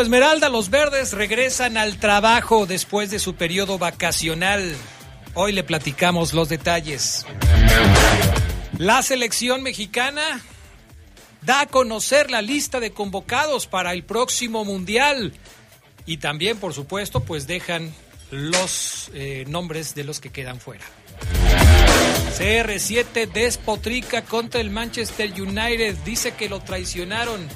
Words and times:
Esmeralda, 0.00 0.48
los 0.48 0.70
verdes, 0.70 1.12
regresan 1.12 1.76
al 1.76 1.98
trabajo 1.98 2.66
después 2.66 3.10
de 3.10 3.18
su 3.18 3.34
periodo 3.34 3.78
vacacional. 3.78 4.74
Hoy 5.34 5.52
le 5.52 5.64
platicamos 5.64 6.32
los 6.32 6.48
detalles. 6.48 7.26
La 8.78 9.02
selección 9.02 9.62
mexicana 9.62 10.40
da 11.42 11.62
a 11.62 11.66
conocer 11.66 12.30
la 12.30 12.42
lista 12.42 12.80
de 12.80 12.92
convocados 12.92 13.66
para 13.66 13.92
el 13.92 14.04
próximo 14.04 14.64
Mundial. 14.64 15.34
Y 16.06 16.16
también, 16.16 16.58
por 16.58 16.72
supuesto, 16.74 17.20
pues 17.20 17.46
dejan 17.46 17.92
los 18.30 19.10
eh, 19.14 19.44
nombres 19.48 19.94
de 19.94 20.04
los 20.04 20.20
que 20.20 20.30
quedan 20.30 20.58
fuera. 20.58 20.84
CR7 22.38 23.30
despotrica 23.30 24.22
contra 24.22 24.60
el 24.60 24.70
Manchester 24.70 25.32
United. 25.40 25.96
Dice 26.04 26.32
que 26.32 26.48
lo 26.48 26.60
traicionaron 26.60 27.48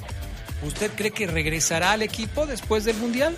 ¿Usted 0.63 0.91
cree 0.95 1.11
que 1.11 1.27
regresará 1.27 1.91
al 1.91 2.01
equipo 2.01 2.45
después 2.45 2.85
del 2.85 2.97
Mundial? 2.97 3.37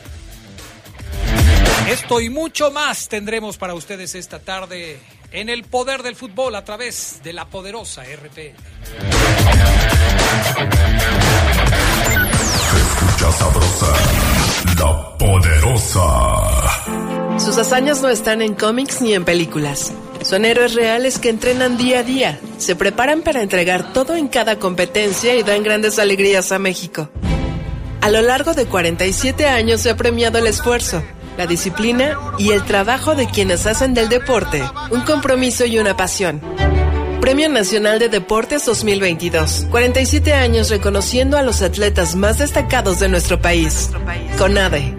Esto 1.90 2.22
y 2.22 2.30
mucho 2.30 2.72
más 2.72 3.10
tendremos 3.10 3.58
para 3.58 3.74
ustedes 3.74 4.16
esta 4.16 4.40
tarde 4.40 5.00
en 5.32 5.50
el 5.50 5.64
poder 5.64 6.04
del 6.04 6.16
fútbol 6.16 6.56
a 6.56 6.64
través 6.64 7.22
de 7.24 7.34
la 7.34 7.46
poderosa 7.46 8.04
RPL. 8.04 8.56
escucha 12.78 13.32
sabrosa, 13.32 13.94
la 14.78 15.18
poderosa. 15.18 16.00
Sus 17.40 17.58
hazañas 17.58 18.02
no 18.02 18.10
están 18.10 18.42
en 18.42 18.54
cómics 18.54 19.02
ni 19.02 19.14
en 19.14 19.26
películas. 19.26 19.92
Son 20.22 20.46
héroes 20.46 20.74
reales 20.74 21.18
que 21.18 21.30
entrenan 21.30 21.78
día 21.78 22.00
a 22.00 22.04
día, 22.04 22.40
se 22.58 22.76
preparan 22.76 23.22
para 23.22 23.42
entregar 23.42 23.94
todo 23.94 24.16
en 24.16 24.28
cada 24.28 24.60
competencia 24.60 25.36
y 25.36 25.44
dan 25.44 25.64
grandes 25.64 25.98
alegrías 25.98 26.52
a 26.52 26.60
México. 26.60 27.10
A 28.02 28.10
lo 28.10 28.22
largo 28.22 28.54
de 28.54 28.66
47 28.66 29.48
años 29.48 29.82
se 29.82 29.90
ha 29.90 29.98
premiado 29.98 30.38
el 30.38 30.48
esfuerzo, 30.48 31.04
la 31.38 31.48
disciplina 31.48 32.18
y 32.38 32.52
el 32.52 32.64
trabajo 32.64 33.16
de 33.16 33.28
quienes 33.28 33.66
hacen 33.66 33.94
del 33.94 34.10
deporte 34.10 34.64
un 34.92 35.02
compromiso 35.02 35.66
y 35.66 35.80
una 35.80 35.96
pasión. 35.96 36.42
Premio 37.22 37.50
Nacional 37.50 38.00
de 38.00 38.10
Deportes 38.10 38.66
2022. 38.66 39.68
47 39.70 40.34
años 40.34 40.70
reconociendo 40.70 41.38
a 41.38 41.44
los 41.44 41.62
atletas 41.62 42.16
más 42.16 42.40
destacados 42.40 43.00
de 43.00 43.10
nuestro 43.10 43.42
país. 43.42 43.90
CONADE. 44.38 44.99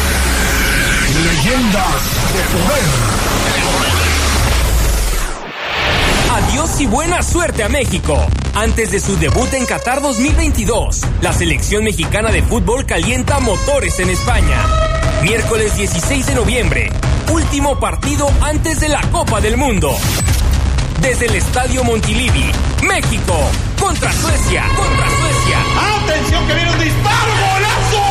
Leyendas 1.19 2.03
de 2.33 2.41
Poder. 2.51 2.83
Adiós 6.31 6.79
y 6.79 6.85
buena 6.87 7.21
suerte 7.21 7.63
a 7.63 7.69
México. 7.69 8.25
Antes 8.55 8.91
de 8.91 8.99
su 8.99 9.17
debut 9.17 9.53
en 9.53 9.65
Qatar 9.65 10.01
2022, 10.01 11.01
la 11.21 11.33
selección 11.33 11.83
mexicana 11.83 12.31
de 12.31 12.41
fútbol 12.41 12.85
calienta 12.85 13.39
motores 13.39 13.99
en 13.99 14.09
España. 14.09 14.57
Miércoles 15.23 15.75
16 15.75 16.27
de 16.27 16.35
noviembre, 16.35 16.89
último 17.31 17.79
partido 17.79 18.29
antes 18.41 18.79
de 18.79 18.89
la 18.89 19.01
Copa 19.11 19.41
del 19.41 19.57
Mundo. 19.57 19.93
Desde 21.01 21.25
el 21.25 21.35
Estadio 21.35 21.83
Montilivi, 21.83 22.51
México, 22.83 23.35
contra 23.79 24.11
Suecia, 24.13 24.63
contra 24.75 25.09
Suecia. 25.09 25.59
¡Atención 26.03 26.47
que 26.47 26.53
viene 26.53 26.71
un 26.71 26.79
disparo! 26.79 27.31
¡Golazo! 27.53 28.10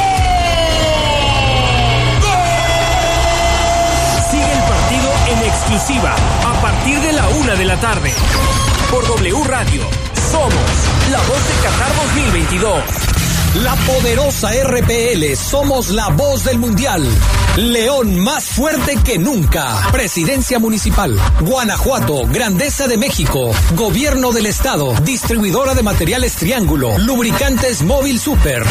Exclusiva 5.60 6.14
a 6.46 6.62
partir 6.62 6.98
de 7.00 7.12
la 7.12 7.28
una 7.28 7.54
de 7.54 7.64
la 7.64 7.76
tarde. 7.78 8.10
Por 8.90 9.06
W 9.06 9.44
Radio, 9.44 9.82
somos 10.30 10.52
la 11.10 11.18
voz 11.18 11.48
de 11.48 11.54
Qatar 11.62 11.94
2022. 12.14 12.82
La 13.62 13.74
poderosa 13.74 14.50
RPL, 14.52 15.36
somos 15.36 15.90
la 15.90 16.08
voz 16.08 16.44
del 16.44 16.58
mundial. 16.58 17.06
León 17.56 18.18
más 18.20 18.44
fuerte 18.44 18.96
que 19.04 19.18
nunca. 19.18 19.88
Presidencia 19.92 20.58
Municipal. 20.58 21.18
Guanajuato, 21.40 22.26
Grandeza 22.28 22.86
de 22.86 22.96
México. 22.96 23.50
Gobierno 23.74 24.32
del 24.32 24.46
Estado. 24.46 24.94
Distribuidora 25.02 25.74
de 25.74 25.82
materiales 25.82 26.36
Triángulo. 26.36 26.96
Lubricantes 26.98 27.82
Móvil 27.82 28.18
Super. 28.18 28.64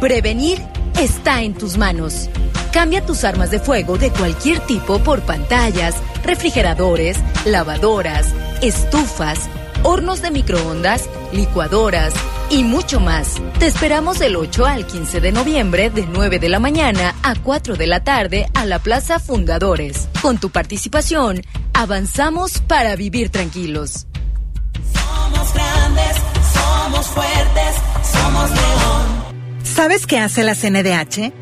Prevenir 0.00 0.62
está 0.98 1.42
en 1.42 1.54
tus 1.54 1.76
manos. 1.76 2.28
Cambia 2.72 3.04
tus 3.04 3.22
armas 3.24 3.50
de 3.50 3.60
fuego 3.60 3.98
de 3.98 4.10
cualquier 4.10 4.60
tipo 4.60 4.98
por 4.98 5.20
pantallas, 5.20 5.94
refrigeradores, 6.24 7.18
lavadoras, 7.44 8.28
estufas, 8.62 9.40
hornos 9.82 10.22
de 10.22 10.30
microondas, 10.30 11.08
licuadoras 11.32 12.14
y 12.48 12.64
mucho 12.64 12.98
más. 12.98 13.34
Te 13.58 13.66
esperamos 13.66 14.18
del 14.18 14.36
8 14.36 14.64
al 14.64 14.86
15 14.86 15.20
de 15.20 15.32
noviembre 15.32 15.90
de 15.90 16.06
9 16.06 16.38
de 16.38 16.48
la 16.48 16.60
mañana 16.60 17.14
a 17.22 17.34
4 17.34 17.76
de 17.76 17.86
la 17.86 18.04
tarde 18.04 18.46
a 18.54 18.64
la 18.64 18.78
Plaza 18.78 19.18
Fundadores. 19.18 20.08
Con 20.22 20.38
tu 20.38 20.48
participación, 20.48 21.42
avanzamos 21.74 22.60
para 22.60 22.96
vivir 22.96 23.28
tranquilos. 23.28 24.06
Somos 24.94 25.52
grandes, 25.52 26.16
somos 26.54 27.06
fuertes, 27.08 27.74
somos 28.10 28.50
león. 28.50 29.62
¿Sabes 29.62 30.06
qué 30.06 30.18
hace 30.18 30.42
la 30.42 30.54
CNDH? 30.54 31.41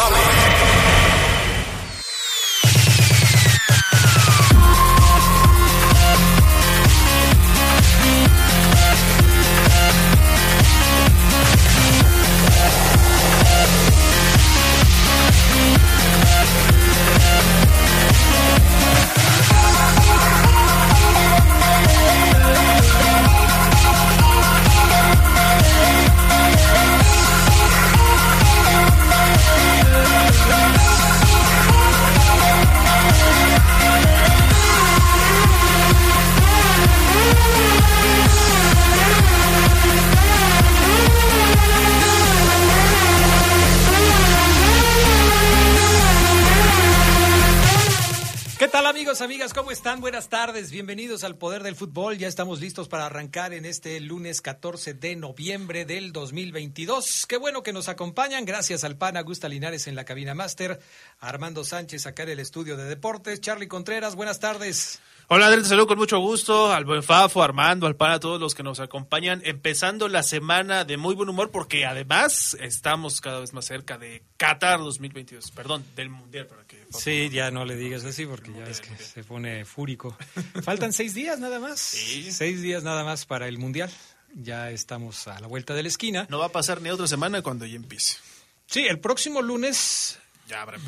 Amigas? 49.21 49.53
¿Cómo 49.53 49.69
están? 49.69 50.01
Buenas 50.01 50.29
tardes, 50.29 50.71
bienvenidos 50.71 51.23
al 51.23 51.37
Poder 51.37 51.61
del 51.61 51.75
Fútbol. 51.75 52.17
Ya 52.17 52.27
estamos 52.27 52.59
listos 52.59 52.87
para 52.87 53.05
arrancar 53.05 53.53
en 53.53 53.65
este 53.65 53.99
lunes 53.99 54.41
14 54.41 54.95
de 54.95 55.15
noviembre 55.15 55.85
del 55.85 56.11
2022. 56.11 57.27
Qué 57.27 57.37
bueno 57.37 57.61
que 57.61 57.71
nos 57.71 57.87
acompañan. 57.87 58.45
Gracias 58.45 58.83
al 58.83 58.97
PAN 58.97 59.17
Augusta 59.17 59.47
Linares 59.47 59.85
en 59.85 59.95
la 59.95 60.05
cabina 60.05 60.33
máster, 60.33 60.79
Armando 61.19 61.63
Sánchez 61.63 62.07
acá 62.07 62.23
en 62.23 62.29
el 62.29 62.39
estudio 62.39 62.77
de 62.77 62.85
deportes, 62.85 63.41
Charlie 63.41 63.67
Contreras, 63.67 64.15
buenas 64.15 64.39
tardes. 64.39 64.99
Hola 65.33 65.45
Andrés, 65.45 65.63
te 65.63 65.69
saludo 65.69 65.87
con 65.87 65.97
mucho 65.97 66.19
gusto, 66.19 66.73
al 66.73 66.83
buen 66.83 67.03
Fafo, 67.03 67.41
Armando, 67.41 67.87
al 67.87 67.95
PAN, 67.95 68.11
a 68.11 68.19
todos 68.19 68.37
los 68.37 68.53
que 68.53 68.63
nos 68.63 68.81
acompañan, 68.81 69.41
empezando 69.45 70.09
la 70.09 70.23
semana 70.23 70.83
de 70.83 70.97
muy 70.97 71.15
buen 71.15 71.29
humor 71.29 71.51
porque 71.51 71.85
además 71.85 72.57
estamos 72.59 73.21
cada 73.21 73.39
vez 73.39 73.53
más 73.53 73.63
cerca 73.63 73.97
de 73.97 74.23
Qatar 74.35 74.79
2022, 74.79 75.51
perdón, 75.51 75.85
del 75.95 76.09
Mundial 76.09 76.47
para 76.47 76.67
que... 76.67 76.75
Fafo 76.79 76.99
Sí, 76.99 77.29
ya 77.29 77.49
no 77.49 77.63
le 77.63 77.77
digas 77.77 78.03
así 78.03 78.25
porque 78.25 78.51
ya 78.51 78.65
es 78.65 78.81
que 78.81 78.93
se 78.97 79.23
pone 79.23 79.63
fúrico. 79.63 80.17
Faltan 80.63 80.91
seis 80.91 81.13
días 81.13 81.39
nada 81.39 81.61
más. 81.61 81.79
Seis 81.79 82.61
días 82.61 82.83
nada 82.83 83.05
más 83.05 83.25
para 83.25 83.47
el 83.47 83.57
Mundial. 83.57 83.89
Ya 84.33 84.69
estamos 84.71 85.29
a 85.29 85.39
la 85.39 85.47
vuelta 85.47 85.73
de 85.73 85.83
la 85.83 85.87
esquina. 85.87 86.27
No 86.29 86.39
va 86.39 86.47
a 86.47 86.51
pasar 86.51 86.81
ni 86.81 86.89
otra 86.89 87.07
semana 87.07 87.41
cuando 87.41 87.65
ya 87.65 87.77
empiece. 87.77 88.17
Sí, 88.65 88.81
el 88.81 88.99
próximo 88.99 89.41
lunes 89.41 90.19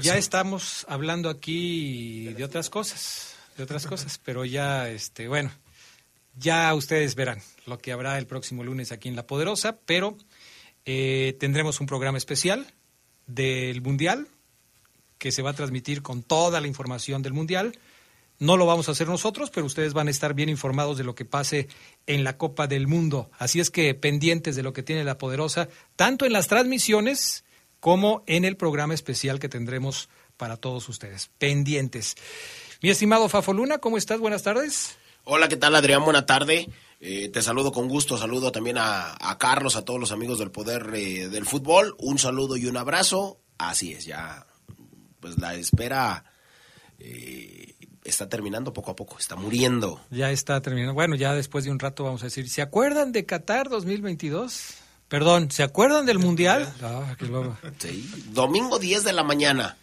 Ya 0.02 0.18
estamos 0.18 0.86
hablando 0.90 1.30
aquí 1.30 2.26
de 2.34 2.44
otras 2.44 2.70
cosas, 2.70 3.33
de 3.56 3.64
otras 3.64 3.86
cosas, 3.88 4.20
pero 4.24 4.46
ya, 4.46 4.90
este, 4.90 5.28
bueno, 5.28 5.52
ya 6.36 6.74
ustedes 6.74 7.16
verán 7.16 7.42
lo 7.66 7.78
que 7.78 7.92
habrá 7.92 8.18
el 8.18 8.28
próximo 8.28 8.64
lunes 8.64 8.92
aquí 8.92 9.10
en 9.10 9.16
La 9.16 9.28
Poderosa, 9.28 9.78
pero 9.86 10.18
eh, 10.86 11.38
tendremos 11.40 11.80
un 11.80 11.88
programa 11.88 12.18
especial 12.18 12.74
del 13.28 13.82
Mundial 13.82 14.28
que 15.18 15.32
se 15.32 15.42
va 15.42 15.52
a 15.52 15.56
transmitir 15.56 16.02
con 16.02 16.24
toda 16.24 16.60
la 16.60 16.68
información 16.68 17.22
del 17.22 17.34
Mundial. 17.34 17.80
No 18.40 18.58
lo 18.58 18.66
vamos 18.66 18.90
a 18.90 18.92
hacer 18.92 19.08
nosotros, 19.08 19.52
pero 19.52 19.66
ustedes 19.66 19.94
van 19.94 20.08
a 20.08 20.12
estar 20.12 20.34
bien 20.34 20.50
informados 20.50 20.98
de 20.98 21.06
lo 21.06 21.16
que 21.16 21.24
pase 21.24 21.70
en 22.08 22.24
la 22.24 22.38
Copa 22.38 22.68
del 22.68 22.88
Mundo. 22.88 23.30
Así 23.38 23.60
es 23.60 23.70
que 23.70 23.94
pendientes 23.94 24.56
de 24.56 24.64
lo 24.64 24.74
que 24.74 24.84
tiene 24.84 25.04
la 25.04 25.18
Poderosa, 25.18 25.70
tanto 25.96 26.26
en 26.26 26.34
las 26.34 26.48
transmisiones 26.48 27.46
como 27.80 28.24
en 28.28 28.44
el 28.44 28.58
programa 28.58 28.94
especial 28.94 29.40
que 29.40 29.50
tendremos 29.50 30.10
para 30.36 30.58
todos 30.58 30.90
ustedes. 30.90 31.30
Pendientes. 31.38 32.16
Mi 32.84 32.90
estimado 32.90 33.30
Fafo 33.30 33.54
Luna, 33.54 33.78
¿cómo 33.78 33.98
estás? 33.98 34.20
Buenas 34.20 34.44
tardes. 34.44 34.98
Hola, 35.24 35.48
¿qué 35.48 35.56
tal 35.56 35.74
Adrián? 35.74 36.04
Buena 36.04 36.26
tarde. 36.26 36.70
Eh, 37.00 37.30
te 37.30 37.42
saludo 37.42 37.72
con 37.72 37.88
gusto, 37.88 38.18
saludo 38.18 38.52
también 38.52 38.78
a, 38.78 39.16
a 39.22 39.38
Carlos, 39.38 39.78
a 39.78 39.86
todos 39.86 40.02
los 40.02 40.12
amigos 40.12 40.38
del 40.38 40.52
Poder 40.52 40.92
eh, 40.94 41.30
del 41.30 41.46
Fútbol. 41.46 41.96
Un 41.98 42.20
saludo 42.20 42.58
y 42.58 42.66
un 42.66 42.76
abrazo. 42.76 43.40
Así 43.58 43.94
es, 43.94 44.04
ya, 44.04 44.46
pues 45.22 45.40
la 45.40 45.56
espera 45.56 46.26
eh, 47.00 47.74
está 48.04 48.28
terminando 48.28 48.74
poco 48.74 48.92
a 48.92 48.98
poco, 48.98 49.18
está 49.18 49.38
muriendo. 49.38 50.02
Ya 50.10 50.32
está 50.32 50.62
terminando. 50.62 50.94
Bueno, 50.94 51.16
ya 51.16 51.34
después 51.34 51.64
de 51.64 51.72
un 51.72 51.80
rato 51.80 52.04
vamos 52.04 52.22
a 52.24 52.26
decir, 52.26 52.50
¿se 52.50 52.62
acuerdan 52.62 53.14
de 53.14 53.26
Qatar 53.26 53.70
2022? 53.70 54.74
Perdón, 55.08 55.52
¿se 55.52 55.64
acuerdan 55.64 56.06
del 56.06 56.20
Mundial? 56.20 56.74
Ah, 56.82 57.16
qué 57.18 57.28
lobo. 57.28 57.58
Sí, 57.78 58.12
domingo 58.34 58.78
10 58.78 59.06
de 59.06 59.14
la 59.14 59.24
mañana. 59.24 59.78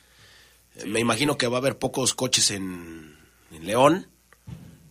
Me 0.86 1.00
imagino 1.00 1.36
que 1.36 1.46
va 1.46 1.56
a 1.56 1.60
haber 1.60 1.78
pocos 1.78 2.14
coches 2.14 2.50
en, 2.50 3.16
en 3.52 3.66
León. 3.66 4.08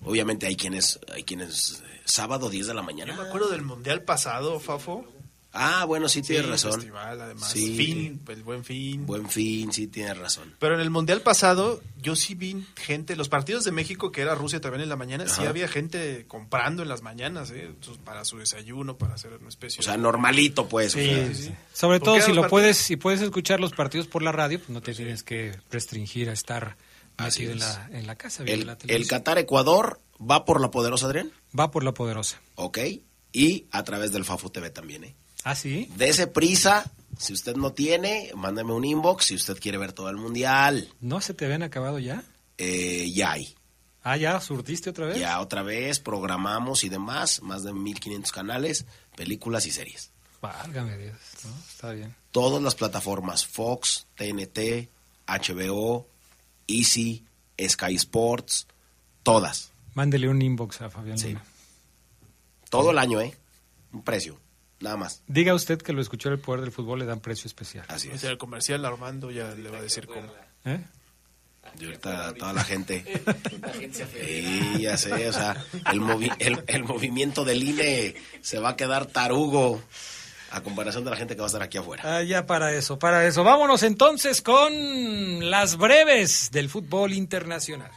Obviamente 0.04 0.48
hay 0.48 0.56
quienes, 0.56 1.00
hay 1.14 1.24
quienes 1.24 1.84
eh, 1.86 2.02
sábado 2.06 2.50
10 2.50 2.68
de 2.68 2.74
la 2.74 2.82
mañana. 2.82 3.16
Yo 3.16 3.22
me 3.22 3.28
acuerdo 3.28 3.50
del 3.50 3.62
Mundial 3.62 4.04
pasado, 4.04 4.60
Fafo. 4.60 5.06
Ah, 5.52 5.86
bueno, 5.86 6.08
sí, 6.08 6.22
tienes 6.22 6.46
Sí, 6.46 6.52
razón. 6.52 6.74
festival, 6.74 7.20
además. 7.22 7.52
Sí. 7.52 7.76
Fin, 7.76 8.22
el 8.28 8.44
buen 8.44 8.64
fin. 8.64 9.06
Buen 9.08 9.28
fin, 9.30 9.74
sí, 9.74 9.88
tienes 9.88 10.16
razón. 10.18 10.54
Pero 10.60 10.76
en 10.76 10.82
el 10.82 10.92
Mundial 10.92 11.22
pasado, 11.22 11.82
yo 12.00 12.16
sí 12.16 12.36
vi 12.36 12.64
gente, 12.76 13.16
los 13.16 13.30
partidos 13.30 13.64
de 13.64 13.72
México, 13.72 14.12
que 14.12 14.22
era 14.22 14.36
Rusia 14.36 14.62
también 14.62 14.84
en 14.84 14.90
la 14.90 14.96
mañana, 14.96 15.28
sí 15.28 15.44
había 15.46 15.68
gente 15.68 16.26
comprando 16.28 16.84
en 16.84 16.90
las 16.90 17.02
mañanas, 17.02 17.50
¿eh? 17.50 17.72
Para 18.06 18.26
su 18.26 18.38
desayuno, 18.38 18.98
para 18.98 19.16
hacer 19.16 19.34
una 19.40 19.50
especie 19.50 19.80
O 19.80 19.84
sea, 19.84 19.98
normalito, 19.98 20.68
pues. 20.68 20.94
o 20.94 21.00
Sí, 21.00 21.06
sea. 21.06 21.28
sí, 21.28 21.36
sí. 21.46 21.54
Sobre 21.74 22.00
Porque 22.00 22.06
todo 22.20 22.26
si 22.28 22.32
lo 22.34 22.42
partidos- 22.44 22.50
puedes, 22.52 22.78
si 22.78 22.96
puedes 22.96 23.22
escuchar 23.22 23.60
los 23.60 23.72
partidos 23.74 24.06
por 24.08 24.22
la 24.22 24.32
radio, 24.32 24.60
pues 24.60 24.70
no 24.70 24.82
te 24.82 24.94
tienes 24.94 25.24
que 25.24 25.58
restringir 25.72 26.30
a 26.30 26.34
estar 26.34 26.78
Así 27.18 27.46
en 27.46 27.58
la, 27.60 27.90
en 27.92 28.06
la 28.06 28.16
casa. 28.16 28.44
El, 28.46 28.68
la 28.68 28.78
el. 28.88 29.08
Qatar-Ecuador 29.08 30.00
va 30.22 30.46
por 30.46 30.62
la 30.62 30.70
poderosa, 30.72 31.08
Adrián. 31.08 31.32
Va 31.60 31.72
por 31.72 31.84
la 31.84 31.94
poderosa. 31.94 32.40
Ok. 32.56 32.78
Y 33.32 33.66
a 33.72 33.84
través 33.84 34.12
del 34.12 34.26
Fafo 34.26 34.52
TV 34.52 34.70
también, 34.70 35.04
¿eh? 35.06 35.16
¿Ah, 35.44 35.56
sí? 35.56 35.90
Dese 35.96 36.28
prisa. 36.28 36.92
Si 37.18 37.34
usted 37.34 37.56
no 37.56 37.74
tiene, 37.74 38.32
mándame 38.36 38.74
un 38.74 38.86
inbox. 38.86 39.26
Si 39.26 39.36
usted 39.36 39.60
quiere 39.60 39.78
ver 39.78 39.92
todo 39.94 40.10
el 40.10 40.16
mundial, 40.18 40.94
¿No 41.02 41.20
se 41.22 41.34
te 41.34 41.46
habían 41.46 41.64
acabado 41.64 42.00
ya? 42.00 42.24
eh, 42.58 43.12
ya 43.14 43.32
hay. 43.34 43.56
Ah, 44.04 44.16
ya, 44.16 44.40
surtiste 44.40 44.90
otra 44.90 45.08
vez. 45.08 45.20
Ya 45.20 45.40
otra 45.42 45.62
vez 45.62 46.00
programamos 46.00 46.84
y 46.86 46.90
demás. 46.90 47.42
Más 47.42 47.64
de 47.64 47.74
1500 47.74 48.32
canales, 48.32 48.86
películas 49.16 49.66
y 49.66 49.72
series. 49.72 50.12
Válgame 50.42 50.98
Dios, 50.98 51.18
¿no? 51.44 51.52
Está 51.70 51.92
bien. 51.92 52.16
Todas 52.32 52.62
las 52.64 52.76
plataformas: 52.76 53.46
Fox, 53.46 54.08
TNT, 54.16 54.88
HBO, 55.28 56.08
Easy, 56.68 57.26
Sky 57.62 57.96
Sports. 57.96 58.68
Todas. 59.24 59.72
Mándele 59.96 60.30
un 60.30 60.42
inbox 60.42 60.82
a 60.82 60.90
Fabián 60.90 61.18
Sí. 61.18 61.30
Luna. 61.30 61.44
Todo 62.70 62.92
el 62.92 62.98
año, 63.00 63.20
¿eh? 63.20 63.36
Un 63.92 64.04
precio. 64.04 64.40
Nada 64.80 64.96
más. 64.98 65.22
Diga 65.28 65.54
usted 65.54 65.82
que 65.82 65.92
lo 65.94 66.02
escuchó 66.02 66.30
el 66.30 66.40
poder 66.40 66.62
del 66.62 66.72
fútbol, 66.72 67.00
le 67.00 67.06
dan 67.06 67.20
precio 67.20 67.48
especial. 67.48 67.86
Así 67.90 68.08
O 68.10 68.14
es. 68.14 68.22
sea, 68.22 68.30
el 68.30 68.38
comercial 68.38 68.86
Armando 68.86 69.30
ya 69.32 69.54
le 69.56 69.70
va 69.70 69.78
a 69.80 69.82
decir 69.82 70.08
cómo. 70.08 70.32
¿Eh? 70.66 70.80
Y 71.80 71.86
ahorita 71.86 72.34
toda 72.36 72.54
la 72.54 72.64
gente. 72.64 73.04
Sí, 73.92 74.78
ya 74.82 74.98
sé, 74.98 75.30
o 75.30 75.34
sea, 75.34 75.56
el, 75.92 76.02
movi- 76.02 76.34
el, 76.40 76.64
el 76.68 76.84
movimiento 76.84 77.46
del 77.46 77.62
INE 77.64 78.16
se 78.42 78.60
va 78.60 78.70
a 78.70 78.76
quedar 78.76 79.06
tarugo 79.06 79.82
a 80.52 80.62
comparación 80.62 81.04
de 81.04 81.12
la 81.12 81.18
gente 81.18 81.36
que 81.36 81.42
va 81.42 81.46
a 81.46 81.50
estar 81.50 81.62
aquí 81.62 81.78
afuera. 81.78 82.02
Ah, 82.18 82.24
ya 82.24 82.48
para 82.48 82.74
eso, 82.74 82.98
para 82.98 83.26
eso. 83.28 83.44
Vámonos 83.44 83.84
entonces 83.84 84.42
con 84.42 85.50
las 85.50 85.76
breves 85.78 86.50
del 86.52 86.70
fútbol 86.70 87.14
internacional. 87.14 87.92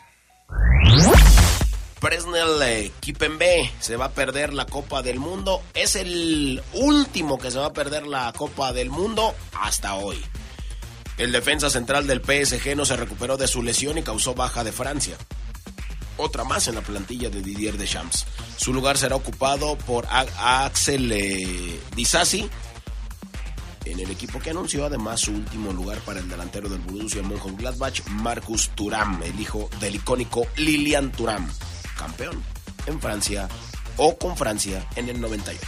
Presnel 2.02 2.60
eh, 2.62 2.92
Kipembe 2.98 3.70
se 3.78 3.94
va 3.94 4.06
a 4.06 4.10
perder 4.10 4.52
la 4.52 4.66
Copa 4.66 5.02
del 5.02 5.20
Mundo. 5.20 5.62
Es 5.72 5.94
el 5.94 6.60
último 6.72 7.38
que 7.38 7.52
se 7.52 7.60
va 7.60 7.66
a 7.66 7.72
perder 7.72 8.08
la 8.08 8.32
Copa 8.32 8.72
del 8.72 8.90
Mundo 8.90 9.32
hasta 9.52 9.94
hoy. 9.94 10.20
El 11.16 11.30
defensa 11.30 11.70
central 11.70 12.08
del 12.08 12.20
PSG 12.20 12.74
no 12.74 12.84
se 12.84 12.96
recuperó 12.96 13.36
de 13.36 13.46
su 13.46 13.62
lesión 13.62 13.98
y 13.98 14.02
causó 14.02 14.34
baja 14.34 14.64
de 14.64 14.72
Francia. 14.72 15.16
otra 16.16 16.42
más 16.42 16.66
en 16.66 16.74
la 16.74 16.80
plantilla 16.80 17.30
de 17.30 17.40
Didier 17.40 17.78
Deschamps. 17.78 18.26
Su 18.56 18.72
lugar 18.72 18.98
será 18.98 19.14
ocupado 19.14 19.78
por 19.78 20.04
Axel 20.10 21.12
eh, 21.12 21.80
Disasi 21.94 22.50
en 23.84 24.00
el 24.00 24.10
equipo 24.10 24.38
que 24.38 24.50
anunció 24.50 24.86
además 24.86 25.20
su 25.20 25.32
último 25.32 25.72
lugar 25.72 25.98
para 26.00 26.20
el 26.20 26.28
delantero 26.28 26.68
del 26.68 26.80
Borussia 26.80 27.22
Mönchengladbach, 27.22 28.06
Marcus 28.08 28.70
Thuram, 28.70 29.22
el 29.22 29.38
hijo 29.40 29.68
del 29.80 29.96
icónico 29.96 30.46
Lilian 30.56 31.10
Thuram, 31.12 31.48
campeón 32.02 32.42
en 32.86 33.00
Francia 33.00 33.48
o 33.96 34.18
con 34.18 34.36
Francia 34.36 34.84
en 34.96 35.08
el 35.08 35.20
98. 35.20 35.60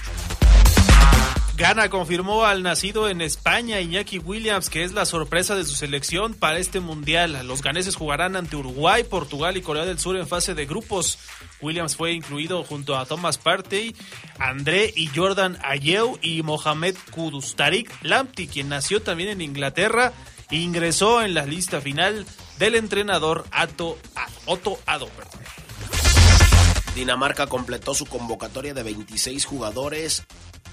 Gana 1.57 1.89
confirmó 1.89 2.45
al 2.45 2.65
nacido 2.65 3.09
en 3.09 3.21
España 3.21 3.81
Iñaki 3.81 4.19
Williams 4.19 4.69
que 4.69 4.83
es 4.83 4.93
la 4.93 5.05
sorpresa 5.05 5.55
de 5.55 5.65
su 5.65 5.77
selección 5.77 6.35
para 6.35 6.59
este 6.59 6.81
mundial. 6.81 7.47
Los 7.47 7.63
ganeses 7.63 7.95
jugarán 7.95 8.35
ante 8.35 8.57
Uruguay, 8.57 9.05
Portugal 9.05 9.57
y 9.57 9.63
Corea 9.63 9.85
del 9.85 10.01
Sur 10.01 10.17
en 10.17 10.27
fase 10.27 10.55
de 10.55 10.67
grupos. 10.67 11.21
Williams 11.61 11.95
fue 11.95 12.11
incluido 12.11 12.65
junto 12.65 12.97
a 12.97 13.07
Thomas 13.07 13.39
Partey, 13.39 13.95
André 14.41 14.93
y 14.97 15.07
Jordan 15.15 15.57
Ayew 15.63 16.19
y 16.21 16.43
Mohamed 16.43 16.97
Kudus. 17.13 17.55
Tariq 17.55 17.89
Lamptey, 18.03 18.49
quien 18.49 18.69
nació 18.69 19.01
también 19.03 19.29
en 19.29 19.41
Inglaterra, 19.41 20.13
ingresó 20.51 21.23
en 21.23 21.35
la 21.35 21.47
lista 21.47 21.81
final 21.81 22.27
del 22.59 22.75
entrenador 22.75 23.45
Otto, 24.47 24.77
perdón. 24.85 25.45
Dinamarca 26.95 27.49
completó 27.49 27.93
su 27.93 28.07
convocatoria 28.07 28.73
de 28.73 28.85
26 28.85 29.45
jugadores 29.45 30.23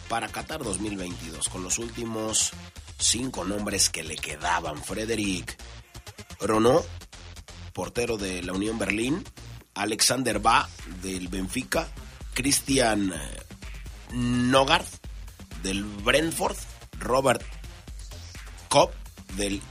para 0.08 0.28
Qatar 0.28 0.64
2022, 0.64 1.50
con 1.50 1.64
los 1.64 1.80
últimos 1.80 2.52
cinco 3.00 3.44
nombres 3.44 3.90
que 3.90 4.04
le 4.04 4.16
quedaban. 4.16 4.84
Frederic 4.84 5.58
Ronó, 6.40 6.84
portero 7.74 8.18
de 8.18 8.44
la 8.44 8.54
Unión 8.54 8.78
Berlín, 8.78 9.24
Alexander 9.74 10.40
Ba 10.40 10.70
del 11.02 11.28
Benfica, 11.28 11.88
Christian 12.34 13.14
Nogard 14.12 14.86
del 15.64 15.84
Brentford, 15.84 16.58
Robert 17.00 17.42
Kopp 18.70 18.94
del 19.38 19.62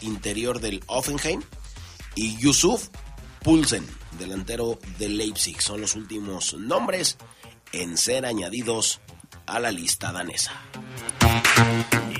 interior 0.00 0.60
del 0.60 0.82
Offenheim 0.86 1.42
y 2.14 2.36
Yusuf 2.38 2.88
Pulsen, 3.42 3.86
delantero 4.18 4.78
del 4.98 5.16
Leipzig. 5.16 5.60
Son 5.60 5.80
los 5.80 5.94
últimos 5.94 6.54
nombres 6.54 7.16
en 7.72 7.96
ser 7.96 8.26
añadidos 8.26 9.00
a 9.46 9.60
la 9.60 9.70
lista 9.70 10.12
danesa. 10.12 10.52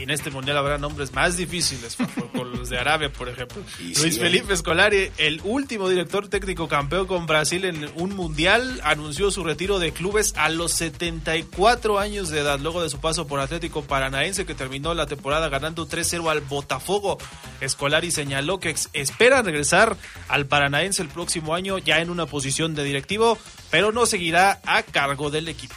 En 0.09 0.15
este 0.15 0.31
mundial 0.31 0.57
habrá 0.57 0.79
nombres 0.79 1.13
más 1.13 1.37
difíciles, 1.37 1.99
con 2.33 2.51
los 2.51 2.71
de 2.71 2.79
Arabia, 2.79 3.13
por 3.13 3.29
ejemplo. 3.29 3.63
Y 3.79 3.95
Luis 3.95 4.15
sí, 4.15 4.19
Felipe 4.19 4.57
Scolari, 4.57 5.11
el 5.19 5.43
último 5.45 5.87
director 5.87 6.29
técnico 6.29 6.67
campeón 6.67 7.07
con 7.07 7.27
Brasil 7.27 7.67
en 7.67 7.91
un 7.95 8.17
mundial, 8.17 8.81
anunció 8.85 9.31
su 9.31 9.45
retiro 9.45 9.79
de 9.79 9.93
clubes 9.93 10.33
a 10.39 10.49
los 10.49 10.73
74 10.73 11.99
años 11.99 12.31
de 12.31 12.41
edad, 12.41 12.59
luego 12.59 12.83
de 12.83 12.89
su 12.89 13.01
paso 13.01 13.27
por 13.27 13.39
Atlético 13.41 13.83
Paranaense, 13.83 14.47
que 14.47 14.55
terminó 14.55 14.95
la 14.95 15.05
temporada 15.05 15.51
ganando 15.51 15.87
3-0 15.87 16.31
al 16.31 16.41
Botafogo. 16.41 17.19
Scolari 17.63 18.11
señaló 18.11 18.61
que 18.61 18.75
espera 18.95 19.43
regresar 19.43 19.95
al 20.29 20.47
Paranaense 20.47 21.03
el 21.03 21.09
próximo 21.09 21.55
año 21.55 21.77
ya 21.77 22.01
en 22.01 22.09
una 22.09 22.25
posición 22.25 22.75
de 22.75 22.83
directivo, 22.85 23.37
pero 23.71 23.93
no 23.93 24.07
seguirá 24.07 24.63
a 24.65 24.83
cargo 24.85 25.29
del 25.29 25.49
equipo. 25.49 25.75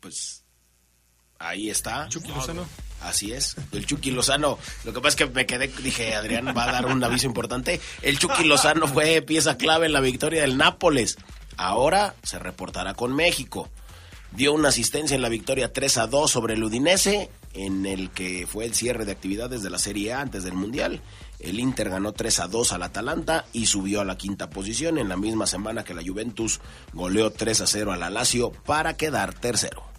Pues 0.00 0.44
ahí 1.38 1.70
está. 1.70 2.08
Chucky 2.08 2.28
Lozano. 2.28 2.66
Así 3.02 3.32
es, 3.32 3.56
el 3.72 3.86
Chucky 3.86 4.10
Lozano. 4.10 4.58
Lo 4.84 4.92
que 4.92 5.00
pasa 5.00 5.08
es 5.08 5.16
que 5.16 5.26
me 5.26 5.46
quedé, 5.46 5.68
dije, 5.68 6.14
Adrián 6.14 6.54
va 6.56 6.64
a 6.64 6.72
dar 6.72 6.86
un 6.86 7.02
aviso 7.02 7.26
importante. 7.26 7.80
El 8.02 8.18
Chucky 8.18 8.44
Lozano 8.44 8.86
fue 8.86 9.22
pieza 9.22 9.56
clave 9.56 9.86
en 9.86 9.94
la 9.94 10.00
victoria 10.00 10.42
del 10.42 10.58
Nápoles. 10.58 11.16
Ahora 11.56 12.14
se 12.22 12.38
reportará 12.38 12.94
con 12.94 13.14
México. 13.14 13.70
Dio 14.32 14.52
una 14.52 14.68
asistencia 14.68 15.14
en 15.14 15.22
la 15.22 15.28
victoria 15.28 15.72
3 15.72 15.98
a 15.98 16.06
2 16.06 16.30
sobre 16.30 16.54
el 16.54 16.62
Udinese, 16.62 17.30
en 17.54 17.86
el 17.86 18.10
que 18.10 18.46
fue 18.46 18.64
el 18.66 18.74
cierre 18.74 19.04
de 19.04 19.12
actividades 19.12 19.62
de 19.62 19.70
la 19.70 19.78
Serie 19.78 20.12
A 20.12 20.20
antes 20.20 20.44
del 20.44 20.54
Mundial. 20.54 21.00
El 21.40 21.58
Inter 21.58 21.88
ganó 21.88 22.12
3 22.12 22.40
a 22.40 22.46
2 22.48 22.72
al 22.74 22.82
Atalanta 22.82 23.46
y 23.52 23.66
subió 23.66 24.02
a 24.02 24.04
la 24.04 24.18
quinta 24.18 24.50
posición 24.50 24.98
en 24.98 25.08
la 25.08 25.16
misma 25.16 25.46
semana 25.46 25.84
que 25.84 25.94
la 25.94 26.02
Juventus 26.04 26.60
goleó 26.92 27.30
3 27.30 27.62
a 27.62 27.66
0 27.66 27.92
al 27.92 28.02
Alacio 28.02 28.52
para 28.52 28.96
quedar 28.96 29.34
tercero. 29.34 29.89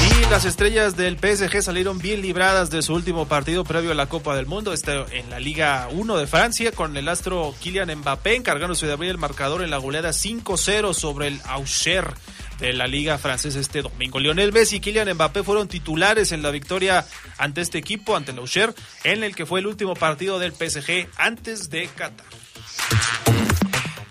Y 0.00 0.30
las 0.30 0.44
estrellas 0.44 0.96
del 0.96 1.18
PSG 1.18 1.62
salieron 1.62 1.98
bien 1.98 2.22
libradas 2.22 2.70
de 2.70 2.82
su 2.82 2.94
último 2.94 3.26
partido 3.26 3.64
previo 3.64 3.92
a 3.92 3.94
la 3.94 4.06
Copa 4.06 4.36
del 4.36 4.46
Mundo, 4.46 4.72
este 4.72 4.92
en 5.18 5.30
la 5.30 5.40
Liga 5.40 5.88
1 5.90 6.16
de 6.16 6.26
Francia, 6.26 6.72
con 6.72 6.96
el 6.96 7.08
astro 7.08 7.54
Kylian 7.60 7.98
Mbappé 7.98 8.36
encargándose 8.36 8.86
de 8.86 8.92
abrir 8.92 9.10
el 9.10 9.18
marcador 9.18 9.62
en 9.62 9.70
la 9.70 9.78
goleada 9.78 10.10
5-0 10.10 10.94
sobre 10.94 11.28
el 11.28 11.40
Auxerre 11.44 12.14
de 12.58 12.72
la 12.72 12.86
Liga 12.86 13.18
Francesa 13.18 13.60
este 13.60 13.82
domingo. 13.82 14.18
Lionel 14.18 14.52
Messi 14.52 14.76
y 14.76 14.80
Kylian 14.80 15.12
Mbappé 15.14 15.42
fueron 15.42 15.68
titulares 15.68 16.32
en 16.32 16.42
la 16.42 16.50
victoria 16.50 17.06
ante 17.36 17.60
este 17.60 17.78
equipo, 17.78 18.16
ante 18.16 18.32
el 18.32 18.38
Auxerre, 18.38 18.74
en 19.04 19.24
el 19.24 19.34
que 19.34 19.46
fue 19.46 19.60
el 19.60 19.66
último 19.66 19.94
partido 19.94 20.38
del 20.38 20.52
PSG 20.52 21.08
antes 21.16 21.70
de 21.70 21.88
Qatar. 21.88 22.26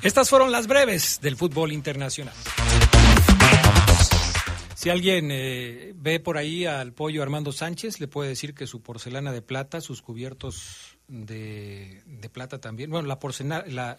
Estas 0.01 0.29
fueron 0.29 0.51
las 0.51 0.67
breves 0.67 1.19
del 1.21 1.35
fútbol 1.35 1.71
internacional. 1.71 2.33
Si 4.77 4.91
alguien 4.91 5.31
eh, 5.31 5.93
ve 5.95 6.19
por 6.19 6.37
ahí 6.37 6.65
al 6.65 6.93
pollo 6.93 7.23
Armando 7.23 7.51
Sánchez, 7.51 7.99
le 7.99 8.07
puede 8.07 8.29
decir 8.29 8.53
que 8.53 8.67
su 8.67 8.83
porcelana 8.83 9.31
de 9.31 9.41
plata, 9.41 9.81
sus 9.81 10.03
cubiertos 10.03 10.99
de, 11.07 12.03
plata 12.31 12.59
también, 12.61 12.91
bueno, 12.91 13.07
la 13.07 13.19
porcelana, 13.19 13.65
la- 13.65 13.97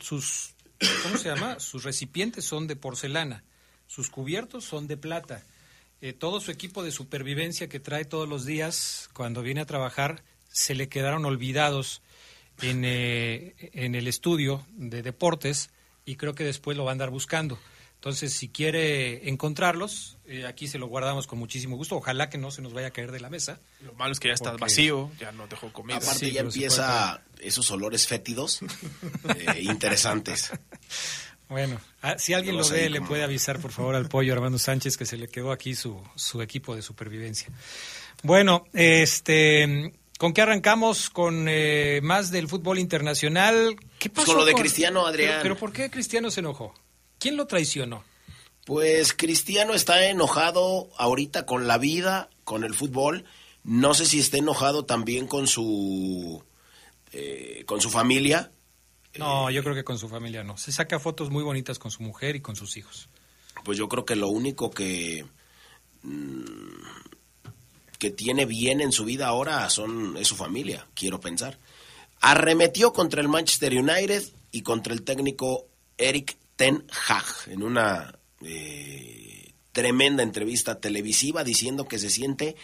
sus, 0.00 0.56
¿cómo 1.04 1.16
se 1.16 1.28
llama? 1.28 1.60
Sus 1.60 1.84
recipientes 1.84 2.44
son 2.44 2.66
de 2.66 2.74
porcelana, 2.74 3.44
sus 3.86 4.10
cubiertos 4.10 4.64
son 4.64 4.88
de 4.88 4.96
plata. 4.96 5.44
Eh, 6.00 6.12
todo 6.12 6.40
su 6.40 6.50
equipo 6.50 6.82
de 6.82 6.90
supervivencia 6.90 7.68
que 7.68 7.78
trae 7.78 8.04
todos 8.04 8.28
los 8.28 8.44
días 8.44 9.08
cuando 9.12 9.42
viene 9.42 9.60
a 9.60 9.66
trabajar 9.66 10.24
se 10.48 10.74
le 10.74 10.88
quedaron 10.88 11.24
olvidados 11.24 12.02
en, 12.62 12.82
eh, 12.84 13.54
en 13.74 13.94
el 13.94 14.08
estudio 14.08 14.66
de 14.72 15.04
deportes 15.04 15.70
y 16.04 16.16
creo 16.16 16.34
que 16.34 16.42
después 16.42 16.76
lo 16.76 16.82
va 16.84 16.90
a 16.90 16.94
andar 16.94 17.10
buscando. 17.10 17.60
Entonces, 18.06 18.34
si 18.34 18.48
quiere 18.50 19.28
encontrarlos, 19.28 20.16
eh, 20.26 20.46
aquí 20.46 20.68
se 20.68 20.78
lo 20.78 20.86
guardamos 20.86 21.26
con 21.26 21.40
muchísimo 21.40 21.76
gusto. 21.76 21.96
Ojalá 21.96 22.30
que 22.30 22.38
no 22.38 22.52
se 22.52 22.62
nos 22.62 22.72
vaya 22.72 22.86
a 22.86 22.90
caer 22.92 23.10
de 23.10 23.18
la 23.18 23.28
mesa. 23.30 23.58
Lo 23.80 23.94
malo 23.94 24.12
es 24.12 24.20
que 24.20 24.28
ya 24.28 24.34
está 24.34 24.50
Porque- 24.52 24.60
vacío, 24.60 25.10
ya 25.18 25.32
no 25.32 25.48
dejó 25.48 25.72
comida. 25.72 25.96
Aparte 25.96 26.26
Sí, 26.26 26.30
ya 26.30 26.42
empieza 26.42 27.20
esos 27.40 27.68
olores 27.72 28.06
fétidos 28.06 28.60
eh, 29.36 29.60
interesantes. 29.62 30.52
Bueno, 31.48 31.80
ah, 32.00 32.14
si 32.16 32.32
alguien 32.32 32.56
Lo 32.56 32.68
ve, 32.68 32.88
le 32.90 33.00
puede 33.00 33.24
avisar, 33.24 33.58
por 33.58 33.72
favor, 33.72 33.96
al 33.96 34.08
pollo 34.08 34.32
Armando 34.34 34.60
Sánchez 34.60 34.96
que 34.96 35.04
se 35.04 35.16
le 35.16 35.26
quedó 35.26 35.50
aquí 35.50 35.74
su, 35.74 36.00
su 36.14 36.40
equipo 36.42 36.76
de 36.76 36.82
supervivencia. 36.82 37.48
Bueno, 38.22 38.68
este, 38.72 39.92
¿con 40.16 40.32
qué 40.32 40.42
arrancamos? 40.42 41.10
Con 41.10 41.46
eh, 41.48 41.98
más 42.04 42.30
del 42.30 42.46
fútbol 42.46 42.78
internacional. 42.78 43.74
¿Qué 43.98 44.10
Pues 44.10 44.26
pasó 44.26 44.36
con 44.36 44.36
lo 44.38 44.44
de 44.44 44.54
Cristiano, 44.54 45.04
Adrián. 45.08 45.30
Pero, 45.38 45.42
pero 45.42 45.56
¿por 45.56 45.72
qué 45.72 45.90
Cristiano 45.90 46.30
se 46.30 46.38
enojó? 46.38 46.72
¿Quién 47.18 47.36
lo 47.36 47.46
traicionó? 47.46 48.04
Pues 48.64 49.12
Cristiano 49.12 49.74
está 49.74 50.06
enojado 50.06 50.88
ahorita 50.98 51.46
con 51.46 51.66
la 51.68 51.78
vida, 51.78 52.30
con 52.44 52.64
el 52.64 52.74
fútbol. 52.74 53.24
No 53.62 53.94
sé 53.94 54.06
si 54.06 54.18
está 54.18 54.38
enojado 54.38 54.84
también 54.84 55.26
con 55.26 55.46
su 55.46 56.42
eh, 57.12 57.62
con 57.66 57.80
su 57.80 57.90
familia. 57.90 58.52
No, 59.18 59.50
yo 59.50 59.62
creo 59.62 59.74
que 59.74 59.84
con 59.84 59.98
su 59.98 60.08
familia 60.08 60.44
no. 60.44 60.56
Se 60.56 60.72
saca 60.72 60.98
fotos 60.98 61.30
muy 61.30 61.42
bonitas 61.42 61.78
con 61.78 61.90
su 61.90 62.02
mujer 62.02 62.36
y 62.36 62.40
con 62.40 62.56
sus 62.56 62.76
hijos. 62.76 63.08
Pues 63.64 63.78
yo 63.78 63.88
creo 63.88 64.04
que 64.04 64.16
lo 64.16 64.28
único 64.28 64.70
que 64.70 65.24
mm, 66.02 66.74
que 67.98 68.10
tiene 68.10 68.46
bien 68.46 68.80
en 68.80 68.92
su 68.92 69.04
vida 69.04 69.28
ahora 69.28 69.68
son 69.70 70.16
es 70.16 70.28
su 70.28 70.36
familia, 70.36 70.86
quiero 70.94 71.20
pensar. 71.20 71.58
Arremetió 72.20 72.92
contra 72.92 73.20
el 73.20 73.28
Manchester 73.28 73.72
United 73.72 74.22
y 74.50 74.62
contra 74.62 74.92
el 74.92 75.02
técnico 75.02 75.66
Eric 75.98 76.36
Ten 76.56 76.86
Hag 77.08 77.24
en 77.48 77.62
una 77.62 78.18
eh, 78.42 79.52
tremenda 79.72 80.22
entrevista 80.22 80.80
televisiva 80.80 81.44
diciendo 81.44 81.86
que 81.86 81.98
se 81.98 82.10
siente 82.10 82.56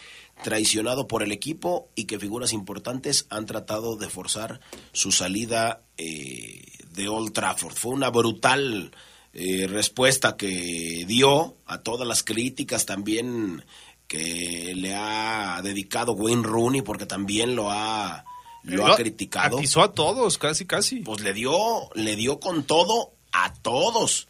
traicionado 0.43 1.07
por 1.07 1.21
el 1.21 1.31
equipo 1.31 1.89
y 1.95 2.05
que 2.05 2.17
figuras 2.17 2.53
importantes 2.53 3.27
han 3.29 3.45
tratado 3.45 3.95
de 3.95 4.09
forzar 4.09 4.59
su 4.93 5.11
salida 5.11 5.83
eh, 5.97 6.63
de 6.89 7.07
Old 7.07 7.33
Trafford. 7.33 7.75
Fue 7.75 7.93
una 7.93 8.09
brutal 8.09 8.91
eh, 9.33 9.67
respuesta 9.67 10.37
que 10.37 11.05
dio 11.07 11.55
a 11.67 11.77
todas 11.79 12.07
las 12.07 12.23
críticas 12.23 12.87
también 12.87 13.63
que 14.07 14.73
le 14.75 14.95
ha 14.95 15.61
dedicado 15.63 16.13
Wayne 16.13 16.43
Rooney 16.43 16.81
porque 16.81 17.05
también 17.05 17.55
lo 17.55 17.71
ha 17.71 18.25
lo 18.63 18.87
ha 18.87 18.95
criticado. 18.95 19.57
Atizó 19.57 19.81
a 19.81 19.91
todos, 19.91 20.37
casi, 20.37 20.65
casi. 20.65 21.01
Pues 21.01 21.21
le 21.21 21.33
dio, 21.33 21.89
le 21.95 22.15
dio 22.15 22.39
con 22.39 22.63
todo 22.63 23.13
a 23.33 23.53
todos. 23.53 24.27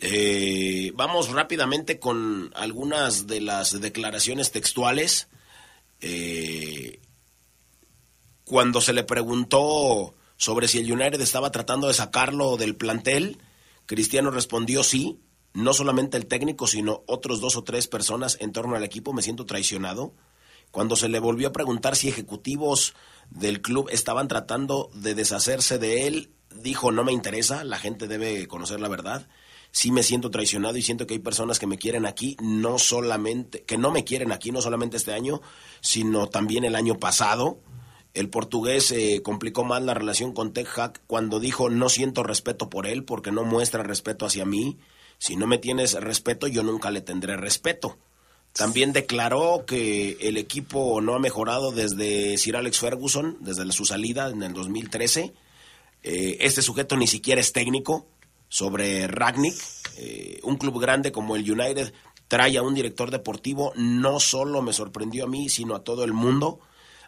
Eh, 0.00 0.92
vamos 0.94 1.30
rápidamente 1.30 1.98
con 1.98 2.52
algunas 2.54 3.26
de 3.26 3.40
las 3.40 3.80
declaraciones 3.80 4.50
textuales. 4.52 5.28
Eh, 6.00 7.00
cuando 8.44 8.80
se 8.80 8.92
le 8.92 9.04
preguntó 9.04 10.14
sobre 10.36 10.68
si 10.68 10.78
el 10.78 10.92
United 10.92 11.20
estaba 11.20 11.50
tratando 11.50 11.88
de 11.88 11.94
sacarlo 11.94 12.56
del 12.56 12.76
plantel, 12.76 13.38
Cristiano 13.86 14.30
respondió 14.30 14.82
sí, 14.82 15.20
no 15.54 15.72
solamente 15.72 16.16
el 16.16 16.26
técnico, 16.26 16.66
sino 16.66 17.02
otros 17.06 17.40
dos 17.40 17.56
o 17.56 17.64
tres 17.64 17.88
personas 17.88 18.36
en 18.40 18.52
torno 18.52 18.76
al 18.76 18.84
equipo, 18.84 19.12
me 19.12 19.22
siento 19.22 19.46
traicionado. 19.46 20.14
Cuando 20.70 20.96
se 20.96 21.08
le 21.08 21.18
volvió 21.18 21.48
a 21.48 21.52
preguntar 21.52 21.96
si 21.96 22.08
ejecutivos 22.08 22.94
del 23.30 23.62
club 23.62 23.88
estaban 23.90 24.28
tratando 24.28 24.90
de 24.92 25.14
deshacerse 25.14 25.78
de 25.78 26.06
él, 26.06 26.35
dijo 26.62 26.90
no 26.90 27.04
me 27.04 27.12
interesa, 27.12 27.64
la 27.64 27.78
gente 27.78 28.08
debe 28.08 28.46
conocer 28.46 28.80
la 28.80 28.88
verdad. 28.88 29.28
Sí 29.70 29.90
me 29.90 30.02
siento 30.02 30.30
traicionado 30.30 30.76
y 30.76 30.82
siento 30.82 31.06
que 31.06 31.14
hay 31.14 31.20
personas 31.20 31.58
que 31.58 31.66
me 31.66 31.78
quieren 31.78 32.06
aquí, 32.06 32.36
no 32.40 32.78
solamente, 32.78 33.62
que 33.62 33.76
no 33.76 33.90
me 33.90 34.04
quieren 34.04 34.32
aquí, 34.32 34.50
no 34.50 34.62
solamente 34.62 34.96
este 34.96 35.12
año, 35.12 35.42
sino 35.80 36.28
también 36.28 36.64
el 36.64 36.76
año 36.76 36.98
pasado. 36.98 37.58
El 38.14 38.30
portugués 38.30 38.90
eh, 38.92 39.20
complicó 39.22 39.64
más 39.64 39.82
la 39.82 39.92
relación 39.92 40.32
con 40.32 40.54
Tech 40.54 40.66
Hack 40.68 41.02
cuando 41.06 41.38
dijo 41.40 41.68
no 41.68 41.90
siento 41.90 42.22
respeto 42.22 42.70
por 42.70 42.86
él 42.86 43.04
porque 43.04 43.30
no 43.30 43.44
muestra 43.44 43.82
respeto 43.82 44.24
hacia 44.24 44.46
mí. 44.46 44.78
Si 45.18 45.36
no 45.36 45.46
me 45.46 45.58
tienes 45.58 45.92
respeto, 45.94 46.46
yo 46.46 46.62
nunca 46.62 46.90
le 46.90 47.02
tendré 47.02 47.36
respeto. 47.36 47.98
También 48.56 48.94
declaró 48.94 49.64
que 49.66 50.16
el 50.20 50.38
equipo 50.38 51.02
no 51.02 51.14
ha 51.14 51.18
mejorado 51.18 51.72
desde 51.72 52.38
Sir 52.38 52.56
Alex 52.56 52.78
Ferguson, 52.78 53.36
desde 53.40 53.70
su 53.70 53.84
salida 53.84 54.30
en 54.30 54.42
el 54.42 54.54
2013. 54.54 55.34
Eh, 56.08 56.38
este 56.46 56.62
sujeto 56.62 56.96
ni 56.96 57.08
siquiera 57.08 57.40
es 57.40 57.52
técnico 57.52 58.06
sobre 58.48 59.08
Ragnick. 59.08 59.56
Eh, 59.98 60.38
un 60.44 60.56
club 60.56 60.80
grande 60.80 61.10
como 61.10 61.34
el 61.34 61.50
United 61.50 61.92
trae 62.28 62.56
a 62.56 62.62
un 62.62 62.74
director 62.74 63.10
deportivo. 63.10 63.72
No 63.74 64.20
solo 64.20 64.62
me 64.62 64.72
sorprendió 64.72 65.24
a 65.24 65.28
mí, 65.28 65.48
sino 65.48 65.74
a 65.74 65.82
todo 65.82 66.04
el 66.04 66.12
mundo. 66.12 66.60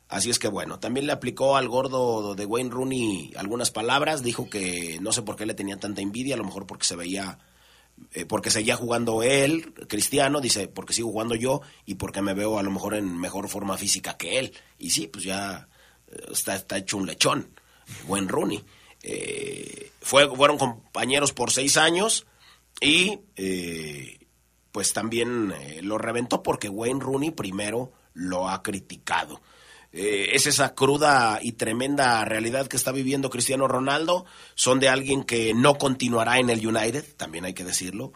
Así 0.09 0.31
es 0.31 0.41
que 0.41 0.49
bueno, 0.49 0.81
también 0.81 1.07
le 1.07 1.13
aplicó 1.13 1.57
al 1.57 1.69
gordo 1.69 2.35
de 2.35 2.45
Wayne 2.45 2.71
Rooney 2.71 3.33
algunas 3.37 3.71
palabras. 3.71 4.25
Dijo 4.25 4.51
que 4.51 4.99
no 5.01 5.13
sé 5.13 5.23
por 5.23 5.37
qué 5.37 5.47
le 5.47 5.55
tenía 5.55 5.79
tanta 5.79 6.01
envidia, 6.01 6.35
a 6.35 6.39
lo 6.39 6.45
mejor 6.45 6.67
porque 6.67 6.87
se 6.87 6.97
veía 6.97 7.39
eh, 8.15 8.25
porque 8.25 8.51
seguía 8.51 8.75
jugando 8.75 9.23
él, 9.23 9.75
Cristiano, 9.89 10.41
dice, 10.41 10.67
porque 10.67 10.93
sigo 10.93 11.11
jugando 11.11 11.37
yo 11.37 11.61
y 11.87 11.97
porque 11.97 12.23
me 12.23 12.35
veo 12.35 12.59
a 12.59 12.63
lo 12.65 12.71
mejor 12.73 12.95
en 12.95 13.17
mejor 13.17 13.49
forma 13.49 13.79
física 13.79 14.17
que 14.17 14.41
él. 14.41 14.53
Y 14.77 14.91
sí, 14.91 15.07
pues 15.07 15.25
ya 15.25 15.69
eh, 16.09 16.17
está, 16.33 16.57
está 16.57 16.79
hecho 16.79 16.97
un 16.97 17.07
lechón, 17.07 17.49
buen 18.09 18.29
Rooney. 18.29 18.65
Eh, 19.03 19.91
fue, 20.01 20.29
fueron 20.35 20.59
compañeros 20.59 21.33
por 21.33 21.51
seis 21.51 21.77
años 21.77 22.27
y 22.81 23.21
pues 24.73 24.93
también 24.93 25.53
lo 25.83 25.99
reventó 25.99 26.43
porque 26.43 26.69
Wayne 26.69 27.01
Rooney 27.01 27.31
primero 27.31 27.93
lo 28.15 28.49
ha 28.49 28.63
criticado. 28.63 29.41
Eh, 29.93 30.31
es 30.35 30.47
esa 30.47 30.75
cruda 30.75 31.39
y 31.41 31.53
tremenda 31.53 32.25
realidad 32.25 32.67
que 32.67 32.77
está 32.77 32.93
viviendo 32.93 33.31
Cristiano 33.31 33.69
Ronaldo. 33.69 34.27
Son 34.55 34.81
de 34.81 34.89
alguien 34.89 35.25
que 35.25 35.55
no 35.55 35.77
continuará 35.79 36.39
en 36.39 36.51
el 36.51 36.67
United, 36.67 37.05
también 37.17 37.45
hay 37.45 37.55
que 37.55 37.65
decirlo. 37.65 38.13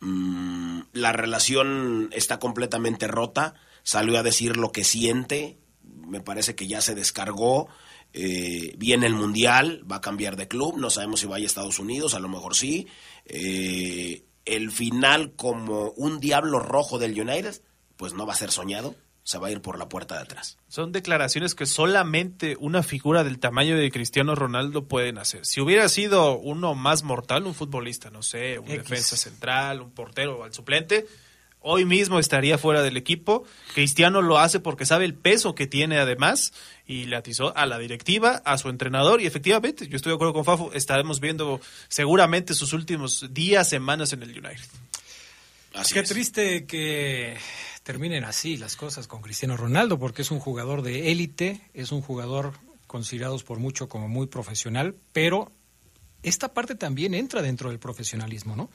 Mm, 0.00 0.82
la 0.92 1.12
relación 1.12 2.10
está 2.12 2.38
completamente 2.38 3.08
rota. 3.08 3.54
Salió 3.82 4.18
a 4.18 4.22
decir 4.22 4.56
lo 4.56 4.70
que 4.72 4.84
siente. 4.84 5.58
Me 5.82 6.20
parece 6.20 6.54
que 6.54 6.68
ya 6.68 6.80
se 6.80 6.94
descargó. 6.94 7.68
Eh, 8.18 8.74
viene 8.78 9.06
el 9.06 9.14
Mundial, 9.14 9.84
va 9.90 9.96
a 9.96 10.00
cambiar 10.00 10.36
de 10.36 10.48
club. 10.48 10.78
No 10.78 10.88
sabemos 10.88 11.20
si 11.20 11.26
vaya 11.26 11.44
a 11.44 11.46
Estados 11.46 11.78
Unidos, 11.78 12.14
a 12.14 12.18
lo 12.18 12.28
mejor 12.28 12.56
sí. 12.56 12.86
Eh, 13.26 14.24
el 14.46 14.70
final 14.70 15.34
como 15.36 15.90
un 15.90 16.18
diablo 16.18 16.58
rojo 16.58 16.98
del 16.98 17.20
United, 17.20 17.60
pues 17.96 18.14
no 18.14 18.26
va 18.26 18.32
a 18.32 18.36
ser 18.36 18.50
soñado 18.50 18.94
se 19.26 19.38
va 19.38 19.48
a 19.48 19.50
ir 19.50 19.60
por 19.60 19.76
la 19.76 19.88
puerta 19.88 20.14
de 20.14 20.20
atrás. 20.20 20.56
Son 20.68 20.92
declaraciones 20.92 21.56
que 21.56 21.66
solamente 21.66 22.56
una 22.60 22.84
figura 22.84 23.24
del 23.24 23.40
tamaño 23.40 23.76
de 23.76 23.90
Cristiano 23.90 24.36
Ronaldo 24.36 24.86
pueden 24.86 25.18
hacer. 25.18 25.44
Si 25.44 25.60
hubiera 25.60 25.88
sido 25.88 26.38
uno 26.38 26.76
más 26.76 27.02
mortal, 27.02 27.44
un 27.44 27.52
futbolista, 27.52 28.08
no 28.08 28.22
sé, 28.22 28.60
un 28.60 28.68
defensa 28.68 29.16
central, 29.16 29.82
un 29.82 29.90
portero, 29.90 30.44
al 30.44 30.54
suplente, 30.54 31.08
hoy 31.68 31.84
mismo 31.84 32.20
estaría 32.20 32.58
fuera 32.58 32.82
del 32.82 32.96
equipo. 32.96 33.44
Cristiano 33.74 34.22
lo 34.22 34.38
hace 34.38 34.60
porque 34.60 34.86
sabe 34.86 35.04
el 35.04 35.14
peso 35.14 35.56
que 35.56 35.66
tiene 35.66 35.98
además 35.98 36.52
y 36.86 37.06
le 37.06 37.16
atizó 37.16 37.56
a 37.56 37.66
la 37.66 37.78
directiva, 37.78 38.40
a 38.44 38.56
su 38.56 38.68
entrenador 38.68 39.20
y 39.20 39.26
efectivamente, 39.26 39.88
yo 39.88 39.96
estoy 39.96 40.10
de 40.10 40.14
acuerdo 40.14 40.32
con 40.32 40.44
Fafo, 40.44 40.72
estaremos 40.72 41.18
viendo 41.18 41.60
seguramente 41.88 42.54
sus 42.54 42.72
últimos 42.72 43.26
días, 43.34 43.68
semanas 43.68 44.12
en 44.12 44.22
el 44.22 44.30
United. 44.30 44.64
Así 45.74 45.92
Qué 45.92 46.04
triste 46.04 46.66
que 46.66 47.36
terminen 47.82 48.24
así 48.24 48.56
las 48.56 48.76
cosas 48.76 49.08
con 49.08 49.20
Cristiano 49.20 49.56
Ronaldo, 49.56 49.98
porque 49.98 50.22
es 50.22 50.30
un 50.30 50.38
jugador 50.38 50.82
de 50.82 51.10
élite, 51.10 51.60
es 51.74 51.90
un 51.90 52.00
jugador 52.00 52.52
considerado 52.86 53.36
por 53.40 53.58
mucho 53.58 53.88
como 53.88 54.08
muy 54.08 54.28
profesional, 54.28 54.94
pero 55.12 55.50
esta 56.22 56.54
parte 56.54 56.76
también 56.76 57.12
entra 57.12 57.42
dentro 57.42 57.70
del 57.70 57.80
profesionalismo, 57.80 58.54
¿no? 58.54 58.70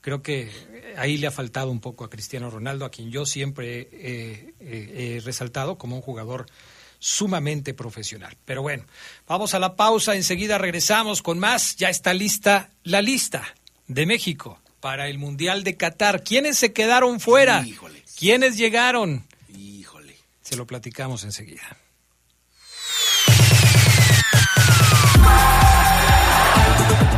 Creo 0.00 0.22
que 0.22 0.50
ahí 0.96 1.18
le 1.18 1.26
ha 1.26 1.30
faltado 1.30 1.70
un 1.70 1.80
poco 1.80 2.04
a 2.04 2.10
Cristiano 2.10 2.50
Ronaldo, 2.50 2.84
a 2.84 2.90
quien 2.90 3.10
yo 3.10 3.26
siempre 3.26 3.88
he 3.92 5.20
resaltado 5.24 5.76
como 5.76 5.96
un 5.96 6.02
jugador 6.02 6.46
sumamente 6.98 7.74
profesional. 7.74 8.36
Pero 8.44 8.62
bueno, 8.62 8.84
vamos 9.26 9.54
a 9.54 9.58
la 9.58 9.76
pausa, 9.76 10.16
enseguida 10.16 10.58
regresamos 10.58 11.22
con 11.22 11.38
más. 11.38 11.76
Ya 11.76 11.88
está 11.88 12.14
lista 12.14 12.70
la 12.82 13.02
lista 13.02 13.54
de 13.88 14.06
México 14.06 14.60
para 14.80 15.08
el 15.08 15.18
Mundial 15.18 15.64
de 15.64 15.76
Qatar. 15.76 16.22
¿Quiénes 16.22 16.56
se 16.58 16.72
quedaron 16.72 17.20
fuera? 17.20 17.64
¿Quiénes 18.18 18.56
llegaron? 18.56 19.26
Híjole. 19.54 20.16
Se 20.42 20.56
lo 20.56 20.66
platicamos 20.66 21.24
enseguida. 21.24 21.76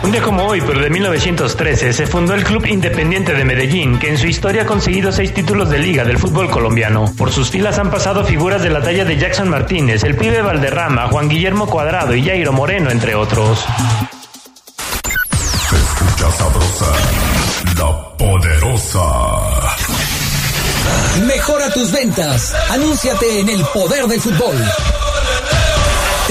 Un 0.02 0.10
día 0.10 0.22
como 0.22 0.44
hoy, 0.44 0.60
pero 0.60 0.80
de 0.80 0.90
1913, 0.90 1.92
se 1.92 2.06
fundó 2.06 2.34
el 2.34 2.42
Club 2.42 2.66
Independiente 2.66 3.34
de 3.34 3.44
Medellín, 3.44 4.00
que 4.00 4.08
en 4.08 4.18
su 4.18 4.26
historia 4.26 4.62
ha 4.62 4.66
conseguido 4.66 5.12
seis 5.12 5.32
títulos 5.32 5.70
de 5.70 5.78
liga 5.78 6.04
del 6.04 6.18
fútbol 6.18 6.50
colombiano. 6.50 7.12
Por 7.16 7.30
sus 7.30 7.50
filas 7.50 7.78
han 7.78 7.90
pasado 7.90 8.24
figuras 8.24 8.62
de 8.62 8.70
la 8.70 8.82
talla 8.82 9.04
de 9.04 9.16
Jackson 9.16 9.48
Martínez, 9.48 10.02
el 10.02 10.16
pibe 10.16 10.42
Valderrama, 10.42 11.06
Juan 11.08 11.28
Guillermo 11.28 11.68
Cuadrado 11.68 12.14
y 12.16 12.24
Jairo 12.24 12.52
Moreno, 12.52 12.90
entre 12.90 13.14
otros. 13.14 13.64
Se 15.70 15.76
escucha 15.76 16.30
sabrosa, 16.32 16.92
la 17.78 18.16
poderosa. 18.16 19.02
Mejora 21.26 21.70
tus 21.70 21.92
ventas. 21.92 22.54
Anúnciate 22.70 23.40
en 23.40 23.48
el 23.48 23.64
poder 23.66 24.06
del 24.06 24.20
fútbol. 24.20 24.56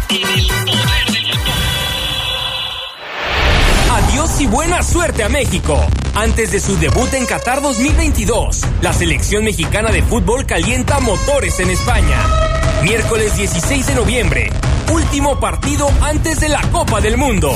En 0.10 0.28
el 0.38 0.48
poder 0.48 1.12
del 1.14 1.34
fútbol. 1.38 1.54
Adiós 3.92 4.42
y 4.42 4.48
buena 4.48 4.84
suerte 4.84 5.24
a 5.24 5.30
México. 5.30 5.80
Antes 6.14 6.52
de 6.52 6.60
su 6.60 6.78
debut 6.78 7.14
en 7.14 7.26
Qatar 7.26 7.62
2022, 7.62 8.66
la 8.82 8.92
selección 8.92 9.46
mexicana 9.46 9.94
de 9.94 10.04
fútbol 10.04 10.46
calienta 10.46 11.00
motores 11.00 11.58
en 11.62 11.70
España. 11.70 12.18
Miércoles 12.84 13.38
16 13.38 13.88
de 13.88 13.96
noviembre, 13.96 14.50
último 14.92 15.40
partido 15.40 15.90
antes 16.02 16.42
de 16.42 16.50
la 16.50 16.60
Copa 16.70 17.00
del 17.00 17.16
Mundo. 17.16 17.56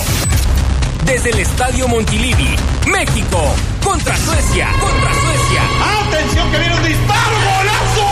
Desde 1.06 1.30
el 1.30 1.40
Estadio 1.40 1.88
Montilivi, 1.88 2.56
México 2.88 3.54
contra 3.84 4.18
Suecia, 4.18 4.70
contra 4.80 5.14
Suecia. 5.14 5.62
¡Atención 6.08 6.52
que 6.52 6.58
viene 6.58 6.76
un 6.76 6.84
disparo! 6.84 7.36
¡Golazo! 7.58 8.08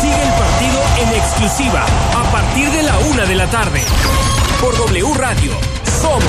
Sigue 0.00 0.22
el 0.22 0.32
partido 0.32 0.82
en 0.98 1.08
exclusiva 1.20 1.86
a 2.14 2.30
partir 2.30 2.70
de 2.70 2.82
la 2.82 2.98
una 2.98 3.24
de 3.24 3.34
la 3.34 3.46
tarde. 3.46 3.82
Por 4.60 4.76
W 4.76 5.14
Radio, 5.14 5.52
somos 6.02 6.22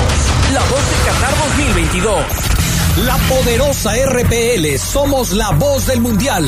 la 0.54 0.60
voz 0.60 0.90
de 0.90 0.96
Qatar 1.04 1.34
2022. 1.56 2.61
La 2.98 3.16
poderosa 3.16 3.92
RPL, 4.04 4.78
somos 4.78 5.32
la 5.32 5.48
voz 5.52 5.86
del 5.86 6.02
mundial. 6.02 6.46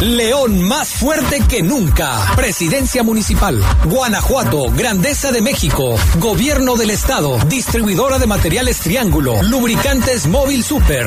León 0.00 0.60
más 0.60 0.88
fuerte 0.88 1.40
que 1.48 1.62
nunca. 1.62 2.34
Presidencia 2.34 3.04
Municipal. 3.04 3.62
Guanajuato, 3.84 4.72
Grandeza 4.72 5.30
de 5.30 5.40
México. 5.40 5.94
Gobierno 6.18 6.74
del 6.74 6.90
Estado. 6.90 7.38
Distribuidora 7.46 8.18
de 8.18 8.26
materiales 8.26 8.80
Triángulo. 8.80 9.40
Lubricantes 9.44 10.26
Móvil 10.26 10.64
Super. 10.64 11.06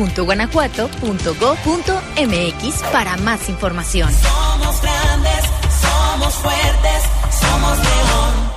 para 2.91 3.17
más 3.17 3.49
información. 3.49 4.09
Somos 4.11 4.81
grandes, 4.81 5.45
somos 5.81 6.33
fuertes, 6.35 7.03
somos 7.39 7.77
León. 7.77 8.51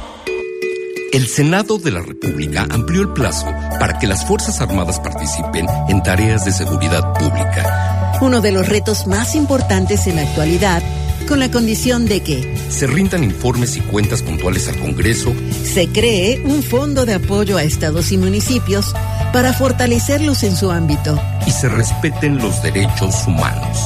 El 1.12 1.28
Senado 1.28 1.78
de 1.78 1.90
la 1.92 2.00
República 2.00 2.66
amplió 2.70 3.02
el 3.02 3.08
plazo 3.10 3.46
para 3.78 3.98
que 3.98 4.06
las 4.06 4.26
Fuerzas 4.26 4.60
Armadas 4.60 4.98
participen 5.00 5.66
en 5.88 6.02
tareas 6.02 6.44
de 6.44 6.52
seguridad 6.52 7.12
pública. 7.14 8.18
Uno 8.20 8.40
de 8.40 8.52
los 8.52 8.68
retos 8.68 9.06
más 9.06 9.34
importantes 9.34 10.06
en 10.06 10.16
la 10.16 10.22
actualidad 10.22 10.82
con 11.28 11.38
la 11.38 11.50
condición 11.50 12.06
de 12.06 12.22
que 12.22 12.56
se 12.68 12.86
rindan 12.86 13.24
informes 13.24 13.76
y 13.76 13.80
cuentas 13.80 14.22
puntuales 14.22 14.68
al 14.68 14.78
Congreso, 14.78 15.32
se 15.62 15.88
cree 15.88 16.42
un 16.44 16.62
fondo 16.62 17.06
de 17.06 17.14
apoyo 17.14 17.56
a 17.56 17.62
estados 17.62 18.12
y 18.12 18.18
municipios 18.18 18.94
para 19.34 19.52
fortalecerlos 19.52 20.44
en 20.44 20.54
su 20.54 20.70
ámbito 20.70 21.20
y 21.44 21.50
se 21.50 21.68
respeten 21.68 22.38
los 22.38 22.62
derechos 22.62 23.26
humanos. 23.26 23.78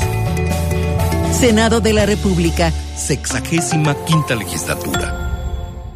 Senado 1.32 1.80
de 1.80 1.94
la 1.94 2.04
República, 2.04 2.70
sexagésima 2.94 3.96
quinta 4.04 4.34
legislatura. 4.34 5.40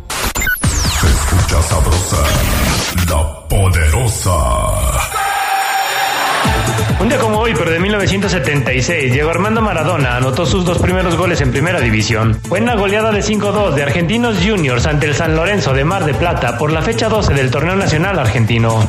Se 0.08 1.06
escucha 1.06 1.62
sabrosa, 1.64 2.16
la 3.10 3.48
poderosa. 3.48 4.30
Un 6.98 7.08
día 7.10 7.18
como 7.18 7.40
hoy, 7.40 7.52
pero 7.52 7.70
de 7.70 7.78
1976, 7.78 9.12
Diego 9.12 9.28
Armando 9.28 9.60
Maradona 9.60 10.16
anotó 10.16 10.46
sus 10.46 10.64
dos 10.64 10.78
primeros 10.78 11.16
goles 11.16 11.42
en 11.42 11.50
primera 11.50 11.80
división. 11.80 12.40
Fue 12.48 12.58
en 12.58 12.66
la 12.66 12.76
goleada 12.76 13.12
de 13.12 13.20
5-2 13.20 13.74
de 13.74 13.82
Argentinos 13.82 14.38
Juniors 14.42 14.86
ante 14.86 15.06
el 15.06 15.14
San 15.14 15.36
Lorenzo 15.36 15.74
de 15.74 15.84
Mar 15.84 16.06
de 16.06 16.14
Plata 16.14 16.56
por 16.56 16.72
la 16.72 16.80
fecha 16.80 17.10
12 17.10 17.34
del 17.34 17.50
torneo 17.50 17.76
nacional 17.76 18.18
argentino. 18.18 18.88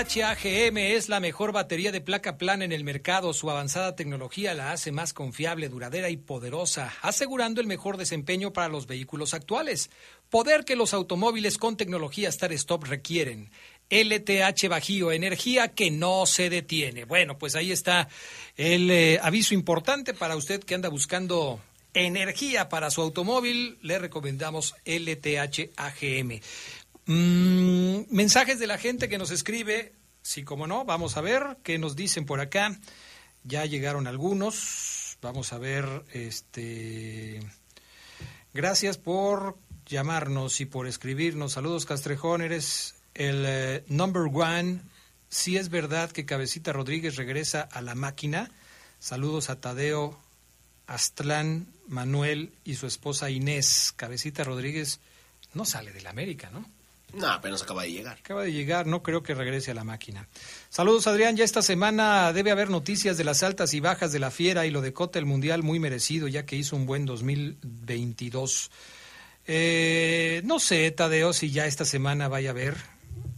LTH 0.00 0.22
AGM 0.22 0.78
es 0.78 1.10
la 1.10 1.20
mejor 1.20 1.52
batería 1.52 1.92
de 1.92 2.00
placa 2.00 2.38
plana 2.38 2.64
en 2.64 2.72
el 2.72 2.84
mercado. 2.84 3.34
Su 3.34 3.50
avanzada 3.50 3.96
tecnología 3.96 4.54
la 4.54 4.72
hace 4.72 4.92
más 4.92 5.12
confiable, 5.12 5.68
duradera 5.68 6.08
y 6.08 6.16
poderosa, 6.16 6.94
asegurando 7.02 7.60
el 7.60 7.66
mejor 7.66 7.98
desempeño 7.98 8.50
para 8.50 8.70
los 8.70 8.86
vehículos 8.86 9.34
actuales. 9.34 9.90
Poder 10.30 10.64
que 10.64 10.74
los 10.74 10.94
automóviles 10.94 11.58
con 11.58 11.76
tecnología 11.76 12.32
Start 12.32 12.52
Stop 12.54 12.84
requieren. 12.84 13.50
LTH 13.90 14.68
Bajío, 14.70 15.12
energía 15.12 15.68
que 15.68 15.90
no 15.90 16.24
se 16.24 16.48
detiene. 16.48 17.04
Bueno, 17.04 17.36
pues 17.36 17.54
ahí 17.54 17.70
está 17.70 18.08
el 18.56 18.90
eh, 18.90 19.20
aviso 19.22 19.52
importante 19.52 20.14
para 20.14 20.36
usted 20.36 20.64
que 20.64 20.74
anda 20.74 20.88
buscando 20.88 21.60
energía 21.92 22.68
para 22.68 22.90
su 22.90 23.02
automóvil. 23.02 23.78
Le 23.82 23.98
recomendamos 23.98 24.74
LTH 24.84 25.70
AGM. 25.76 26.40
Mm, 27.12 28.04
mensajes 28.10 28.60
de 28.60 28.68
la 28.68 28.78
gente 28.78 29.08
que 29.08 29.18
nos 29.18 29.32
escribe, 29.32 29.94
sí, 30.22 30.44
como 30.44 30.68
no, 30.68 30.84
vamos 30.84 31.16
a 31.16 31.20
ver 31.20 31.56
qué 31.64 31.76
nos 31.76 31.96
dicen 31.96 32.24
por 32.24 32.38
acá. 32.38 32.78
Ya 33.42 33.64
llegaron 33.66 34.06
algunos. 34.06 35.18
Vamos 35.20 35.52
a 35.52 35.58
ver, 35.58 36.04
este. 36.12 37.40
Gracias 38.54 38.96
por 38.96 39.58
llamarnos 39.86 40.60
y 40.60 40.66
por 40.66 40.86
escribirnos. 40.86 41.54
Saludos, 41.54 41.84
Castrejón, 41.84 42.42
eres 42.42 42.94
el 43.14 43.44
eh, 43.44 43.84
number 43.88 44.30
one. 44.32 44.80
Si 45.28 45.56
es 45.56 45.68
verdad 45.68 46.12
que 46.12 46.24
Cabecita 46.24 46.72
Rodríguez 46.72 47.16
regresa 47.16 47.62
a 47.62 47.82
la 47.82 47.96
máquina. 47.96 48.52
Saludos 49.00 49.50
a 49.50 49.60
Tadeo, 49.60 50.16
Astlán, 50.86 51.66
Manuel 51.88 52.52
y 52.62 52.76
su 52.76 52.86
esposa 52.86 53.30
Inés. 53.30 53.92
Cabecita 53.96 54.44
Rodríguez 54.44 55.00
no 55.54 55.64
sale 55.64 55.90
de 55.90 56.02
la 56.02 56.10
América, 56.10 56.50
¿no? 56.50 56.64
No, 57.14 57.28
apenas 57.28 57.62
acaba 57.62 57.82
de 57.82 57.92
llegar. 57.92 58.18
Acaba 58.18 58.42
de 58.42 58.52
llegar, 58.52 58.86
no 58.86 59.02
creo 59.02 59.22
que 59.22 59.34
regrese 59.34 59.70
a 59.70 59.74
la 59.74 59.84
máquina. 59.84 60.28
Saludos, 60.68 61.06
Adrián. 61.06 61.36
Ya 61.36 61.44
esta 61.44 61.62
semana 61.62 62.32
debe 62.32 62.50
haber 62.50 62.70
noticias 62.70 63.16
de 63.16 63.24
las 63.24 63.42
altas 63.42 63.74
y 63.74 63.80
bajas 63.80 64.12
de 64.12 64.18
la 64.18 64.30
fiera 64.30 64.66
y 64.66 64.70
lo 64.70 64.80
de 64.80 64.92
Cota 64.92 65.18
el 65.18 65.26
Mundial 65.26 65.62
muy 65.62 65.78
merecido, 65.78 66.28
ya 66.28 66.46
que 66.46 66.56
hizo 66.56 66.76
un 66.76 66.86
buen 66.86 67.06
2022. 67.06 68.70
Eh, 69.46 70.42
no 70.44 70.60
sé, 70.60 70.90
Tadeo, 70.90 71.32
si 71.32 71.50
ya 71.50 71.66
esta 71.66 71.84
semana 71.84 72.28
vaya 72.28 72.50
a 72.50 72.52
haber 72.52 72.76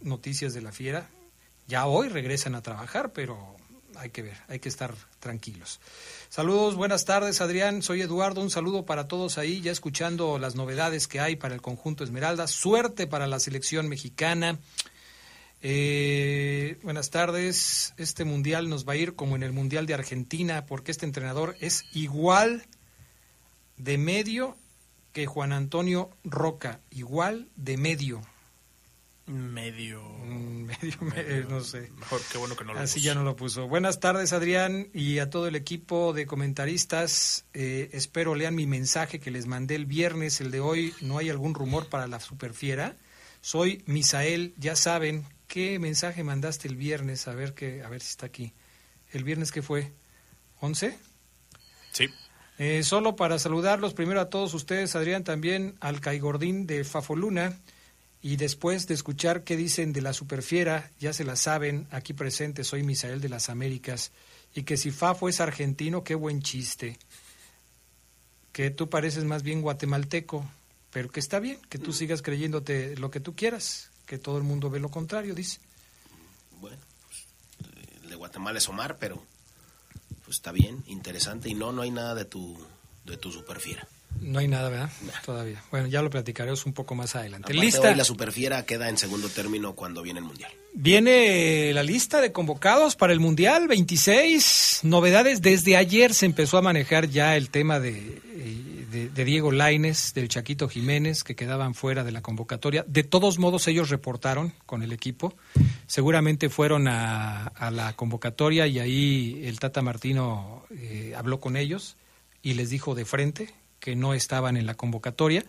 noticias 0.02 0.54
de 0.54 0.62
la 0.62 0.72
fiera. 0.72 1.08
Ya 1.66 1.86
hoy 1.86 2.08
regresan 2.08 2.54
a 2.54 2.62
trabajar, 2.62 3.12
pero 3.12 3.56
hay 4.02 4.10
que 4.10 4.22
ver, 4.22 4.36
hay 4.48 4.58
que 4.58 4.68
estar 4.68 4.92
tranquilos. 5.20 5.80
Saludos, 6.28 6.74
buenas 6.74 7.04
tardes 7.04 7.40
Adrián, 7.40 7.82
soy 7.82 8.02
Eduardo, 8.02 8.40
un 8.40 8.50
saludo 8.50 8.84
para 8.84 9.06
todos 9.06 9.38
ahí, 9.38 9.60
ya 9.60 9.70
escuchando 9.70 10.40
las 10.40 10.56
novedades 10.56 11.06
que 11.06 11.20
hay 11.20 11.36
para 11.36 11.54
el 11.54 11.62
conjunto 11.62 12.02
Esmeralda, 12.02 12.48
suerte 12.48 13.06
para 13.06 13.28
la 13.28 13.38
selección 13.38 13.88
mexicana. 13.88 14.58
Eh, 15.62 16.80
buenas 16.82 17.10
tardes, 17.10 17.94
este 17.96 18.24
mundial 18.24 18.68
nos 18.68 18.88
va 18.88 18.94
a 18.94 18.96
ir 18.96 19.14
como 19.14 19.36
en 19.36 19.44
el 19.44 19.52
mundial 19.52 19.86
de 19.86 19.94
Argentina, 19.94 20.66
porque 20.66 20.90
este 20.90 21.06
entrenador 21.06 21.56
es 21.60 21.84
igual 21.92 22.66
de 23.76 23.98
medio 23.98 24.56
que 25.12 25.26
Juan 25.26 25.52
Antonio 25.52 26.10
Roca, 26.24 26.80
igual 26.90 27.48
de 27.54 27.76
medio. 27.76 28.20
Medio. 29.26 30.02
Mm, 30.24 30.64
medio, 30.64 30.98
medio, 31.00 31.44
no 31.48 31.60
sé. 31.60 31.90
Mejor, 31.98 32.20
qué 32.30 32.38
bueno 32.38 32.56
que 32.56 32.64
no 32.64 32.74
lo 32.74 32.80
Así 32.80 32.94
puso. 32.94 33.06
ya 33.06 33.14
no 33.14 33.22
lo 33.22 33.36
puso. 33.36 33.68
Buenas 33.68 34.00
tardes, 34.00 34.32
Adrián, 34.32 34.88
y 34.92 35.18
a 35.20 35.30
todo 35.30 35.46
el 35.46 35.54
equipo 35.54 36.12
de 36.12 36.26
comentaristas. 36.26 37.44
Eh, 37.54 37.90
espero 37.92 38.34
lean 38.34 38.54
mi 38.54 38.66
mensaje 38.66 39.20
que 39.20 39.30
les 39.30 39.46
mandé 39.46 39.76
el 39.76 39.86
viernes, 39.86 40.40
el 40.40 40.50
de 40.50 40.60
hoy. 40.60 40.94
No 41.00 41.18
hay 41.18 41.30
algún 41.30 41.54
rumor 41.54 41.88
para 41.88 42.08
la 42.08 42.18
superfiera. 42.20 42.96
Soy 43.40 43.82
Misael, 43.86 44.54
ya 44.58 44.74
saben. 44.76 45.24
¿Qué 45.46 45.78
mensaje 45.78 46.24
mandaste 46.24 46.66
el 46.66 46.76
viernes? 46.76 47.28
A 47.28 47.34
ver, 47.34 47.54
que, 47.54 47.82
a 47.82 47.88
ver 47.88 48.00
si 48.00 48.10
está 48.10 48.26
aquí. 48.26 48.52
¿El 49.12 49.22
viernes 49.22 49.52
qué 49.52 49.62
fue? 49.62 49.92
¿11? 50.60 50.96
Sí. 51.92 52.06
Eh, 52.58 52.82
solo 52.82 53.16
para 53.16 53.38
saludarlos 53.38 53.94
primero 53.94 54.20
a 54.20 54.30
todos 54.30 54.54
ustedes, 54.54 54.94
Adrián, 54.96 55.24
también 55.24 55.74
al 55.80 56.00
Caigordín 56.00 56.66
de 56.66 56.84
Fafoluna. 56.84 57.58
Y 58.22 58.36
después 58.36 58.86
de 58.86 58.94
escuchar 58.94 59.42
qué 59.42 59.56
dicen 59.56 59.92
de 59.92 60.00
la 60.00 60.12
superfiera, 60.12 60.90
ya 61.00 61.12
se 61.12 61.24
la 61.24 61.34
saben, 61.34 61.88
aquí 61.90 62.12
presente 62.12 62.62
soy 62.62 62.84
Misael 62.84 63.20
de 63.20 63.28
las 63.28 63.48
Américas, 63.48 64.12
y 64.54 64.62
que 64.62 64.76
si 64.76 64.92
Fafo 64.92 65.28
es 65.28 65.40
argentino, 65.40 66.04
qué 66.04 66.14
buen 66.14 66.40
chiste. 66.40 66.98
Que 68.52 68.70
tú 68.70 68.88
pareces 68.88 69.24
más 69.24 69.42
bien 69.42 69.60
guatemalteco, 69.60 70.48
pero 70.92 71.10
que 71.10 71.18
está 71.18 71.40
bien, 71.40 71.58
que 71.68 71.78
tú 71.78 71.92
sigas 71.92 72.22
creyéndote 72.22 72.96
lo 72.96 73.10
que 73.10 73.18
tú 73.18 73.34
quieras, 73.34 73.90
que 74.06 74.18
todo 74.18 74.38
el 74.38 74.44
mundo 74.44 74.70
ve 74.70 74.78
lo 74.78 74.90
contrario, 74.90 75.34
dice. 75.34 75.58
Bueno, 76.60 76.76
pues, 77.08 77.26
el 78.02 78.10
de 78.10 78.14
Guatemala 78.14 78.58
es 78.58 78.68
Omar, 78.68 78.98
pero 79.00 79.20
pues 80.24 80.36
está 80.36 80.52
bien, 80.52 80.84
interesante. 80.86 81.48
Y 81.48 81.54
no, 81.54 81.72
no 81.72 81.82
hay 81.82 81.90
nada 81.90 82.14
de 82.14 82.24
tu, 82.24 82.56
de 83.04 83.16
tu 83.16 83.32
superfiera. 83.32 83.88
No 84.22 84.38
hay 84.38 84.48
nada, 84.48 84.68
¿verdad? 84.68 84.90
Todavía. 85.24 85.62
Bueno, 85.70 85.88
ya 85.88 86.00
lo 86.02 86.10
platicaremos 86.10 86.64
un 86.66 86.72
poco 86.72 86.94
más 86.94 87.16
adelante. 87.16 87.52
Aparte, 87.52 87.60
Lista. 87.60 87.88
hoy 87.90 87.94
la 87.96 88.04
superfiera 88.04 88.64
queda 88.64 88.88
en 88.88 88.96
segundo 88.96 89.28
término 89.28 89.74
cuando 89.74 90.02
viene 90.02 90.20
el 90.20 90.26
Mundial. 90.26 90.52
Viene 90.74 91.72
la 91.74 91.82
lista 91.82 92.20
de 92.20 92.32
convocados 92.32 92.96
para 92.96 93.12
el 93.12 93.20
Mundial 93.20 93.68
26. 93.68 94.80
Novedades. 94.84 95.42
Desde 95.42 95.76
ayer 95.76 96.14
se 96.14 96.26
empezó 96.26 96.58
a 96.58 96.62
manejar 96.62 97.08
ya 97.08 97.36
el 97.36 97.50
tema 97.50 97.80
de, 97.80 98.20
eh, 98.34 98.86
de, 98.90 99.08
de 99.08 99.24
Diego 99.24 99.52
Laines, 99.52 100.14
del 100.14 100.28
Chaquito 100.28 100.68
Jiménez, 100.68 101.24
que 101.24 101.34
quedaban 101.34 101.74
fuera 101.74 102.04
de 102.04 102.12
la 102.12 102.22
convocatoria. 102.22 102.84
De 102.86 103.02
todos 103.02 103.38
modos, 103.38 103.66
ellos 103.68 103.90
reportaron 103.90 104.52
con 104.66 104.82
el 104.82 104.92
equipo. 104.92 105.34
Seguramente 105.86 106.48
fueron 106.48 106.88
a, 106.88 107.48
a 107.48 107.70
la 107.70 107.94
convocatoria 107.94 108.66
y 108.66 108.78
ahí 108.78 109.42
el 109.44 109.58
Tata 109.58 109.82
Martino 109.82 110.64
eh, 110.70 111.12
habló 111.16 111.40
con 111.40 111.56
ellos 111.56 111.96
y 112.42 112.54
les 112.54 112.70
dijo 112.70 112.94
de 112.94 113.04
frente 113.04 113.50
que 113.82 113.96
no 113.96 114.14
estaban 114.14 114.56
en 114.56 114.64
la 114.64 114.74
convocatoria. 114.74 115.44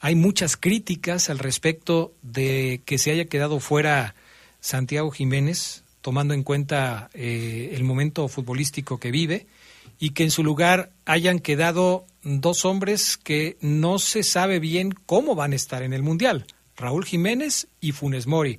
Hay 0.00 0.16
muchas 0.16 0.56
críticas 0.56 1.30
al 1.30 1.38
respecto 1.38 2.12
de 2.22 2.82
que 2.84 2.98
se 2.98 3.12
haya 3.12 3.26
quedado 3.26 3.60
fuera 3.60 4.16
Santiago 4.60 5.12
Jiménez, 5.12 5.84
tomando 6.02 6.34
en 6.34 6.42
cuenta 6.42 7.08
eh, 7.14 7.70
el 7.74 7.84
momento 7.84 8.26
futbolístico 8.26 8.98
que 8.98 9.12
vive, 9.12 9.46
y 10.00 10.10
que 10.10 10.24
en 10.24 10.30
su 10.32 10.42
lugar 10.42 10.90
hayan 11.06 11.38
quedado 11.38 12.04
dos 12.22 12.64
hombres 12.64 13.16
que 13.16 13.56
no 13.60 13.98
se 13.98 14.24
sabe 14.24 14.58
bien 14.58 14.92
cómo 15.06 15.36
van 15.36 15.52
a 15.52 15.56
estar 15.56 15.82
en 15.82 15.92
el 15.92 16.02
Mundial, 16.02 16.46
Raúl 16.76 17.04
Jiménez 17.04 17.68
y 17.80 17.92
Funes 17.92 18.26
Mori. 18.26 18.58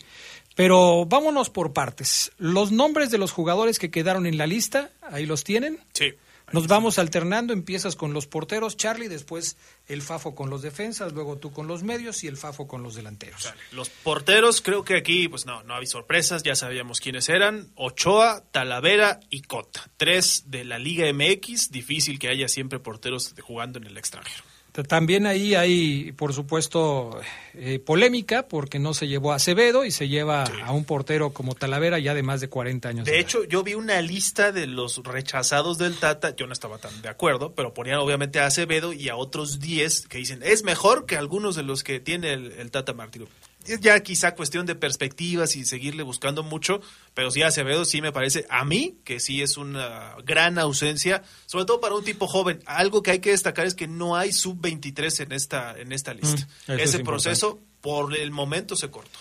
Pero 0.55 1.05
vámonos 1.05 1.49
por 1.49 1.73
partes. 1.73 2.31
Los 2.37 2.71
nombres 2.71 3.11
de 3.11 3.17
los 3.17 3.31
jugadores 3.31 3.79
que 3.79 3.91
quedaron 3.91 4.25
en 4.25 4.37
la 4.37 4.47
lista, 4.47 4.91
ahí 5.01 5.25
los 5.25 5.43
tienen. 5.43 5.79
Sí. 5.93 6.13
Nos 6.53 6.67
vamos 6.67 6.99
alternando, 6.99 7.53
empiezas 7.53 7.95
con 7.95 8.13
los 8.13 8.27
porteros, 8.27 8.77
Charlie, 8.77 9.07
después 9.07 9.57
el 9.87 10.01
Fafo 10.01 10.35
con 10.35 10.49
los 10.49 10.61
defensas, 10.61 11.13
luego 11.13 11.37
tú 11.37 11.51
con 11.51 11.67
los 11.67 11.83
medios 11.83 12.23
y 12.23 12.27
el 12.27 12.37
Fafo 12.37 12.67
con 12.67 12.83
los 12.83 12.95
delanteros. 12.95 13.51
Los 13.71 13.89
porteros, 13.89 14.61
creo 14.61 14.83
que 14.83 14.95
aquí, 14.95 15.27
pues 15.27 15.45
no, 15.45 15.63
no 15.63 15.73
había 15.73 15.87
sorpresas, 15.87 16.43
ya 16.43 16.55
sabíamos 16.55 16.99
quiénes 16.99 17.29
eran. 17.29 17.71
Ochoa, 17.75 18.43
Talavera 18.51 19.19
y 19.29 19.41
Cota. 19.41 19.89
Tres 19.97 20.43
de 20.47 20.65
la 20.65 20.79
Liga 20.79 21.11
MX, 21.11 21.71
difícil 21.71 22.19
que 22.19 22.29
haya 22.29 22.47
siempre 22.47 22.79
porteros 22.79 23.35
jugando 23.41 23.79
en 23.79 23.85
el 23.85 23.97
extranjero. 23.97 24.48
También 24.83 25.25
ahí 25.25 25.55
hay, 25.55 26.11
por 26.13 26.33
supuesto, 26.33 27.19
eh, 27.53 27.79
polémica 27.79 28.47
porque 28.47 28.79
no 28.79 28.93
se 28.93 29.07
llevó 29.07 29.31
a 29.31 29.35
Acevedo 29.35 29.85
y 29.85 29.91
se 29.91 30.07
lleva 30.07 30.43
a 30.43 30.71
un 30.71 30.85
portero 30.85 31.31
como 31.31 31.55
Talavera 31.55 31.99
ya 31.99 32.13
de 32.13 32.23
más 32.23 32.41
de 32.41 32.49
40 32.49 32.89
años. 32.89 33.05
De 33.05 33.19
hecho, 33.19 33.43
yo 33.45 33.63
vi 33.63 33.73
una 33.73 34.01
lista 34.01 34.51
de 34.51 34.67
los 34.67 35.03
rechazados 35.03 35.77
del 35.77 35.97
Tata, 35.97 36.35
yo 36.35 36.47
no 36.47 36.53
estaba 36.53 36.77
tan 36.77 37.01
de 37.01 37.09
acuerdo, 37.09 37.53
pero 37.53 37.73
ponían 37.73 37.97
obviamente 37.97 38.39
a 38.39 38.45
Acevedo 38.45 38.93
y 38.93 39.09
a 39.09 39.15
otros 39.15 39.59
10 39.59 40.07
que 40.07 40.19
dicen, 40.19 40.41
es 40.43 40.63
mejor 40.63 41.05
que 41.05 41.17
algunos 41.17 41.55
de 41.55 41.63
los 41.63 41.83
que 41.83 41.99
tiene 41.99 42.33
el, 42.33 42.51
el 42.53 42.71
Tata 42.71 42.93
Martino 42.93 43.27
es 43.73 43.79
ya 43.79 43.99
quizá 44.01 44.35
cuestión 44.35 44.65
de 44.65 44.75
perspectivas 44.75 45.55
y 45.55 45.65
seguirle 45.65 46.03
buscando 46.03 46.43
mucho, 46.43 46.81
pero 47.13 47.31
sí 47.31 47.41
Acevedo 47.41 47.85
sí 47.85 48.01
me 48.01 48.11
parece 48.11 48.45
a 48.49 48.65
mí 48.65 48.97
que 49.03 49.19
sí 49.19 49.41
es 49.41 49.57
una 49.57 50.15
gran 50.23 50.59
ausencia, 50.59 51.23
sobre 51.45 51.65
todo 51.65 51.79
para 51.79 51.95
un 51.95 52.03
tipo 52.03 52.27
joven. 52.27 52.61
Algo 52.65 53.01
que 53.01 53.11
hay 53.11 53.19
que 53.19 53.31
destacar 53.31 53.65
es 53.65 53.75
que 53.75 53.87
no 53.87 54.15
hay 54.15 54.31
sub-23 54.31 55.23
en 55.23 55.31
esta, 55.31 55.77
en 55.77 55.91
esta 55.91 56.13
lista. 56.13 56.47
Mm, 56.67 56.71
eso 56.71 56.83
Ese 56.83 56.97
es 56.97 57.03
proceso 57.03 57.59
por 57.81 58.17
el 58.17 58.31
momento 58.31 58.75
se 58.75 58.89
cortó. 58.89 59.19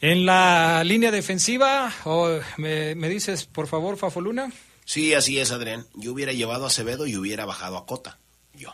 En 0.00 0.26
la 0.26 0.82
línea 0.84 1.10
defensiva, 1.10 1.92
oh, 2.04 2.38
me, 2.58 2.94
me 2.94 3.08
dices, 3.08 3.46
por 3.46 3.66
favor, 3.66 3.96
Fafoluna. 3.96 4.52
Sí, 4.84 5.14
así 5.14 5.38
es, 5.38 5.50
Adrián. 5.50 5.86
Yo 5.94 6.12
hubiera 6.12 6.32
llevado 6.32 6.64
a 6.64 6.66
Acevedo 6.66 7.06
y 7.06 7.16
hubiera 7.16 7.46
bajado 7.46 7.78
a 7.78 7.86
Cota. 7.86 8.18
Yo, 8.52 8.70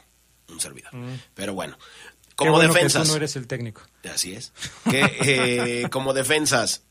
un 0.49 0.61
servidor. 0.61 0.91
Pero 1.35 1.55
bueno, 1.55 1.79
como 2.47 2.61
que 2.61 2.67
defensas. 2.67 3.05
tú 3.05 3.11
no 3.11 3.17
eres 3.17 3.37
el 3.37 3.47
técnico. 3.47 3.83
Así 4.13 4.35
es. 4.35 4.53
Que, 4.89 5.17
eh, 5.23 5.89
como 5.91 6.13
defensas, 6.13 6.85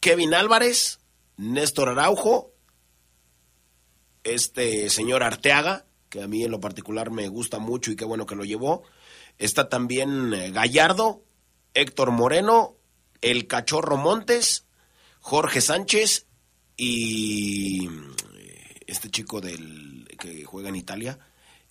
Kevin 0.00 0.34
Álvarez, 0.34 1.00
Néstor 1.36 1.88
Araujo, 1.88 2.52
este 4.24 4.90
señor 4.90 5.22
Arteaga, 5.22 5.86
que 6.08 6.22
a 6.22 6.26
mí 6.26 6.44
en 6.44 6.50
lo 6.50 6.60
particular 6.60 7.10
me 7.10 7.28
gusta 7.28 7.58
mucho 7.58 7.90
y 7.90 7.96
qué 7.96 8.04
bueno 8.04 8.26
que 8.26 8.34
lo 8.34 8.44
llevó. 8.44 8.82
Está 9.38 9.68
también 9.68 10.32
eh, 10.32 10.50
Gallardo, 10.50 11.24
Héctor 11.74 12.10
Moreno, 12.10 12.76
el 13.20 13.46
Cachorro 13.46 13.96
Montes, 13.96 14.66
Jorge 15.20 15.60
Sánchez 15.60 16.26
y 16.76 17.86
eh, 17.86 18.80
este 18.86 19.10
chico 19.10 19.40
del 19.40 20.06
que 20.18 20.44
juega 20.44 20.68
en 20.68 20.76
Italia, 20.76 21.18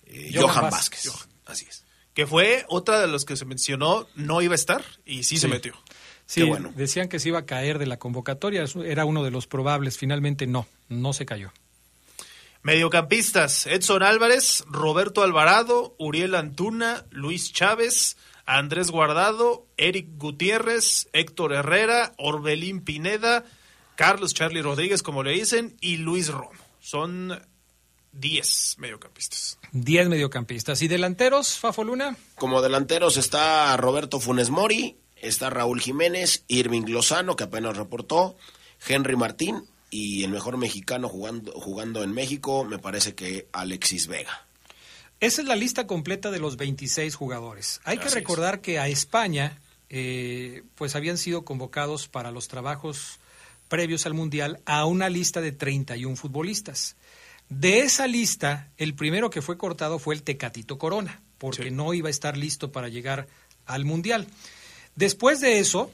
eh, 0.04 0.30
Johan 0.34 0.48
Johan, 0.48 0.70
Vázquez. 0.70 1.06
Vázquez. 1.06 1.28
Así 1.46 1.66
es. 1.68 1.84
Que 2.14 2.26
fue 2.26 2.64
otra 2.68 3.00
de 3.00 3.08
los 3.08 3.24
que 3.24 3.36
se 3.36 3.44
mencionó, 3.44 4.06
no 4.14 4.40
iba 4.40 4.52
a 4.52 4.54
estar 4.54 4.84
y 5.04 5.24
sí, 5.24 5.36
se 5.36 5.48
metió. 5.48 5.74
Sí, 6.26 6.40
Qué 6.40 6.46
bueno. 6.46 6.72
decían 6.74 7.08
que 7.08 7.18
se 7.18 7.28
iba 7.28 7.40
a 7.40 7.46
caer 7.46 7.78
de 7.78 7.86
la 7.86 7.98
convocatoria, 7.98 8.62
eso 8.62 8.82
era 8.82 9.04
uno 9.04 9.22
de 9.24 9.30
los 9.30 9.46
probables, 9.46 9.98
finalmente 9.98 10.46
no, 10.46 10.66
no 10.88 11.12
se 11.12 11.26
cayó. 11.26 11.52
Mediocampistas, 12.62 13.66
Edson 13.66 14.02
Álvarez, 14.02 14.64
Roberto 14.68 15.22
Alvarado, 15.22 15.94
Uriel 15.98 16.34
Antuna, 16.34 17.04
Luis 17.10 17.52
Chávez, 17.52 18.16
Andrés 18.46 18.90
Guardado, 18.90 19.66
Eric 19.76 20.06
Gutiérrez, 20.16 21.08
Héctor 21.12 21.52
Herrera, 21.52 22.14
Orbelín 22.16 22.80
Pineda, 22.80 23.44
Carlos 23.96 24.32
Charlie 24.32 24.62
Rodríguez, 24.62 25.02
como 25.02 25.22
le 25.22 25.32
dicen, 25.32 25.76
y 25.82 25.98
Luis 25.98 26.28
Romo. 26.28 26.52
Son 26.80 27.38
10 28.18 28.76
mediocampistas. 28.78 29.58
10 29.72 30.08
mediocampistas. 30.08 30.82
¿Y 30.82 30.88
delanteros, 30.88 31.58
Fafoluna? 31.58 32.16
Como 32.36 32.62
delanteros 32.62 33.16
está 33.16 33.76
Roberto 33.76 34.20
Funes 34.20 34.50
Mori, 34.50 34.96
está 35.16 35.50
Raúl 35.50 35.80
Jiménez, 35.80 36.44
Irving 36.48 36.86
Lozano, 36.86 37.36
que 37.36 37.44
apenas 37.44 37.76
reportó, 37.76 38.36
Henry 38.86 39.16
Martín 39.16 39.64
y 39.90 40.24
el 40.24 40.30
mejor 40.30 40.56
mexicano 40.56 41.08
jugando, 41.08 41.52
jugando 41.52 42.02
en 42.02 42.12
México, 42.12 42.64
me 42.64 42.78
parece 42.78 43.14
que 43.14 43.48
Alexis 43.52 44.06
Vega. 44.06 44.46
Esa 45.20 45.42
es 45.42 45.48
la 45.48 45.56
lista 45.56 45.86
completa 45.86 46.30
de 46.30 46.38
los 46.38 46.56
26 46.56 47.14
jugadores. 47.14 47.80
Hay 47.84 47.98
que 47.98 48.08
es. 48.08 48.14
recordar 48.14 48.60
que 48.60 48.78
a 48.78 48.88
España, 48.88 49.58
eh, 49.88 50.62
pues 50.74 50.96
habían 50.96 51.16
sido 51.16 51.44
convocados 51.44 52.08
para 52.08 52.30
los 52.30 52.48
trabajos 52.48 53.20
previos 53.68 54.06
al 54.06 54.14
Mundial 54.14 54.60
a 54.66 54.84
una 54.84 55.08
lista 55.08 55.40
de 55.40 55.52
31 55.52 56.16
futbolistas. 56.16 56.96
De 57.48 57.80
esa 57.80 58.06
lista, 58.06 58.70
el 58.76 58.94
primero 58.94 59.30
que 59.30 59.42
fue 59.42 59.58
cortado 59.58 59.98
fue 59.98 60.14
el 60.14 60.22
Tecatito 60.22 60.78
Corona, 60.78 61.22
porque 61.38 61.70
no 61.70 61.94
iba 61.94 62.08
a 62.08 62.10
estar 62.10 62.36
listo 62.36 62.72
para 62.72 62.88
llegar 62.88 63.28
al 63.66 63.84
Mundial. 63.84 64.26
Después 64.96 65.40
de 65.40 65.58
eso, 65.58 65.90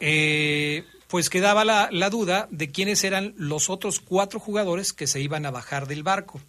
eh, 0.00 0.84
pues 1.08 1.30
quedaba 1.30 1.64
la, 1.64 1.88
la 1.92 2.10
duda 2.10 2.48
de 2.50 2.70
quiénes 2.70 3.04
eran 3.04 3.34
los 3.36 3.70
otros 3.70 4.00
cuatro 4.00 4.40
jugadores 4.40 4.92
que 4.92 5.06
se 5.06 5.20
iban 5.20 5.46
a 5.46 5.50
bajar 5.50 5.86
del 5.86 6.02
barco. 6.02 6.40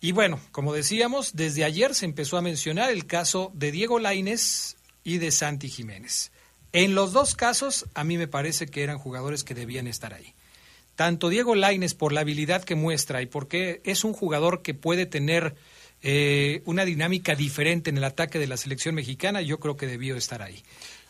Y 0.00 0.12
bueno, 0.12 0.40
como 0.52 0.72
decíamos, 0.72 1.34
desde 1.34 1.64
ayer 1.64 1.94
se 1.94 2.04
empezó 2.04 2.36
a 2.36 2.42
mencionar 2.42 2.90
el 2.90 3.06
caso 3.06 3.50
de 3.54 3.72
Diego 3.72 3.98
Lainez 3.98 4.76
y 5.02 5.18
de 5.18 5.32
Santi 5.32 5.68
Jiménez. 5.68 6.30
En 6.72 6.94
los 6.94 7.12
dos 7.12 7.34
casos, 7.34 7.86
a 7.94 8.04
mí 8.04 8.18
me 8.18 8.28
parece 8.28 8.66
que 8.66 8.82
eran 8.82 8.98
jugadores 8.98 9.42
que 9.42 9.54
debían 9.54 9.86
estar 9.86 10.14
ahí. 10.14 10.34
Tanto 10.98 11.28
Diego 11.28 11.54
Lainez 11.54 11.94
por 11.94 12.12
la 12.12 12.22
habilidad 12.22 12.64
que 12.64 12.74
muestra 12.74 13.22
y 13.22 13.26
porque 13.26 13.80
es 13.84 14.02
un 14.02 14.12
jugador 14.12 14.62
que 14.62 14.74
puede 14.74 15.06
tener 15.06 15.54
eh, 16.02 16.60
una 16.64 16.84
dinámica 16.84 17.36
diferente 17.36 17.88
en 17.88 17.98
el 17.98 18.02
ataque 18.02 18.40
de 18.40 18.48
la 18.48 18.56
selección 18.56 18.96
mexicana, 18.96 19.40
yo 19.40 19.60
creo 19.60 19.76
que 19.76 19.86
debió 19.86 20.16
estar 20.16 20.42
ahí. 20.42 20.60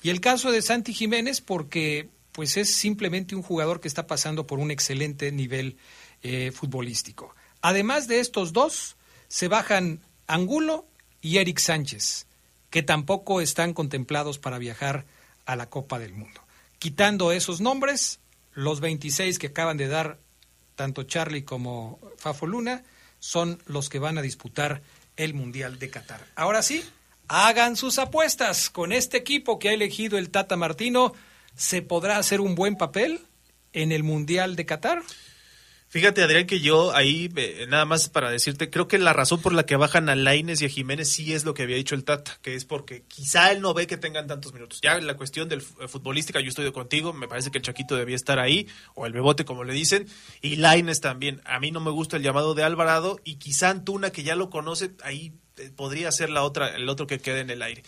Y 0.03 0.11
el 0.11 0.21
caso 0.21 0.53
de 0.53 0.61
Santi 0.61 0.93
Jiménez 0.93 1.41
porque 1.41 2.11
pues 2.33 2.59
es 2.59 2.75
simplemente 2.75 3.35
un 3.35 3.41
jugador 3.41 3.81
que 3.81 3.89
está 3.89 4.07
pasando 4.07 4.47
por 4.47 4.59
un 4.59 4.71
excelente 4.71 5.33
nivel 5.33 5.79
eh, 6.23 6.53
futbolístico. 6.55 7.35
Además 7.63 8.09
de 8.09 8.21
estos 8.21 8.53
dos, 8.53 8.97
se 9.29 9.49
bajan 9.49 10.01
Angulo 10.27 10.87
y 11.23 11.39
Eric 11.39 11.61
Sánchez, 11.61 12.27
que 12.69 12.83
tampoco 12.83 13.41
están 13.41 13.73
contemplados 13.73 14.39
para 14.39 14.59
viajar 14.59 15.07
a 15.47 15.57
la 15.57 15.71
Copa 15.71 15.99
del 15.99 16.13
Mundo. 16.13 16.43
Quitando 16.79 17.33
esos 17.33 17.63
nombres, 17.63 18.21
los 18.59 18.81
26 18.81 19.39
que 19.39 19.47
acaban 19.47 19.77
de 19.77 19.87
dar 19.87 20.19
tanto 20.75 21.05
Charlie 21.05 21.45
como 21.45 22.01
Fafo 22.17 22.45
Luna 22.45 22.83
son 23.21 23.63
los 23.67 23.89
que 23.89 24.01
van 24.01 24.19
a 24.19 24.23
disputar 24.23 24.83
el 25.17 25.33
Mundial 25.33 25.79
de 25.79 25.91
Qatar. 25.91 26.27
Ahora 26.35 26.63
sí, 26.63 26.83
hagan 27.29 27.77
sus 27.77 28.01
apuestas. 28.01 28.69
Con 28.69 28.91
este 28.91 29.17
equipo 29.17 29.61
que 29.61 29.69
ha 29.69 29.75
elegido 29.75 30.19
el 30.19 30.31
Tata 30.31 30.57
Martino, 30.57 31.13
¿se 31.55 31.83
podrá 31.83 32.19
hacer 32.19 32.41
un 32.41 32.57
buen 32.57 32.75
papel 32.75 33.21
en 33.73 33.93
el 33.93 34.03
Mundial 34.03 34.57
de 34.57 34.67
Qatar? 34.67 35.03
Fíjate, 35.91 36.23
Adrián, 36.23 36.47
que 36.47 36.61
yo 36.61 36.95
ahí, 36.95 37.31
eh, 37.37 37.65
nada 37.67 37.87
más 37.87 38.11
para 38.11 38.31
decirte, 38.31 38.69
creo 38.69 38.89
que 38.89 38.99
la 38.99 39.15
razón 39.15 39.41
por 39.41 39.55
la 39.55 39.65
que 39.65 39.75
bajan 39.77 40.11
a 40.11 40.15
Laines 40.15 40.61
y 40.61 40.67
a 40.67 40.69
Jiménez 40.69 41.09
sí 41.09 41.33
es 41.33 41.47
lo 41.47 41.55
que 41.55 41.63
había 41.63 41.77
dicho 41.77 41.95
el 41.95 42.05
Tata, 42.05 42.39
que 42.43 42.55
es 42.55 42.67
porque 42.67 43.05
quizá 43.09 43.53
él 43.53 43.63
no 43.63 43.73
ve 43.73 43.87
que 43.87 43.97
tengan 43.97 44.27
tantos 44.27 44.53
minutos. 44.53 44.81
Ya 44.83 44.99
la 45.01 45.17
cuestión 45.17 45.49
del 45.49 45.61
f- 45.61 45.89
futbolística, 45.89 46.41
yo 46.41 46.51
estoy 46.51 46.71
contigo, 46.73 47.15
me 47.15 47.27
parece 47.27 47.51
que 47.51 47.57
el 47.57 47.65
Chaquito 47.65 47.97
debía 47.97 48.17
estar 48.17 48.39
ahí, 48.39 48.69
o 48.95 49.07
el 49.07 49.15
Bebote, 49.15 49.47
como 49.47 49.65
le 49.65 49.73
dicen, 49.73 50.07
y 50.43 50.57
Laines 50.57 51.01
también. 51.01 51.41
A 51.47 51.59
mí 51.59 51.71
no 51.71 51.81
me 51.81 51.91
gusta 51.91 52.19
el 52.19 52.23
llamado 52.23 52.55
de 52.55 52.65
Alvarado, 52.65 53.19
y 53.25 53.37
quizá 53.37 53.71
Antuna, 53.71 54.11
que 54.11 54.23
ya 54.23 54.37
lo 54.37 54.51
conoce, 54.51 54.91
ahí 55.03 55.33
eh, 55.57 55.71
podría 55.75 56.13
ser 56.13 56.29
la 56.29 56.43
otra, 56.43 56.69
el 56.77 56.87
otro 56.91 57.07
que 57.07 57.19
quede 57.19 57.41
en 57.41 57.49
el 57.49 57.63
aire. 57.63 57.83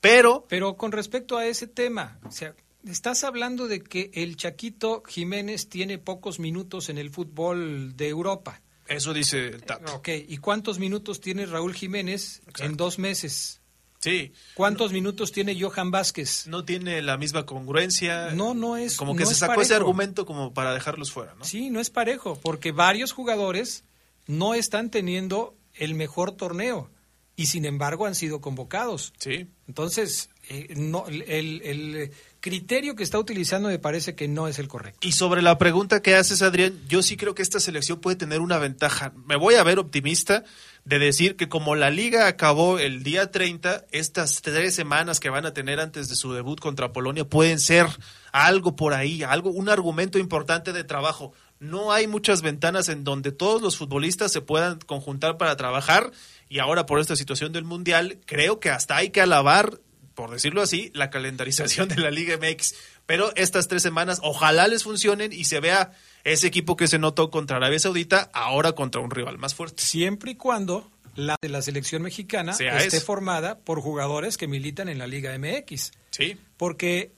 Pero, 0.00 0.46
Pero 0.48 0.76
con 0.76 0.92
respecto 0.92 1.36
a 1.38 1.46
ese 1.46 1.66
tema, 1.66 2.20
o 2.24 2.30
sea, 2.30 2.54
estás 2.86 3.24
hablando 3.24 3.68
de 3.68 3.82
que 3.82 4.10
el 4.14 4.36
Chaquito 4.36 5.02
Jiménez 5.06 5.68
tiene 5.68 5.98
pocos 5.98 6.38
minutos 6.38 6.88
en 6.88 6.98
el 6.98 7.10
fútbol 7.10 7.96
de 7.96 8.08
Europa. 8.08 8.60
eso 8.86 9.12
dice 9.12 9.48
el 9.48 9.62
Tata. 9.62 9.94
Ok, 9.94 10.08
¿y 10.28 10.36
cuántos 10.38 10.78
minutos 10.78 11.20
tiene 11.20 11.46
Raúl 11.46 11.74
Jiménez 11.74 12.42
en 12.58 12.76
dos 12.76 12.98
meses? 12.98 13.60
Sí. 14.02 14.32
¿Cuántos 14.54 14.92
minutos 14.92 15.30
tiene 15.30 15.58
Johan 15.58 15.92
Vázquez? 15.92 16.48
No 16.48 16.64
tiene 16.64 17.00
la 17.02 17.16
misma 17.16 17.46
congruencia. 17.46 18.32
No, 18.32 18.52
no 18.52 18.76
es. 18.76 18.96
Como 18.96 19.14
que 19.14 19.22
no 19.22 19.30
se 19.30 19.36
sacó 19.36 19.62
ese 19.62 19.76
argumento 19.76 20.26
como 20.26 20.52
para 20.52 20.74
dejarlos 20.74 21.12
fuera, 21.12 21.36
¿no? 21.36 21.44
Sí, 21.44 21.70
no 21.70 21.78
es 21.78 21.88
parejo, 21.88 22.36
porque 22.42 22.72
varios 22.72 23.12
jugadores 23.12 23.84
no 24.26 24.54
están 24.54 24.90
teniendo 24.90 25.56
el 25.74 25.94
mejor 25.94 26.32
torneo. 26.32 26.90
Y 27.36 27.46
sin 27.46 27.64
embargo 27.64 28.06
han 28.06 28.14
sido 28.14 28.40
convocados. 28.40 29.12
Sí. 29.18 29.48
Entonces, 29.66 30.30
eh, 30.48 30.74
no, 30.76 31.06
el, 31.06 31.22
el 31.62 32.12
criterio 32.42 32.96
que 32.96 33.04
está 33.04 33.18
utilizando 33.18 33.68
me 33.68 33.78
parece 33.78 34.14
que 34.14 34.28
no 34.28 34.48
es 34.48 34.58
el 34.58 34.68
correcto. 34.68 35.06
Y 35.06 35.12
sobre 35.12 35.40
la 35.40 35.56
pregunta 35.58 36.02
que 36.02 36.16
haces, 36.16 36.42
Adrián, 36.42 36.78
yo 36.88 37.02
sí 37.02 37.16
creo 37.16 37.34
que 37.34 37.42
esta 37.42 37.60
selección 37.60 38.00
puede 38.00 38.16
tener 38.16 38.40
una 38.40 38.58
ventaja. 38.58 39.12
Me 39.26 39.36
voy 39.36 39.54
a 39.54 39.62
ver 39.62 39.78
optimista 39.78 40.44
de 40.84 40.98
decir 40.98 41.36
que 41.36 41.48
como 41.48 41.76
la 41.76 41.90
liga 41.90 42.26
acabó 42.26 42.80
el 42.80 43.04
día 43.04 43.30
30, 43.30 43.86
estas 43.92 44.42
tres 44.42 44.74
semanas 44.74 45.20
que 45.20 45.30
van 45.30 45.46
a 45.46 45.54
tener 45.54 45.78
antes 45.78 46.08
de 46.08 46.16
su 46.16 46.32
debut 46.32 46.58
contra 46.58 46.92
Polonia 46.92 47.24
pueden 47.24 47.60
ser 47.60 47.86
algo 48.32 48.74
por 48.74 48.92
ahí, 48.92 49.22
algo, 49.22 49.50
un 49.50 49.68
argumento 49.68 50.18
importante 50.18 50.72
de 50.72 50.82
trabajo. 50.82 51.32
No 51.62 51.92
hay 51.92 52.08
muchas 52.08 52.42
ventanas 52.42 52.88
en 52.88 53.04
donde 53.04 53.30
todos 53.30 53.62
los 53.62 53.76
futbolistas 53.76 54.32
se 54.32 54.40
puedan 54.40 54.80
conjuntar 54.80 55.38
para 55.38 55.56
trabajar 55.56 56.10
y 56.48 56.58
ahora 56.58 56.86
por 56.86 56.98
esta 56.98 57.14
situación 57.14 57.52
del 57.52 57.62
Mundial, 57.62 58.18
creo 58.26 58.58
que 58.58 58.68
hasta 58.68 58.96
hay 58.96 59.10
que 59.10 59.20
alabar, 59.20 59.78
por 60.16 60.32
decirlo 60.32 60.60
así, 60.60 60.90
la 60.92 61.08
calendarización 61.08 61.88
de 61.88 61.98
la 61.98 62.10
Liga 62.10 62.36
MX. 62.36 62.74
Pero 63.06 63.32
estas 63.36 63.68
tres 63.68 63.80
semanas 63.80 64.18
ojalá 64.24 64.66
les 64.66 64.82
funcionen 64.82 65.32
y 65.32 65.44
se 65.44 65.60
vea 65.60 65.92
ese 66.24 66.48
equipo 66.48 66.76
que 66.76 66.88
se 66.88 66.98
notó 66.98 67.30
contra 67.30 67.58
Arabia 67.58 67.78
Saudita 67.78 68.28
ahora 68.32 68.72
contra 68.72 69.00
un 69.00 69.12
rival 69.12 69.38
más 69.38 69.54
fuerte. 69.54 69.84
Siempre 69.84 70.32
y 70.32 70.34
cuando 70.34 70.90
la 71.14 71.36
de 71.40 71.48
la 71.48 71.62
selección 71.62 72.02
mexicana 72.02 72.56
esté 72.58 73.00
formada 73.00 73.60
por 73.60 73.80
jugadores 73.80 74.36
que 74.36 74.48
militan 74.48 74.88
en 74.88 74.98
la 74.98 75.06
Liga 75.06 75.32
MX. 75.38 75.92
Sí. 76.10 76.36
Porque, 76.56 77.12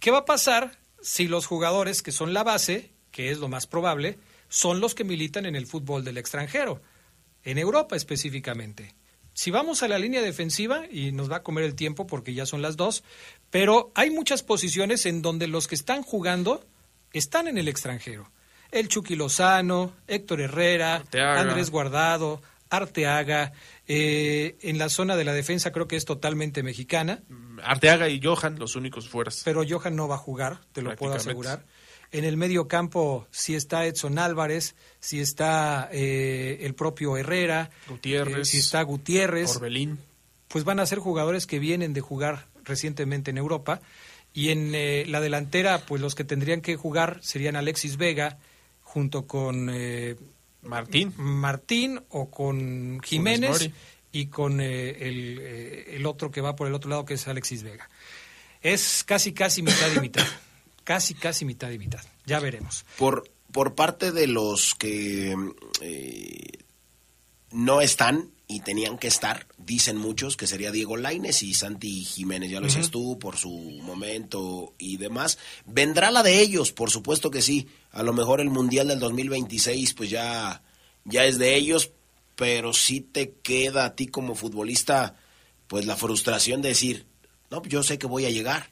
¿qué 0.00 0.10
va 0.10 0.20
a 0.20 0.24
pasar 0.24 0.78
si 1.02 1.28
los 1.28 1.44
jugadores 1.44 2.00
que 2.00 2.10
son 2.10 2.32
la 2.32 2.42
base, 2.42 2.90
que 3.12 3.30
es 3.30 3.38
lo 3.38 3.48
más 3.48 3.68
probable, 3.68 4.18
son 4.48 4.80
los 4.80 4.96
que 4.96 5.04
militan 5.04 5.46
en 5.46 5.54
el 5.54 5.66
fútbol 5.66 6.02
del 6.02 6.18
extranjero? 6.18 6.82
en 7.44 7.58
Europa 7.58 7.96
específicamente. 7.96 8.94
Si 9.34 9.50
vamos 9.50 9.82
a 9.82 9.88
la 9.88 9.98
línea 9.98 10.20
defensiva, 10.20 10.82
y 10.90 11.12
nos 11.12 11.30
va 11.30 11.36
a 11.36 11.42
comer 11.42 11.64
el 11.64 11.74
tiempo 11.74 12.06
porque 12.06 12.34
ya 12.34 12.44
son 12.44 12.60
las 12.60 12.76
dos, 12.76 13.02
pero 13.50 13.90
hay 13.94 14.10
muchas 14.10 14.42
posiciones 14.42 15.06
en 15.06 15.22
donde 15.22 15.46
los 15.46 15.68
que 15.68 15.74
están 15.74 16.02
jugando 16.02 16.66
están 17.12 17.48
en 17.48 17.56
el 17.56 17.68
extranjero. 17.68 18.30
El 18.70 18.88
Chucky 18.88 19.16
Lozano, 19.16 19.94
Héctor 20.06 20.42
Herrera, 20.42 21.02
Andrés 21.12 21.70
Guardado, 21.70 22.42
Arteaga. 22.68 23.52
Eh, 23.86 24.56
en 24.62 24.78
la 24.78 24.88
zona 24.88 25.16
de 25.16 25.24
la 25.24 25.34
defensa 25.34 25.72
creo 25.72 25.88
que 25.88 25.96
es 25.96 26.04
totalmente 26.04 26.62
mexicana. 26.62 27.22
Arteaga 27.62 28.08
y 28.08 28.20
Johan, 28.22 28.58
los 28.58 28.76
únicos 28.76 29.08
fueras. 29.08 29.42
Pero 29.44 29.62
Johan 29.68 29.96
no 29.96 30.08
va 30.08 30.14
a 30.16 30.18
jugar, 30.18 30.60
te 30.72 30.82
lo 30.82 30.94
puedo 30.96 31.14
asegurar. 31.14 31.64
En 32.12 32.24
el 32.24 32.36
medio 32.36 32.68
campo 32.68 33.26
si 33.30 33.54
está 33.54 33.86
Edson 33.86 34.18
Álvarez, 34.18 34.74
si 35.00 35.20
está 35.20 35.88
eh, 35.90 36.58
el 36.60 36.74
propio 36.74 37.16
Herrera, 37.16 37.70
Gutiérrez, 37.88 38.36
eh, 38.36 38.44
si 38.44 38.58
está 38.58 38.82
Gutiérrez. 38.82 39.56
Orbelín. 39.56 39.98
Pues 40.48 40.64
van 40.64 40.78
a 40.78 40.86
ser 40.86 40.98
jugadores 40.98 41.46
que 41.46 41.58
vienen 41.58 41.94
de 41.94 42.02
jugar 42.02 42.48
recientemente 42.64 43.30
en 43.30 43.38
Europa. 43.38 43.80
Y 44.34 44.50
en 44.50 44.74
eh, 44.74 45.04
la 45.08 45.20
delantera, 45.20 45.80
pues 45.86 46.02
los 46.02 46.14
que 46.14 46.24
tendrían 46.24 46.60
que 46.60 46.76
jugar 46.76 47.18
serían 47.22 47.56
Alexis 47.56 47.96
Vega 47.96 48.38
junto 48.82 49.26
con 49.26 49.70
Martín. 50.62 51.14
Martín 51.16 52.00
o 52.10 52.30
con 52.30 53.00
Jiménez 53.02 53.70
y 54.10 54.26
con 54.26 54.60
el, 54.60 55.38
el 55.38 56.06
otro 56.06 56.30
que 56.30 56.42
va 56.42 56.56
por 56.56 56.66
el 56.66 56.74
otro 56.74 56.90
lado 56.90 57.06
que 57.06 57.14
es 57.14 57.26
Alexis 57.26 57.62
Vega. 57.62 57.88
Es 58.60 59.02
casi, 59.04 59.32
casi 59.32 59.62
mitad 59.62 59.90
y 59.96 60.00
mitad. 60.00 60.26
Casi, 60.84 61.14
casi 61.14 61.44
mitad 61.44 61.70
y 61.70 61.78
mitad. 61.78 62.00
Ya 62.26 62.40
veremos. 62.40 62.84
Por, 62.98 63.30
por 63.50 63.74
parte 63.74 64.12
de 64.12 64.26
los 64.26 64.74
que 64.74 65.36
eh, 65.80 66.58
no 67.50 67.80
están 67.80 68.30
y 68.48 68.60
tenían 68.60 68.98
que 68.98 69.08
estar, 69.08 69.46
dicen 69.56 69.96
muchos 69.96 70.36
que 70.36 70.46
sería 70.46 70.70
Diego 70.70 70.96
Laines 70.96 71.42
y 71.42 71.54
Santi 71.54 72.04
Jiménez, 72.04 72.50
ya 72.50 72.60
lo 72.60 72.66
decías 72.66 72.90
tú, 72.90 73.18
por 73.18 73.36
su 73.36 73.50
momento 73.82 74.74
y 74.78 74.98
demás. 74.98 75.38
¿Vendrá 75.64 76.10
la 76.10 76.22
de 76.22 76.40
ellos? 76.40 76.72
Por 76.72 76.90
supuesto 76.90 77.30
que 77.30 77.40
sí. 77.40 77.68
A 77.90 78.02
lo 78.02 78.12
mejor 78.12 78.40
el 78.40 78.50
Mundial 78.50 78.88
del 78.88 78.98
2026 78.98 79.94
pues 79.94 80.10
ya, 80.10 80.62
ya 81.04 81.24
es 81.24 81.38
de 81.38 81.54
ellos, 81.54 81.92
pero 82.36 82.72
sí 82.72 83.00
te 83.00 83.34
queda 83.42 83.86
a 83.86 83.94
ti 83.94 84.08
como 84.08 84.34
futbolista 84.34 85.16
pues 85.66 85.86
la 85.86 85.96
frustración 85.96 86.60
de 86.60 86.70
decir, 86.70 87.06
no, 87.50 87.62
yo 87.64 87.82
sé 87.82 87.98
que 87.98 88.06
voy 88.06 88.26
a 88.26 88.30
llegar, 88.30 88.71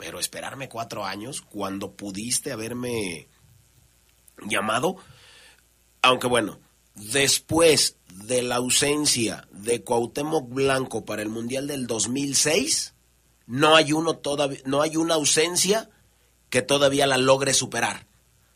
pero 0.00 0.18
esperarme 0.18 0.70
cuatro 0.70 1.04
años 1.04 1.42
cuando 1.42 1.92
pudiste 1.92 2.52
haberme 2.52 3.28
llamado, 4.46 4.96
aunque 6.00 6.26
bueno, 6.26 6.58
después 6.94 7.98
de 8.08 8.40
la 8.40 8.56
ausencia 8.56 9.46
de 9.50 9.84
Cuauhtémoc 9.84 10.48
Blanco 10.48 11.04
para 11.04 11.20
el 11.20 11.28
Mundial 11.28 11.66
del 11.66 11.86
2006, 11.86 12.94
no 13.46 13.76
hay 13.76 13.92
uno 13.92 14.18
no 14.64 14.80
hay 14.80 14.96
una 14.96 15.16
ausencia 15.16 15.90
que 16.48 16.62
todavía 16.62 17.06
la 17.06 17.18
logre 17.18 17.52
superar. 17.52 18.06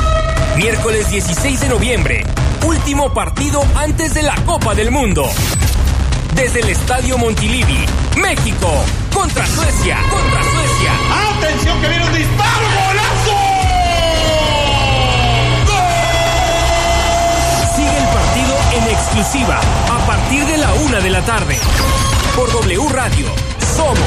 Miércoles 0.58 1.10
16 1.10 1.62
de 1.62 1.68
noviembre, 1.70 2.26
último 2.66 3.14
partido 3.14 3.64
antes 3.74 4.12
de 4.12 4.22
la 4.22 4.34
Copa 4.44 4.74
del 4.74 4.90
Mundo 4.90 5.24
desde 6.34 6.60
el 6.60 6.70
Estadio 6.70 7.18
Montilivi, 7.18 7.86
México, 8.16 8.84
contra 9.14 9.46
Suecia, 9.46 9.98
contra 10.08 10.42
Suecia. 10.42 10.92
¡Atención 11.36 11.80
que 11.80 11.88
viene 11.88 12.04
un 12.04 12.12
disparo, 12.12 12.66
golazo! 12.86 13.36
Sigue 17.76 17.96
el 17.96 18.08
partido 18.08 18.56
en 18.72 18.94
exclusiva 18.94 19.60
a 19.90 20.06
partir 20.06 20.44
de 20.46 20.58
la 20.58 20.72
una 20.74 21.00
de 21.00 21.10
la 21.10 21.22
tarde. 21.22 21.58
Por 22.36 22.50
W 22.52 22.88
Radio, 22.90 23.26
somos 23.76 23.98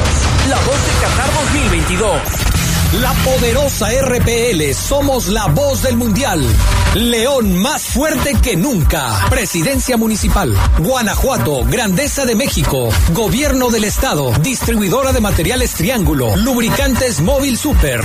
la 0.50 0.58
voz 0.58 0.86
de 0.86 0.94
Qatar 1.02 1.34
2022. 1.52 2.53
La 3.02 3.12
poderosa 3.12 3.88
RPL, 3.90 4.72
somos 4.76 5.28
la 5.28 5.48
voz 5.48 5.82
del 5.82 5.98
Mundial. 5.98 6.46
León 6.94 7.58
más 7.58 7.82
fuerte 7.86 8.36
que 8.40 8.56
nunca. 8.56 9.26
Presidencia 9.32 9.98
Municipal. 9.98 10.56
Guanajuato, 10.78 11.66
Grandeza 11.66 12.26
de 12.26 12.36
México. 12.36 12.90
Gobierno 13.14 13.72
del 13.72 13.86
Estado. 13.86 14.32
Distribuidora 14.42 15.12
de 15.12 15.22
materiales 15.22 15.74
Triángulo. 15.74 16.36
Lubricantes 16.36 17.20
Móvil 17.22 17.58
Super. 17.58 18.04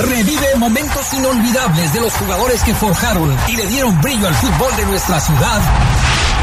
Revive 0.00 0.56
momentos 0.56 1.12
inolvidables 1.12 1.92
de 1.92 2.00
los 2.00 2.14
jugadores 2.14 2.62
que 2.62 2.74
forjaron 2.74 3.36
y 3.48 3.56
le 3.56 3.66
dieron 3.66 4.00
brillo 4.00 4.26
al 4.26 4.34
fútbol 4.34 4.74
de 4.76 4.86
nuestra 4.86 5.20
ciudad 5.20 5.60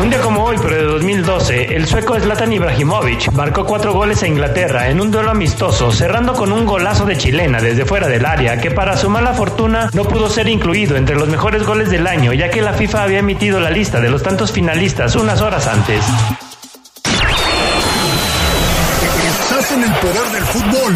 Un 0.00 0.08
día 0.08 0.20
como 0.22 0.44
hoy, 0.44 0.56
pero 0.62 0.76
de 0.76 0.84
2012, 0.84 1.76
el 1.76 1.86
sueco 1.86 2.18
Zlatan 2.18 2.50
Ibrahimovic 2.50 3.32
marcó 3.32 3.66
cuatro 3.66 3.92
goles 3.92 4.22
a 4.22 4.26
Inglaterra 4.26 4.88
en 4.88 4.98
un 4.98 5.10
duelo 5.10 5.30
amistoso, 5.30 5.92
cerrando 5.92 6.32
con 6.32 6.52
un 6.52 6.64
golazo 6.64 7.04
de 7.04 7.18
chilena 7.18 7.60
desde 7.60 7.84
fuera 7.84 8.08
del 8.08 8.24
área, 8.24 8.58
que 8.58 8.70
para 8.70 8.96
su 8.96 9.10
mala 9.10 9.34
fortuna 9.34 9.90
no 9.92 10.04
pudo 10.04 10.30
ser 10.30 10.48
incluido 10.48 10.96
entre 10.96 11.16
los 11.16 11.28
mejores 11.28 11.64
goles 11.64 11.90
del 11.90 12.06
año, 12.06 12.32
ya 12.32 12.48
que 12.48 12.62
la 12.62 12.72
FIFA 12.72 13.02
había 13.02 13.18
emitido 13.18 13.60
la 13.60 13.70
lista 13.70 14.00
de 14.00 14.08
los 14.08 14.22
tantos 14.22 14.52
finalistas 14.52 15.16
unas 15.16 15.42
horas 15.42 15.66
antes. 15.66 16.02
Estás 19.26 19.72
en 19.72 19.82
el 19.84 19.92
poder 19.92 20.30
del 20.32 20.44
fútbol. 20.44 20.94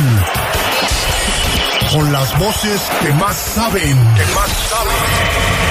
Con 1.92 2.10
las 2.10 2.38
voces 2.38 2.80
que 3.02 3.12
más 3.12 3.36
saben. 3.36 3.98
Que 4.16 4.34
más 4.34 4.48
saben. 4.70 5.63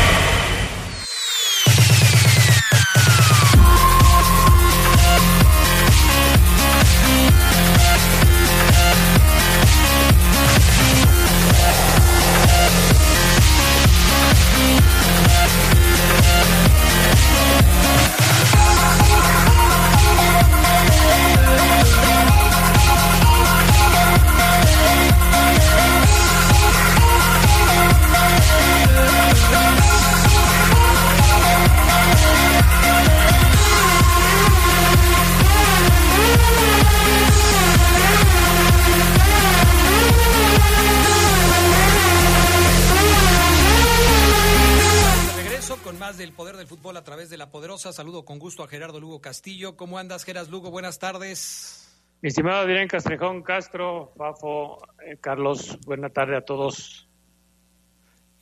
Fútbol 46.68 46.98
a 46.98 47.04
través 47.04 47.30
de 47.30 47.38
la 47.38 47.50
poderosa. 47.50 47.92
Saludo 47.92 48.26
con 48.26 48.40
gusto 48.40 48.64
a 48.64 48.68
Gerardo 48.68 49.00
Lugo 49.00 49.22
Castillo. 49.22 49.76
¿Cómo 49.76 49.98
andas, 49.98 50.24
Geras 50.24 50.50
Lugo? 50.50 50.70
Buenas 50.72 51.00
tardes. 51.00 52.02
Mi 52.22 52.30
estimado 52.30 52.62
Adrián 52.62 52.88
Castrejón 52.88 53.42
Castro, 53.42 54.14
Fafo, 54.18 54.88
eh, 55.06 55.18
Carlos, 55.20 55.78
buena 55.86 56.10
tarde 56.10 56.38
a 56.38 56.42
todos. 56.42 57.08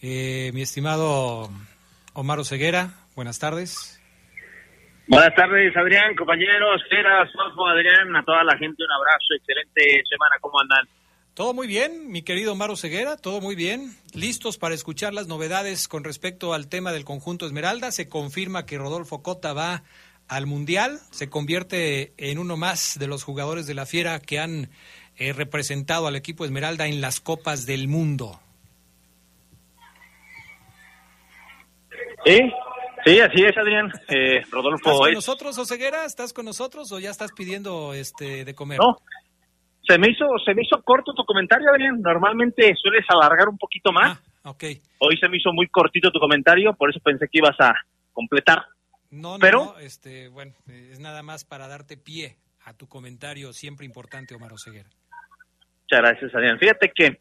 Eh, 0.01 0.51
mi 0.53 0.61
estimado 0.61 1.49
Omar 2.13 2.43
Ceguera, 2.45 2.89
buenas 3.15 3.39
tardes. 3.39 3.99
Buenas 5.07 5.33
tardes, 5.35 5.75
Adrián, 5.75 6.15
compañeros, 6.15 6.81
Geras, 6.89 7.29
Fafo, 7.33 7.67
Adrián, 7.67 8.15
a 8.15 8.23
toda 8.23 8.43
la 8.43 8.57
gente 8.57 8.83
un 8.83 8.91
abrazo, 8.91 9.33
excelente 9.35 10.03
semana, 10.09 10.35
¿cómo 10.41 10.59
andan? 10.59 10.87
Todo 11.33 11.53
muy 11.53 11.65
bien, 11.65 12.11
mi 12.11 12.23
querido 12.23 12.55
Maro 12.55 12.75
Ceguera, 12.75 13.15
todo 13.15 13.39
muy 13.39 13.55
bien. 13.55 13.95
Listos 14.13 14.57
para 14.57 14.75
escuchar 14.75 15.13
las 15.13 15.27
novedades 15.27 15.87
con 15.87 16.03
respecto 16.03 16.53
al 16.53 16.67
tema 16.67 16.91
del 16.91 17.05
conjunto 17.05 17.45
Esmeralda. 17.45 17.91
Se 17.91 18.09
confirma 18.09 18.65
que 18.65 18.77
Rodolfo 18.77 19.23
Cota 19.23 19.53
va 19.53 19.83
al 20.27 20.45
Mundial, 20.45 20.99
se 21.11 21.29
convierte 21.29 22.13
en 22.17 22.37
uno 22.37 22.57
más 22.57 22.99
de 22.99 23.07
los 23.07 23.23
jugadores 23.23 23.65
de 23.65 23.73
la 23.73 23.85
Fiera 23.85 24.19
que 24.19 24.39
han 24.39 24.71
eh, 25.15 25.31
representado 25.31 26.05
al 26.05 26.17
equipo 26.17 26.43
Esmeralda 26.43 26.87
en 26.87 26.99
las 26.99 27.21
Copas 27.21 27.65
del 27.65 27.87
Mundo. 27.87 28.37
Sí, 32.25 32.39
sí, 33.05 33.19
así 33.21 33.41
es, 33.41 33.57
Adrián. 33.57 33.89
Eh, 34.09 34.41
Rodolfo 34.51 34.89
¿Estás 34.89 34.97
con 34.97 35.09
es... 35.09 35.15
nosotros, 35.15 35.57
Oseguera? 35.57 36.03
¿Estás 36.03 36.33
con 36.33 36.43
nosotros 36.43 36.91
o 36.91 36.99
ya 36.99 37.09
estás 37.09 37.31
pidiendo 37.31 37.93
este 37.93 38.43
de 38.43 38.53
comer? 38.53 38.79
No, 38.79 38.97
se 39.87 39.97
me 39.97 40.09
hizo, 40.09 40.25
se 40.45 40.53
me 40.53 40.61
hizo 40.63 40.81
corto 40.83 41.13
tu 41.13 41.23
comentario, 41.25 41.69
Adrián. 41.69 42.01
Normalmente 42.01 42.73
sueles 42.75 43.05
alargar 43.09 43.49
un 43.49 43.57
poquito 43.57 43.91
más. 43.91 44.19
Ah, 44.43 44.51
ok. 44.51 44.63
Hoy 44.99 45.17
se 45.17 45.27
me 45.27 45.37
hizo 45.37 45.51
muy 45.53 45.67
cortito 45.67 46.11
tu 46.11 46.19
comentario, 46.19 46.73
por 46.73 46.89
eso 46.89 46.99
pensé 47.03 47.27
que 47.27 47.39
ibas 47.39 47.59
a 47.59 47.73
completar. 48.13 48.63
No, 49.09 49.33
no, 49.33 49.39
Pero, 49.39 49.65
no, 49.65 49.79
este, 49.79 50.29
bueno, 50.29 50.53
es 50.67 50.99
nada 50.99 51.23
más 51.23 51.43
para 51.43 51.67
darte 51.67 51.97
pie 51.97 52.37
a 52.63 52.73
tu 52.73 52.87
comentario 52.87 53.51
siempre 53.53 53.85
importante, 53.85 54.35
Omar 54.35 54.53
Oseguera. 54.53 54.89
Muchas 55.83 55.99
gracias, 55.99 56.35
Adrián. 56.35 56.59
Fíjate 56.59 56.91
que, 56.95 57.19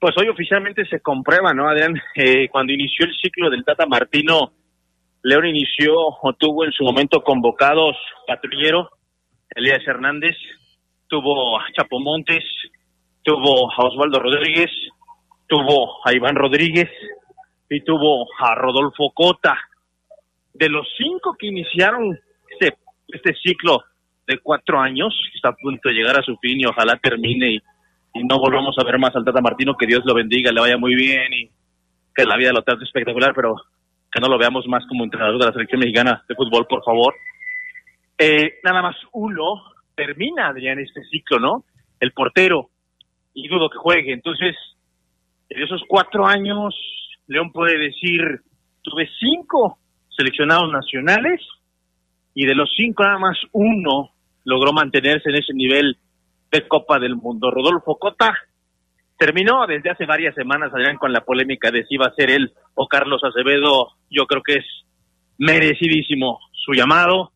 pues 0.00 0.14
hoy 0.18 0.28
oficialmente 0.28 0.84
se 0.86 1.00
comprueba, 1.00 1.52
¿no, 1.52 1.68
Adrián? 1.68 1.94
Eh, 2.16 2.48
cuando 2.48 2.72
inició 2.72 3.06
el 3.06 3.14
ciclo 3.22 3.50
del 3.50 3.64
Tata 3.64 3.86
Martino, 3.86 4.52
León 5.22 5.46
inició 5.46 5.94
o 5.94 6.32
tuvo 6.32 6.64
en 6.64 6.72
su 6.72 6.82
momento 6.82 7.22
convocados 7.22 7.96
Patrullero, 8.26 8.90
Elías 9.54 9.86
Hernández, 9.86 10.34
tuvo 11.12 11.60
a 11.60 11.70
Chapo 11.76 12.00
Montes, 12.00 12.42
tuvo 13.22 13.70
a 13.70 13.84
Osvaldo 13.84 14.18
Rodríguez, 14.18 14.70
tuvo 15.46 16.00
a 16.06 16.10
Iván 16.14 16.34
Rodríguez 16.34 16.88
y 17.68 17.82
tuvo 17.82 18.26
a 18.38 18.54
Rodolfo 18.54 19.10
Cota. 19.10 19.58
De 20.54 20.70
los 20.70 20.88
cinco 20.96 21.36
que 21.38 21.48
iniciaron 21.48 22.18
este, 22.48 22.78
este 23.08 23.34
ciclo 23.34 23.84
de 24.26 24.38
cuatro 24.38 24.80
años, 24.80 25.14
está 25.34 25.50
a 25.50 25.54
punto 25.54 25.90
de 25.90 25.96
llegar 25.96 26.18
a 26.18 26.22
su 26.22 26.34
fin 26.38 26.58
y 26.58 26.64
ojalá 26.64 26.96
termine 26.96 27.56
y, 27.56 27.62
y 28.14 28.24
no 28.24 28.38
volvamos 28.38 28.74
a 28.78 28.84
ver 28.84 28.98
más 28.98 29.14
al 29.14 29.26
Tata 29.26 29.42
Martino, 29.42 29.76
que 29.76 29.86
Dios 29.86 30.00
lo 30.06 30.14
bendiga, 30.14 30.50
le 30.50 30.62
vaya 30.62 30.78
muy 30.78 30.94
bien 30.94 31.30
y 31.30 31.50
que 32.14 32.24
la 32.24 32.38
vida 32.38 32.52
lo 32.52 32.62
trate 32.62 32.84
espectacular, 32.84 33.34
pero 33.34 33.56
que 34.10 34.18
no 34.18 34.28
lo 34.28 34.38
veamos 34.38 34.66
más 34.66 34.86
como 34.86 35.04
entrenador 35.04 35.38
de 35.38 35.44
la 35.44 35.52
selección 35.52 35.80
mexicana 35.80 36.24
de 36.26 36.34
fútbol, 36.34 36.66
por 36.66 36.82
favor. 36.82 37.14
Eh, 38.16 38.60
nada 38.64 38.80
más 38.80 38.96
uno 39.12 39.71
termina, 40.04 40.48
Adrián, 40.48 40.78
este 40.78 41.04
ciclo, 41.04 41.38
¿no? 41.38 41.64
El 42.00 42.12
portero, 42.12 42.70
y 43.34 43.48
dudo 43.48 43.70
que 43.70 43.78
juegue. 43.78 44.12
Entonces, 44.12 44.56
en 45.48 45.62
esos 45.62 45.82
cuatro 45.88 46.26
años, 46.26 46.74
León 47.28 47.52
puede 47.52 47.78
decir, 47.78 48.40
tuve 48.82 49.08
cinco 49.18 49.78
seleccionados 50.16 50.70
nacionales, 50.72 51.40
y 52.34 52.46
de 52.46 52.54
los 52.54 52.70
cinco 52.74 53.04
nada 53.04 53.18
más 53.18 53.38
uno 53.52 54.10
logró 54.44 54.72
mantenerse 54.72 55.28
en 55.28 55.36
ese 55.36 55.52
nivel 55.54 55.96
de 56.50 56.66
Copa 56.66 56.98
del 56.98 57.14
Mundo. 57.14 57.50
Rodolfo 57.50 57.96
Cota 57.98 58.34
terminó 59.18 59.66
desde 59.66 59.90
hace 59.90 60.06
varias 60.06 60.34
semanas, 60.34 60.72
Adrián, 60.72 60.96
con 60.96 61.12
la 61.12 61.20
polémica 61.20 61.70
de 61.70 61.84
si 61.84 61.94
iba 61.94 62.06
a 62.06 62.14
ser 62.14 62.30
él 62.30 62.52
o 62.74 62.88
Carlos 62.88 63.22
Acevedo. 63.22 63.92
Yo 64.10 64.26
creo 64.26 64.42
que 64.42 64.54
es 64.54 64.64
merecidísimo 65.38 66.40
su 66.52 66.72
llamado. 66.72 67.32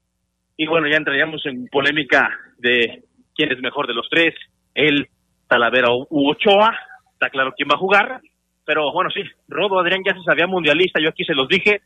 Y 0.57 0.67
bueno, 0.67 0.89
ya 0.89 0.97
entraríamos 0.97 1.45
en 1.47 1.69
polémica 1.69 2.31
de 2.59 3.05
quién 3.35 3.53
es 3.53 3.61
mejor 3.61 3.87
de 3.87 3.95
los 3.95 4.09
tres, 4.11 4.35
él, 4.75 5.09
Talavera 5.49 5.91
u 5.93 6.31
Ochoa, 6.31 6.77
está 7.13 7.31
claro 7.31 7.55
quién 7.57 7.69
va 7.69 7.77
a 7.77 7.79
jugar, 7.79 8.21
pero 8.65 8.93
bueno, 8.93 9.11
sí, 9.11 9.21
Rodo 9.49 9.79
Adrián 9.79 10.03
ya 10.05 10.15
se 10.15 10.25
sabía 10.25 10.47
mundialista, 10.47 11.01
yo 11.01 11.11
aquí 11.11 11.25
se 11.25 11.35
los 11.35 11.49
dije, 11.49 11.83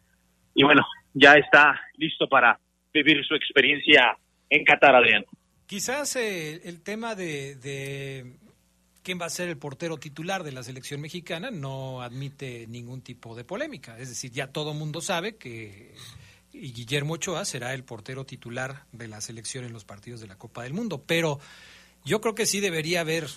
y 0.54 0.64
bueno, 0.64 0.82
ya 1.14 1.34
está 1.34 1.80
listo 1.96 2.26
para 2.28 2.58
vivir 2.92 3.24
su 3.24 3.34
experiencia 3.34 4.16
en 4.48 4.64
Qatar, 4.64 4.96
Adrián. 4.96 5.24
Quizás 5.66 6.16
eh, 6.16 6.60
el 6.64 6.82
tema 6.82 7.14
de, 7.14 7.54
de 7.56 8.34
quién 9.02 9.20
va 9.20 9.26
a 9.26 9.30
ser 9.30 9.48
el 9.48 9.58
portero 9.58 9.98
titular 9.98 10.42
de 10.42 10.52
la 10.52 10.62
selección 10.62 11.00
mexicana 11.00 11.50
no 11.50 12.02
admite 12.02 12.66
ningún 12.66 13.02
tipo 13.02 13.36
de 13.36 13.44
polémica. 13.44 13.98
Es 13.98 14.08
decir, 14.08 14.30
ya 14.32 14.48
todo 14.48 14.74
mundo 14.74 15.00
sabe 15.00 15.36
que 15.36 15.94
y 16.52 16.72
Guillermo 16.72 17.14
Ochoa 17.14 17.44
será 17.44 17.74
el 17.74 17.84
portero 17.84 18.24
titular 18.26 18.84
de 18.92 19.08
la 19.08 19.20
selección 19.20 19.64
en 19.64 19.72
los 19.72 19.84
partidos 19.84 20.20
de 20.20 20.26
la 20.26 20.36
Copa 20.36 20.62
del 20.62 20.72
Mundo. 20.72 21.02
Pero 21.06 21.38
yo 22.04 22.20
creo 22.20 22.34
que 22.34 22.46
sí 22.46 22.60
debería 22.60 23.00
haber 23.00 23.28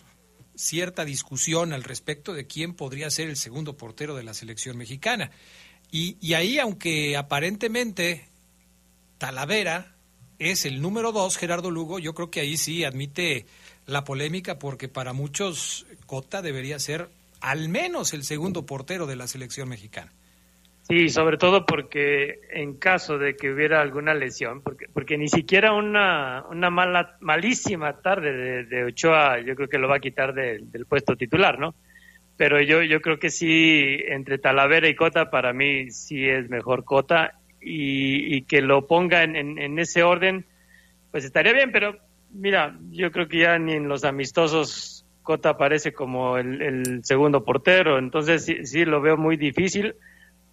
cierta 0.55 1.05
discusión 1.05 1.73
al 1.73 1.83
respecto 1.83 2.33
de 2.33 2.47
quién 2.47 2.73
podría 2.73 3.09
ser 3.09 3.29
el 3.29 3.37
segundo 3.37 3.77
portero 3.77 4.15
de 4.15 4.23
la 4.23 4.33
selección 4.33 4.77
mexicana. 4.77 5.31
Y, 5.91 6.17
y 6.21 6.33
ahí, 6.33 6.59
aunque 6.59 7.17
aparentemente 7.17 8.27
Talavera 9.17 9.95
es 10.39 10.65
el 10.65 10.81
número 10.81 11.11
dos, 11.11 11.37
Gerardo 11.37 11.71
Lugo, 11.71 11.99
yo 11.99 12.13
creo 12.13 12.31
que 12.31 12.39
ahí 12.39 12.57
sí 12.57 12.83
admite 12.83 13.45
la 13.85 14.03
polémica 14.03 14.59
porque 14.59 14.87
para 14.87 15.13
muchos 15.13 15.85
Cota 16.05 16.41
debería 16.41 16.79
ser 16.79 17.09
al 17.41 17.69
menos 17.69 18.13
el 18.13 18.23
segundo 18.23 18.65
portero 18.65 19.05
de 19.05 19.15
la 19.15 19.27
selección 19.27 19.69
mexicana. 19.69 20.11
Sí, 20.83 21.07
sobre 21.07 21.37
todo 21.37 21.65
porque 21.65 22.41
en 22.51 22.75
caso 22.75 23.17
de 23.17 23.37
que 23.37 23.51
hubiera 23.51 23.81
alguna 23.81 24.13
lesión, 24.13 24.61
porque, 24.61 24.87
porque 24.91 25.17
ni 25.17 25.29
siquiera 25.29 25.71
una, 25.71 26.43
una 26.49 26.69
mala, 26.69 27.15
malísima 27.21 28.01
tarde 28.01 28.33
de, 28.33 28.63
de 28.65 28.83
Ochoa 28.83 29.39
yo 29.39 29.55
creo 29.55 29.69
que 29.69 29.77
lo 29.77 29.87
va 29.87 29.95
a 29.95 30.01
quitar 30.01 30.33
del 30.33 30.85
puesto 30.85 31.15
titular, 31.15 31.57
¿no? 31.57 31.73
Pero 32.35 32.61
yo, 32.61 32.81
yo 32.81 32.99
creo 32.99 33.17
que 33.17 33.29
sí, 33.29 33.97
entre 34.07 34.39
Talavera 34.39 34.89
y 34.89 34.95
Cota, 34.95 35.29
para 35.29 35.53
mí 35.53 35.89
sí 35.89 36.27
es 36.27 36.49
mejor 36.49 36.83
Cota 36.83 37.39
y, 37.61 38.35
y 38.35 38.41
que 38.41 38.61
lo 38.61 38.85
ponga 38.85 39.23
en, 39.23 39.35
en, 39.37 39.79
ese 39.79 40.03
orden, 40.03 40.45
pues 41.11 41.23
estaría 41.23 41.53
bien, 41.53 41.71
pero 41.71 41.95
mira, 42.31 42.77
yo 42.91 43.09
creo 43.11 43.29
que 43.29 43.37
ya 43.37 43.57
ni 43.57 43.73
en 43.73 43.87
los 43.87 44.03
amistosos 44.03 45.05
Cota 45.21 45.51
aparece 45.51 45.93
como 45.93 46.37
el, 46.37 46.61
el 46.61 47.05
segundo 47.05 47.45
portero, 47.45 47.97
entonces 47.99 48.43
sí, 48.43 48.65
sí, 48.65 48.83
lo 48.83 48.99
veo 48.99 49.15
muy 49.15 49.37
difícil, 49.37 49.95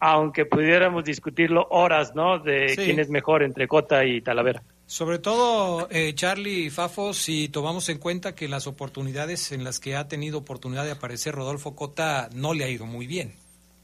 aunque 0.00 0.46
pudiéramos 0.46 1.04
discutirlo 1.04 1.66
horas, 1.70 2.14
¿no? 2.14 2.38
De 2.38 2.70
Sí. 2.70 2.76
quién 2.84 2.98
es 2.98 3.10
mejor 3.10 3.42
entre 3.42 3.68
Cota 3.68 4.04
y 4.04 4.20
Talavera. 4.22 4.62
Sobre 4.86 5.20
todo, 5.20 5.86
eh, 5.90 6.12
Charlie 6.14 6.64
y 6.64 6.70
Fafo, 6.70 7.12
si 7.14 7.48
tomamos 7.48 7.88
en 7.90 7.98
cuenta 7.98 8.34
que 8.34 8.48
las 8.48 8.66
oportunidades 8.66 9.52
en 9.52 9.62
las 9.62 9.78
que 9.78 9.94
ha 9.94 10.08
tenido 10.08 10.38
oportunidad 10.38 10.84
de 10.84 10.90
aparecer 10.90 11.34
Rodolfo 11.34 11.76
Cota 11.76 12.28
no 12.34 12.54
le 12.54 12.64
ha 12.64 12.68
ido 12.68 12.86
muy 12.86 13.06
bien 13.06 13.34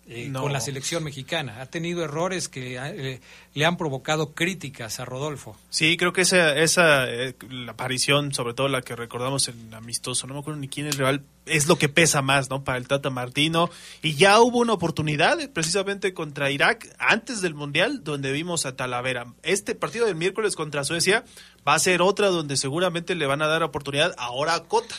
eh, 0.08 0.28
No. 0.30 0.42
con 0.42 0.52
la 0.52 0.60
selección 0.60 1.02
mexicana. 1.04 1.60
Ha 1.60 1.66
tenido 1.66 2.04
errores 2.04 2.48
que 2.48 2.76
eh, 2.78 3.20
le 3.54 3.64
han 3.64 3.76
provocado 3.76 4.34
críticas 4.34 5.00
a 5.00 5.04
Rodolfo. 5.04 5.56
Sí, 5.70 5.96
creo 5.96 6.12
que 6.12 6.22
esa, 6.22 6.56
esa 6.56 7.10
eh, 7.10 7.34
la 7.50 7.72
aparición, 7.72 8.32
sobre 8.32 8.54
todo 8.54 8.68
la 8.68 8.82
que 8.82 8.94
recordamos 8.96 9.48
en 9.48 9.74
Amistoso, 9.74 10.26
no 10.26 10.34
me 10.34 10.40
acuerdo 10.40 10.60
ni 10.60 10.68
quién 10.68 10.86
es 10.86 10.94
el 10.94 10.98
rival, 10.98 11.22
es 11.44 11.66
lo 11.66 11.76
que 11.76 11.88
pesa 11.88 12.22
más, 12.22 12.50
¿no? 12.50 12.62
Para 12.64 12.78
el 12.78 12.86
Tata 12.88 13.10
Martino. 13.10 13.68
Y 14.02 14.14
ya 14.14 14.40
hubo 14.40 14.58
una 14.58 14.72
oportunidad, 14.74 15.40
eh, 15.40 15.48
precisamente 15.48 16.14
contra 16.14 16.50
Irak, 16.50 16.88
antes 16.98 17.40
del 17.40 17.54
Mundial, 17.54 18.04
donde 18.04 18.32
vimos 18.32 18.66
a 18.66 18.76
Talavera. 18.76 19.26
Este 19.42 19.74
partido 19.74 20.06
del 20.06 20.14
miércoles 20.16 20.56
contra 20.56 20.84
Suecia 20.84 21.24
va 21.66 21.74
a 21.74 21.78
ser 21.78 22.00
otra 22.02 22.28
donde 22.28 22.56
seguramente 22.56 23.14
le 23.14 23.26
van 23.26 23.42
a 23.42 23.46
dar 23.48 23.62
oportunidad 23.62 24.14
ahora 24.18 24.54
a 24.54 24.64
Cota. 24.64 24.94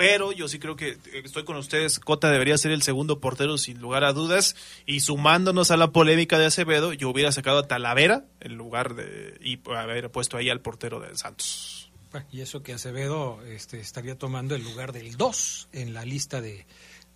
Pero 0.00 0.32
yo 0.32 0.48
sí 0.48 0.58
creo 0.58 0.76
que 0.76 0.92
eh, 0.92 0.98
estoy 1.24 1.44
con 1.44 1.56
ustedes. 1.56 2.00
Cota 2.00 2.30
debería 2.30 2.56
ser 2.56 2.72
el 2.72 2.80
segundo 2.80 3.20
portero 3.20 3.58
sin 3.58 3.82
lugar 3.82 4.02
a 4.02 4.14
dudas. 4.14 4.56
Y 4.86 5.00
sumándonos 5.00 5.70
a 5.70 5.76
la 5.76 5.92
polémica 5.92 6.38
de 6.38 6.46
Acevedo, 6.46 6.94
yo 6.94 7.10
hubiera 7.10 7.32
sacado 7.32 7.58
a 7.58 7.68
Talavera 7.68 8.24
en 8.40 8.54
lugar 8.54 8.94
de. 8.94 9.38
y 9.42 9.60
haber 9.70 10.10
puesto 10.10 10.38
ahí 10.38 10.48
al 10.48 10.62
portero 10.62 11.00
de 11.00 11.14
Santos. 11.18 11.92
Bueno, 12.12 12.26
Y 12.32 12.40
eso 12.40 12.62
que 12.62 12.72
Acevedo 12.72 13.42
este, 13.44 13.78
estaría 13.78 14.16
tomando 14.16 14.54
el 14.54 14.64
lugar 14.64 14.92
del 14.92 15.18
2 15.18 15.68
en 15.72 15.92
la 15.92 16.06
lista 16.06 16.40
de, 16.40 16.64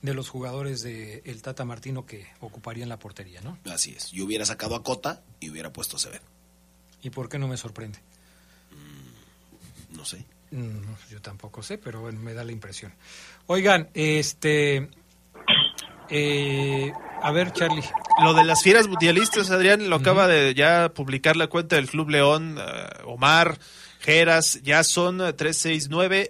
de 0.02 0.12
los 0.12 0.28
jugadores 0.28 0.82
del 0.82 1.22
el 1.24 1.40
Tata 1.40 1.64
Martino 1.64 2.04
que 2.04 2.26
ocuparían 2.40 2.90
la 2.90 2.98
portería, 2.98 3.40
¿no? 3.40 3.56
Así 3.64 3.94
es. 3.96 4.10
Yo 4.12 4.26
hubiera 4.26 4.44
sacado 4.44 4.74
a 4.74 4.82
Cota 4.82 5.22
y 5.40 5.48
hubiera 5.48 5.72
puesto 5.72 5.96
a 5.96 6.00
Acevedo. 6.00 6.26
¿Y 7.02 7.08
por 7.08 7.30
qué 7.30 7.38
no 7.38 7.48
me 7.48 7.56
sorprende? 7.56 7.98
No 9.88 10.04
sé. 10.04 10.26
Mm, 10.54 11.10
yo 11.10 11.20
tampoco 11.20 11.64
sé, 11.64 11.78
pero 11.78 12.00
bueno, 12.00 12.20
me 12.20 12.32
da 12.32 12.44
la 12.44 12.52
impresión. 12.52 12.92
Oigan, 13.48 13.88
este... 13.92 14.88
eh, 16.08 16.92
a 17.20 17.32
ver, 17.32 17.52
Charlie. 17.52 17.82
Lo 18.22 18.34
de 18.34 18.44
las 18.44 18.62
fieras 18.62 18.86
mundialistas, 18.86 19.50
Adrián, 19.50 19.90
lo 19.90 19.96
acaba 19.96 20.28
de 20.28 20.54
ya 20.54 20.90
publicar 20.94 21.34
la 21.34 21.48
cuenta 21.48 21.74
del 21.74 21.90
Club 21.90 22.10
León, 22.10 22.56
eh, 22.60 22.86
Omar, 23.04 23.58
Geras, 23.98 24.62
ya 24.62 24.84
son 24.84 25.20
eh, 25.20 25.32
3, 25.32 25.56
6, 25.56 25.88
9, 25.90 26.28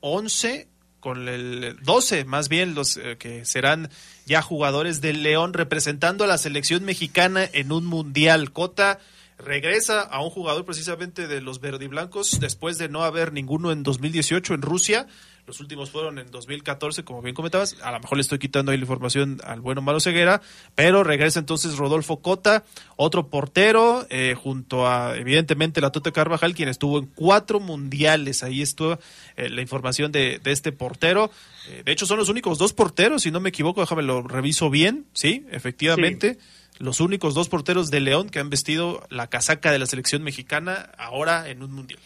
11, 0.00 0.68
con 1.00 1.28
el 1.28 1.76
12 1.82 2.24
más 2.24 2.48
bien 2.48 2.74
los 2.74 2.96
eh, 2.96 3.16
que 3.18 3.44
serán 3.44 3.90
ya 4.24 4.40
jugadores 4.40 5.02
del 5.02 5.22
León 5.22 5.52
representando 5.52 6.24
a 6.24 6.26
la 6.26 6.38
selección 6.38 6.84
mexicana 6.84 7.46
en 7.52 7.72
un 7.72 7.84
mundial. 7.84 8.52
Cota 8.52 9.00
regresa 9.38 10.00
a 10.00 10.22
un 10.22 10.30
jugador 10.30 10.64
precisamente 10.64 11.26
de 11.26 11.40
los 11.40 11.60
verdiblancos 11.60 12.40
después 12.40 12.78
de 12.78 12.88
no 12.88 13.04
haber 13.04 13.32
ninguno 13.32 13.72
en 13.72 13.82
2018 13.82 14.54
en 14.54 14.62
Rusia. 14.62 15.06
Los 15.46 15.60
últimos 15.60 15.90
fueron 15.90 16.18
en 16.18 16.28
2014, 16.32 17.04
como 17.04 17.22
bien 17.22 17.34
comentabas. 17.34 17.76
A 17.80 17.92
lo 17.92 18.00
mejor 18.00 18.18
le 18.18 18.22
estoy 18.22 18.40
quitando 18.40 18.72
ahí 18.72 18.78
la 18.78 18.82
información 18.82 19.40
al 19.44 19.60
bueno 19.60 19.80
Malo 19.80 20.00
Ceguera, 20.00 20.42
pero 20.74 21.04
regresa 21.04 21.38
entonces 21.38 21.76
Rodolfo 21.76 22.20
Cota, 22.20 22.64
otro 22.96 23.28
portero, 23.28 24.06
eh, 24.10 24.34
junto 24.36 24.88
a, 24.88 25.16
evidentemente, 25.16 25.80
la 25.80 25.92
Tote 25.92 26.10
Carvajal, 26.10 26.54
quien 26.54 26.68
estuvo 26.68 26.98
en 26.98 27.06
cuatro 27.06 27.60
mundiales. 27.60 28.42
Ahí 28.42 28.60
estuvo 28.60 28.98
eh, 29.36 29.48
la 29.48 29.62
información 29.62 30.10
de, 30.10 30.40
de 30.40 30.50
este 30.50 30.72
portero. 30.72 31.30
Eh, 31.68 31.82
de 31.84 31.92
hecho, 31.92 32.06
son 32.06 32.18
los 32.18 32.28
únicos 32.28 32.58
dos 32.58 32.72
porteros, 32.72 33.22
si 33.22 33.30
no 33.30 33.38
me 33.38 33.50
equivoco, 33.50 33.80
déjame 33.80 34.02
lo 34.02 34.22
reviso 34.22 34.68
bien. 34.68 35.06
Sí, 35.12 35.46
efectivamente. 35.52 36.38
Los 36.78 37.00
únicos 37.00 37.34
dos 37.34 37.48
porteros 37.48 37.90
de 37.90 38.00
León 38.00 38.28
que 38.28 38.38
han 38.38 38.50
vestido 38.50 39.06
la 39.08 39.28
casaca 39.28 39.72
de 39.72 39.78
la 39.78 39.86
selección 39.86 40.22
mexicana 40.22 40.90
ahora 40.98 41.48
en 41.48 41.62
un 41.62 41.72
mundial. 41.72 42.00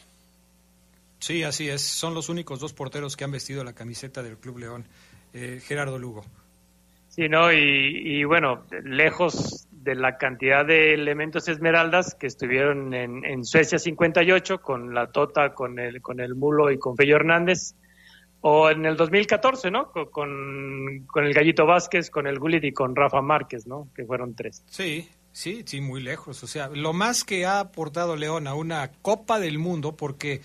Sí, 1.18 1.42
así 1.42 1.68
es. 1.68 1.82
Son 1.82 2.14
los 2.14 2.28
únicos 2.28 2.60
dos 2.60 2.72
porteros 2.72 3.16
que 3.16 3.24
han 3.24 3.32
vestido 3.32 3.62
la 3.64 3.74
camiseta 3.74 4.22
del 4.22 4.38
Club 4.38 4.58
León. 4.58 4.86
Eh, 5.32 5.60
Gerardo 5.62 5.98
Lugo. 5.98 6.24
Sí, 7.08 7.28
¿no? 7.28 7.52
Y, 7.52 8.20
y 8.20 8.24
bueno, 8.24 8.64
lejos 8.84 9.66
de 9.70 9.94
la 9.94 10.18
cantidad 10.18 10.64
de 10.64 10.94
elementos 10.94 11.48
esmeraldas 11.48 12.14
que 12.14 12.26
estuvieron 12.26 12.92
en, 12.94 13.24
en 13.24 13.44
Suecia 13.44 13.78
58 13.78 14.60
con 14.60 14.94
la 14.94 15.08
Tota, 15.08 15.54
con 15.54 15.78
el, 15.78 16.02
con 16.02 16.20
el 16.20 16.34
Mulo 16.34 16.70
y 16.70 16.78
con 16.78 16.96
Fello 16.96 17.16
Hernández, 17.16 17.74
o 18.42 18.70
en 18.70 18.86
el 18.86 18.96
2014, 18.96 19.70
¿no? 19.70 19.90
Co- 19.92 20.10
Con, 20.10 21.04
con 21.06 21.24
el 21.24 21.34
Gallito 21.34 21.66
Vázquez, 21.66 22.10
con 22.10 22.26
el 22.26 22.38
Gullit 22.38 22.64
y 22.64 22.72
con 22.72 22.96
Rafa 22.96 23.20
Márquez, 23.20 23.66
¿no? 23.66 23.88
Que 23.94 24.04
fueron 24.04 24.34
tres. 24.34 24.62
Sí, 24.70 25.08
sí, 25.32 25.62
sí, 25.66 25.80
muy 25.80 26.02
lejos. 26.02 26.42
O 26.42 26.46
sea, 26.46 26.68
lo 26.68 26.92
más 26.92 27.24
que 27.24 27.44
ha 27.46 27.60
aportado 27.60 28.16
León 28.16 28.46
a 28.46 28.54
una 28.54 28.90
Copa 29.02 29.38
del 29.38 29.58
Mundo, 29.58 29.96
porque 29.96 30.40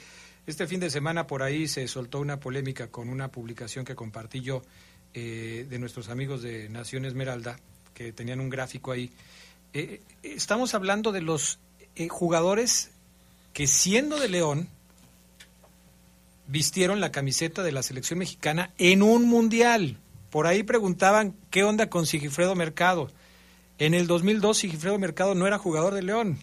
este 0.47 0.67
fin 0.67 0.79
de 0.79 0.89
semana 0.89 1.25
por 1.27 1.41
ahí 1.41 1.67
se 1.67 1.87
soltó 1.87 2.19
una 2.19 2.39
polémica 2.39 2.87
con 2.87 3.09
una 3.09 3.29
publicación 3.29 3.85
que 3.85 3.95
compartí 3.95 4.41
yo 4.41 4.61
eh, 5.13 5.65
de 5.69 5.79
nuestros 5.79 6.09
amigos 6.09 6.41
de 6.41 6.67
Nación 6.69 7.05
Esmeralda, 7.05 7.57
que 7.93 8.11
tenían 8.11 8.41
un 8.41 8.49
gráfico 8.49 8.91
ahí. 8.91 9.09
Eh, 9.73 10.01
eh, 10.23 10.33
estamos 10.35 10.73
hablando 10.75 11.11
de 11.13 11.21
los 11.21 11.59
eh, 11.95 12.09
jugadores 12.09 12.91
que 13.53 13.67
siendo 13.67 14.19
de 14.19 14.27
León 14.27 14.67
vistieron 16.47 16.99
la 16.99 17.11
camiseta 17.11 17.63
de 17.63 17.71
la 17.71 17.83
selección 17.83 18.19
mexicana 18.19 18.71
en 18.77 19.01
un 19.03 19.25
mundial. 19.25 19.97
Por 20.29 20.47
ahí 20.47 20.63
preguntaban 20.63 21.35
qué 21.49 21.63
onda 21.63 21.89
con 21.89 22.05
Sigifredo 22.05 22.55
Mercado. 22.55 23.09
En 23.77 23.93
el 23.93 24.07
2002 24.07 24.57
Sigifredo 24.57 24.97
Mercado 24.99 25.35
no 25.35 25.47
era 25.47 25.57
jugador 25.57 25.93
de 25.93 26.01
León, 26.03 26.39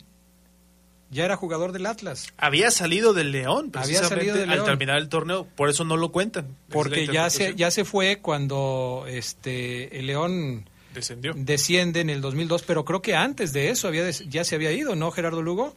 ya 1.10 1.24
era 1.26 1.36
jugador 1.36 1.72
del 1.72 1.86
Atlas. 1.86 2.28
Había 2.38 2.70
salido 2.70 3.12
del 3.12 3.32
León, 3.32 3.66
Había 3.74 3.82
precisamente 3.82 4.16
salido 4.16 4.36
del 4.36 4.48
al 4.50 4.56
León. 4.56 4.66
terminar 4.66 4.98
el 4.98 5.08
torneo, 5.08 5.46
por 5.56 5.68
eso 5.68 5.84
no 5.84 5.96
lo 5.96 6.10
cuentan. 6.10 6.56
Porque 6.70 7.06
ya 7.06 7.28
se, 7.30 7.54
ya 7.54 7.70
se 7.70 7.84
fue 7.84 8.18
cuando 8.20 9.04
este 9.08 9.98
el 9.98 10.06
León 10.06 10.68
descendió. 10.94 11.32
desciende 11.36 12.00
en 12.00 12.08
el 12.10 12.20
2002, 12.22 12.62
pero 12.62 12.84
creo 12.86 13.02
que 13.02 13.14
antes 13.14 13.52
de 13.52 13.68
eso 13.70 13.88
había 13.88 14.04
des- 14.04 14.26
ya 14.28 14.42
se 14.44 14.54
había 14.54 14.72
ido, 14.72 14.94
¿no, 14.96 15.10
Gerardo 15.10 15.42
Lugo? 15.42 15.76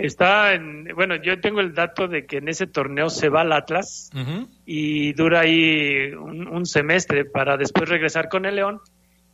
Está 0.00 0.54
en, 0.54 0.88
bueno, 0.94 1.16
yo 1.16 1.40
tengo 1.40 1.60
el 1.60 1.74
dato 1.74 2.08
de 2.08 2.26
que 2.26 2.38
en 2.38 2.48
ese 2.48 2.66
torneo 2.66 3.10
se 3.10 3.28
va 3.28 3.42
al 3.42 3.52
Atlas 3.52 4.10
y 4.64 5.12
dura 5.12 5.40
ahí 5.40 6.12
un, 6.12 6.48
un 6.48 6.66
semestre 6.66 7.24
para 7.24 7.56
después 7.56 7.88
regresar 7.88 8.28
con 8.28 8.46
el 8.46 8.56
León 8.56 8.80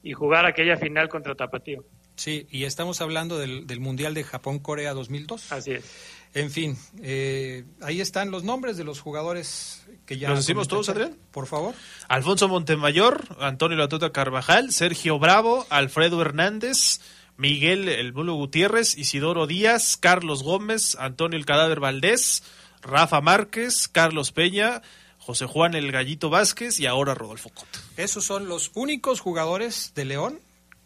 y 0.02 0.12
jugar 0.12 0.46
aquella 0.46 0.76
final 0.76 1.08
contra 1.08 1.34
Tapatío. 1.34 1.84
Sí, 2.16 2.46
y 2.50 2.64
estamos 2.64 3.00
hablando 3.00 3.38
del, 3.38 3.66
del 3.66 3.80
Mundial 3.80 4.14
de 4.14 4.24
Japón-Corea 4.24 4.94
2002. 4.94 5.52
Así 5.52 5.72
es. 5.72 5.84
En 6.34 6.50
fin, 6.50 6.76
eh, 7.02 7.64
ahí 7.80 8.00
están 8.00 8.30
los 8.30 8.44
nombres 8.44 8.76
de 8.76 8.84
los 8.84 9.00
jugadores 9.00 9.86
que 10.04 10.18
ya... 10.18 10.28
¿Los 10.28 10.40
decimos 10.40 10.68
todos. 10.68 10.88
Adrián? 10.88 11.16
Por 11.30 11.46
favor. 11.46 11.74
Alfonso 12.08 12.46
Montemayor, 12.48 13.24
Antonio 13.40 13.76
Latuta 13.78 14.12
Carvajal, 14.12 14.70
Sergio 14.70 15.18
Bravo, 15.18 15.66
Alfredo 15.70 16.20
Hernández, 16.20 17.00
Miguel 17.36 17.88
El 17.88 18.12
Bulo 18.12 18.34
Gutiérrez, 18.34 18.96
Isidoro 18.96 19.46
Díaz, 19.46 19.96
Carlos 19.96 20.42
Gómez, 20.42 20.96
Antonio 20.98 21.38
El 21.38 21.46
Cadáver 21.46 21.80
Valdés, 21.80 22.42
Rafa 22.82 23.20
Márquez, 23.20 23.88
Carlos 23.88 24.32
Peña, 24.32 24.82
José 25.18 25.46
Juan 25.46 25.74
El 25.74 25.92
Gallito 25.92 26.30
Vázquez 26.30 26.78
y 26.80 26.86
ahora 26.86 27.14
Rodolfo 27.14 27.50
Cota. 27.50 27.78
Esos 27.96 28.24
son 28.24 28.48
los 28.48 28.70
únicos 28.74 29.20
jugadores 29.20 29.92
de 29.94 30.04
León 30.04 30.40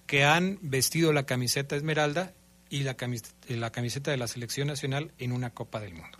que 0.06 0.24
han 0.24 0.58
vestido 0.62 1.12
la 1.12 1.24
camiseta 1.24 1.76
esmeralda 1.76 2.32
y 2.68 2.84
la 2.84 2.94
camiseta, 2.96 3.36
la 3.48 3.70
camiseta 3.70 4.10
de 4.10 4.16
la 4.16 4.26
selección 4.26 4.68
nacional 4.68 5.12
en 5.18 5.32
una 5.32 5.50
Copa 5.50 5.78
del 5.78 5.92
Mundo. 5.92 6.18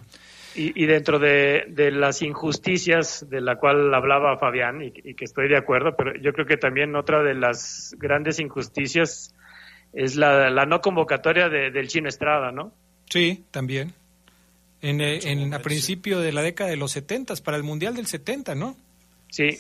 Y, 0.55 0.81
y 0.83 0.87
dentro 0.87 1.18
de, 1.18 1.64
de 1.68 1.93
las 1.93 2.22
injusticias 2.22 3.26
de 3.31 3.41
la 3.41 3.57
cual 3.57 3.95
hablaba 3.95 4.37
Fabián, 4.37 4.83
y, 4.83 4.93
y 5.05 5.14
que 5.14 5.24
estoy 5.24 5.49
de 5.49 5.57
acuerdo, 5.57 5.97
pero 5.97 6.14
yo 6.20 6.33
creo 6.33 6.47
que 6.47 6.57
también 6.57 6.95
otra 6.97 7.22
de 7.22 7.35
las 7.35 7.95
grandes 7.99 8.41
injusticias 8.41 9.35
es 9.93 10.16
la, 10.16 10.51
la 10.51 10.66
no 10.66 10.80
convocatoria 10.80 11.49
de- 11.49 11.70
del 11.70 11.88
Chino 11.88 12.09
Estrada, 12.09 12.53
¿no? 12.53 12.72
Sí, 13.09 13.45
también. 13.51 13.93
En, 14.82 15.01
eh, 15.01 15.18
en 15.24 15.53
a 15.53 15.59
principio 15.61 16.20
de 16.20 16.32
la 16.32 16.43
década 16.43 16.70
de 16.70 16.76
los 16.76 16.93
70, 16.93 17.34
para 17.45 17.57
el 17.57 17.62
Mundial 17.62 17.95
del 17.97 18.07
70, 18.07 18.55
¿no? 18.55 18.76
Sí. 19.28 19.59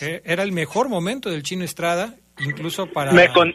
Eh, 0.00 0.22
era 0.24 0.42
el 0.42 0.52
mejor 0.52 0.88
momento 0.88 1.28
del 1.30 1.42
Chino 1.42 1.64
Estrada, 1.64 2.14
incluso 2.38 2.86
para... 2.86 3.12
Me, 3.12 3.28
con- 3.32 3.54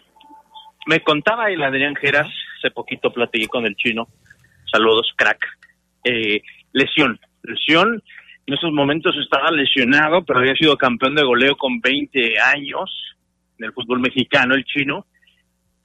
me 0.86 1.00
contaba 1.02 1.50
el 1.50 1.64
Adrián 1.64 1.96
Geras, 1.96 2.28
hace 2.60 2.70
poquito 2.72 3.12
platiqué 3.12 3.48
con 3.48 3.66
el 3.66 3.76
chino, 3.76 4.08
saludos, 4.72 5.12
crack, 5.16 5.40
eh, 6.04 6.42
lesión, 6.74 7.20
lesión, 7.42 8.04
en 8.46 8.54
esos 8.54 8.72
momentos 8.72 9.16
estaba 9.24 9.50
lesionado, 9.50 10.24
pero 10.24 10.40
había 10.40 10.54
sido 10.54 10.78
campeón 10.78 11.16
de 11.16 11.24
goleo 11.24 11.58
con 11.58 11.80
20 11.82 12.40
años 12.40 12.92
en 13.58 13.66
el 13.66 13.74
fútbol 13.74 14.02
mexicano, 14.02 14.54
el 14.54 14.66
chino, 14.66 15.08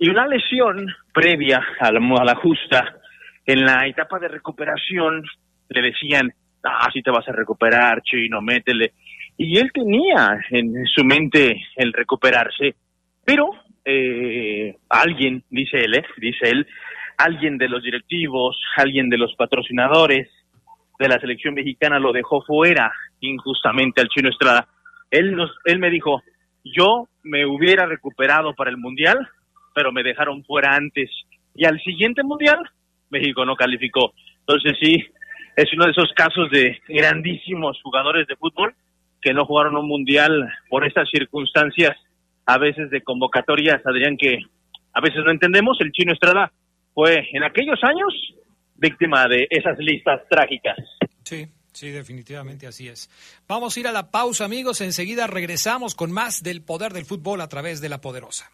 y 0.00 0.08
una 0.08 0.26
lesión 0.26 0.86
previa 1.12 1.62
a 1.78 1.92
la, 1.92 2.00
a 2.00 2.24
la 2.24 2.34
justa, 2.36 2.96
en 3.44 3.64
la 3.64 3.86
etapa 3.86 4.18
de 4.18 4.28
recuperación, 4.28 5.22
le 5.68 5.82
decían, 5.82 6.32
ah, 6.64 6.88
sí 6.90 7.02
te 7.02 7.10
vas 7.10 7.28
a 7.28 7.32
recuperar, 7.32 8.00
chino, 8.02 8.40
métele. 8.40 8.94
Y 9.36 9.58
él 9.58 9.70
tenía 9.72 10.40
en 10.50 10.86
su 10.86 11.04
mente 11.04 11.66
el 11.76 11.92
recuperarse, 11.92 12.76
pero 13.24 13.50
eh, 13.84 14.74
alguien, 14.88 15.44
dice 15.50 15.78
él, 15.78 15.94
eh, 15.94 16.04
dice 16.16 16.48
él, 16.48 16.66
alguien 17.18 17.58
de 17.58 17.68
los 17.68 17.82
directivos, 17.82 18.58
alguien 18.76 19.10
de 19.10 19.18
los 19.18 19.34
patrocinadores 19.34 20.28
de 20.98 21.08
la 21.08 21.20
selección 21.20 21.52
mexicana 21.52 21.98
lo 21.98 22.12
dejó 22.12 22.40
fuera 22.42 22.90
injustamente 23.20 24.00
al 24.00 24.08
chino 24.08 24.30
Estrada. 24.30 24.66
Él, 25.10 25.36
nos, 25.36 25.50
él 25.66 25.78
me 25.78 25.90
dijo, 25.90 26.22
yo 26.64 27.06
me 27.22 27.44
hubiera 27.44 27.84
recuperado 27.84 28.54
para 28.54 28.70
el 28.70 28.78
Mundial, 28.78 29.28
pero 29.80 29.92
me 29.92 30.02
dejaron 30.02 30.44
fuera 30.44 30.74
antes. 30.74 31.10
Y 31.54 31.64
al 31.64 31.80
siguiente 31.80 32.22
Mundial, 32.22 32.58
México 33.08 33.46
no 33.46 33.56
calificó. 33.56 34.12
Entonces 34.40 34.76
sí, 34.78 35.02
es 35.56 35.72
uno 35.72 35.86
de 35.86 35.92
esos 35.92 36.12
casos 36.14 36.50
de 36.50 36.78
grandísimos 36.86 37.80
jugadores 37.82 38.26
de 38.26 38.36
fútbol 38.36 38.74
que 39.22 39.32
no 39.32 39.46
jugaron 39.46 39.78
un 39.78 39.88
Mundial 39.88 40.52
por 40.68 40.86
estas 40.86 41.08
circunstancias, 41.08 41.96
a 42.44 42.58
veces 42.58 42.90
de 42.90 43.00
convocatorias, 43.00 43.80
Adrián, 43.86 44.18
que 44.18 44.40
a 44.92 45.00
veces 45.00 45.22
no 45.24 45.30
entendemos. 45.30 45.78
El 45.80 45.92
chino 45.92 46.12
Estrada 46.12 46.52
fue 46.92 47.26
en 47.32 47.42
aquellos 47.42 47.82
años 47.82 48.12
víctima 48.76 49.28
de 49.28 49.46
esas 49.48 49.78
listas 49.78 50.20
trágicas. 50.28 50.76
Sí, 51.24 51.46
sí, 51.72 51.88
definitivamente 51.88 52.66
así 52.66 52.86
es. 52.86 53.08
Vamos 53.48 53.74
a 53.74 53.80
ir 53.80 53.86
a 53.86 53.92
la 53.92 54.10
pausa, 54.10 54.44
amigos. 54.44 54.82
Enseguida 54.82 55.26
regresamos 55.26 55.94
con 55.94 56.12
más 56.12 56.42
del 56.42 56.60
poder 56.62 56.92
del 56.92 57.06
fútbol 57.06 57.40
a 57.40 57.48
través 57.48 57.80
de 57.80 57.88
la 57.88 58.02
poderosa. 58.02 58.50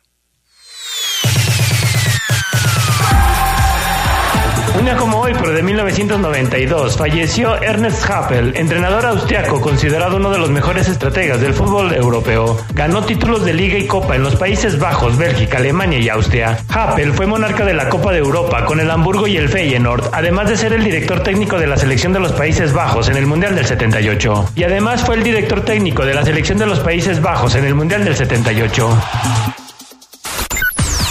Un 4.77 4.85
día 4.85 4.97
como 4.97 5.21
hoy, 5.21 5.33
pero 5.33 5.53
de 5.53 5.63
1992, 5.63 6.97
falleció 6.99 7.61
Ernest 7.63 8.09
Happel, 8.11 8.55
entrenador 8.57 9.07
austriaco 9.07 9.59
considerado 9.59 10.17
uno 10.17 10.31
de 10.31 10.39
los 10.39 10.51
mejores 10.51 10.87
estrategas 10.89 11.41
del 11.41 11.55
fútbol 11.55 11.95
europeo. 11.95 12.59
Ganó 12.75 13.03
títulos 13.03 13.45
de 13.45 13.55
Liga 13.55 13.79
y 13.79 13.87
Copa 13.87 14.17
en 14.17 14.23
los 14.23 14.37
Países 14.37 14.79
Bajos, 14.79 15.17
Bélgica, 15.17 15.59
Alemania 15.59 15.99
y 15.99 16.11
Austria. 16.11 16.59
Happel 16.69 17.15
fue 17.15 17.27
monarca 17.27 17.65
de 17.65 17.73
la 17.73 17.89
Copa 17.89 18.13
de 18.13 18.19
Europa 18.19 18.67
con 18.67 18.79
el 18.79 18.91
Hamburgo 18.91 19.27
y 19.27 19.39
el 19.39 19.49
Feyenoord, 19.49 20.11
además 20.13 20.51
de 20.51 20.59
ser 20.59 20.75
el 20.75 20.85
director 20.85 21.23
técnico 21.23 21.59
de 21.59 21.69
la 21.69 21.79
selección 21.79 22.13
de 22.13 22.21
los 22.21 22.33
Países 22.33 22.75
Bajos 22.75 23.09
en 23.09 23.17
el 23.17 23.27
Mundial 23.27 23.55
del 23.55 23.65
78. 23.65 24.51
Y 24.57 24.65
además 24.65 25.03
fue 25.05 25.17
el 25.17 25.23
director 25.23 25.63
técnico 25.63 26.05
de 26.05 26.13
la 26.13 26.23
selección 26.23 26.59
de 26.59 26.67
los 26.67 26.81
Países 26.81 27.23
Bajos 27.23 27.55
en 27.55 27.65
el 27.65 27.75
Mundial 27.75 28.05
del 28.05 28.15
78. 28.15 28.99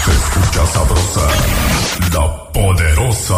Escucha 0.08 0.66
sabrosa, 0.68 1.22
la 2.12 2.52
poderosa. 2.52 3.36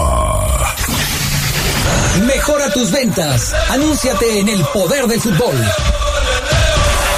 Mejora 2.25 2.71
tus 2.71 2.89
ventas. 2.91 3.53
Anúnciate 3.69 4.39
en 4.39 4.49
el 4.49 4.65
poder 4.73 5.05
del 5.07 5.21
fútbol. 5.21 5.55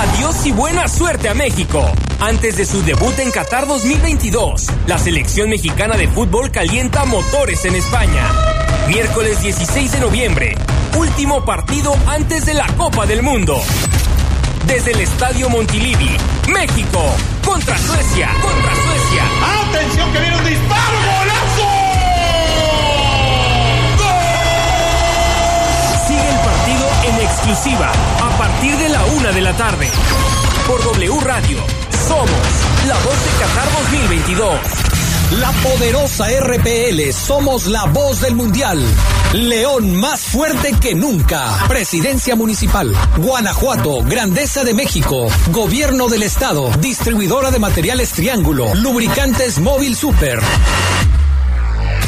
Adiós 0.00 0.46
y 0.46 0.52
buena 0.52 0.88
suerte 0.88 1.28
a 1.28 1.34
México. 1.34 1.84
Antes 2.20 2.56
de 2.56 2.64
su 2.64 2.82
debut 2.82 3.18
en 3.18 3.30
Qatar 3.30 3.66
2022, 3.66 4.68
la 4.86 4.96
selección 4.96 5.50
mexicana 5.50 5.98
de 5.98 6.08
fútbol 6.08 6.50
calienta 6.50 7.04
motores 7.04 7.66
en 7.66 7.74
España. 7.74 8.26
Miércoles 8.88 9.42
16 9.42 9.92
de 9.92 10.00
noviembre, 10.00 10.54
último 10.96 11.44
partido 11.44 11.94
antes 12.06 12.46
de 12.46 12.54
la 12.54 12.66
Copa 12.78 13.04
del 13.04 13.22
Mundo. 13.22 13.60
Desde 14.66 14.92
el 14.92 15.00
Estadio 15.00 15.50
Montilivi, 15.50 16.16
México, 16.48 17.04
contra 17.44 17.76
Suecia, 17.76 18.30
contra 18.40 18.74
Suecia. 18.74 19.24
¡Atención 19.68 20.12
que 20.14 20.18
viene 20.18 20.36
un 20.38 20.44
disparo! 20.46 20.96
¡Golazo! 21.18 21.68
Sigue 26.06 26.26
el 26.26 26.40
partido 26.40 26.88
en 27.04 27.26
exclusiva 27.26 27.92
partir 28.40 28.74
de 28.78 28.88
la 28.88 29.04
una 29.04 29.32
de 29.32 29.42
la 29.42 29.54
tarde. 29.54 29.86
Por 30.66 30.82
W 30.82 31.20
Radio, 31.20 31.58
somos 32.08 32.30
la 32.88 32.94
voz 32.94 33.24
de 33.26 33.30
Qatar 33.38 33.68
2022. 33.90 34.60
La 35.40 35.52
poderosa 35.62 36.26
RPL, 36.40 37.12
somos 37.12 37.66
la 37.66 37.84
voz 37.84 38.22
del 38.22 38.34
mundial. 38.34 38.82
León 39.34 39.94
más 39.94 40.22
fuerte 40.22 40.74
que 40.80 40.94
nunca. 40.94 41.66
Presidencia 41.68 42.34
Municipal. 42.34 42.96
Guanajuato, 43.18 44.02
Grandeza 44.04 44.64
de 44.64 44.72
México. 44.72 45.28
Gobierno 45.52 46.08
del 46.08 46.22
Estado. 46.22 46.70
Distribuidora 46.80 47.50
de 47.50 47.58
materiales 47.58 48.12
Triángulo. 48.12 48.74
Lubricantes 48.74 49.58
Móvil 49.58 49.94
Super. 49.94 50.40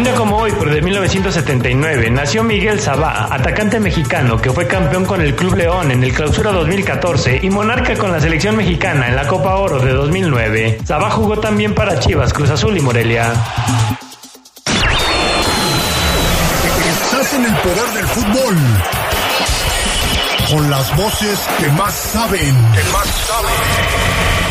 Un 0.00 0.04
día 0.04 0.14
como 0.14 0.38
hoy, 0.38 0.50
pero 0.58 0.72
de 0.72 0.80
1979, 0.80 2.10
nació 2.10 2.42
Miguel 2.42 2.80
Sabá, 2.80 3.28
atacante 3.30 3.78
mexicano 3.78 4.40
que 4.40 4.50
fue 4.50 4.66
campeón 4.66 5.04
con 5.04 5.20
el 5.20 5.36
Club 5.36 5.56
León 5.56 5.90
en 5.90 6.02
el 6.02 6.14
Clausura 6.14 6.52
2014 6.52 7.40
y 7.42 7.50
monarca 7.50 7.94
con 7.98 8.10
la 8.10 8.18
selección 8.18 8.56
mexicana 8.56 9.08
en 9.08 9.16
la 9.16 9.26
Copa 9.26 9.56
Oro 9.56 9.78
de 9.78 9.92
2009. 9.92 10.78
Sabá 10.86 11.10
jugó 11.10 11.38
también 11.38 11.74
para 11.74 11.98
Chivas, 11.98 12.32
Cruz 12.32 12.48
Azul 12.48 12.74
y 12.78 12.80
Morelia. 12.80 13.30
Estás 16.88 17.34
en 17.34 17.44
el 17.44 17.54
poder 17.56 17.88
del 17.92 18.06
fútbol. 18.06 18.56
Con 20.50 20.70
las 20.70 20.96
voces 20.96 21.38
que 21.58 21.68
más 21.72 21.92
saben. 21.92 22.40
Que 22.72 22.84
más 22.90 23.06
saben. 23.28 24.49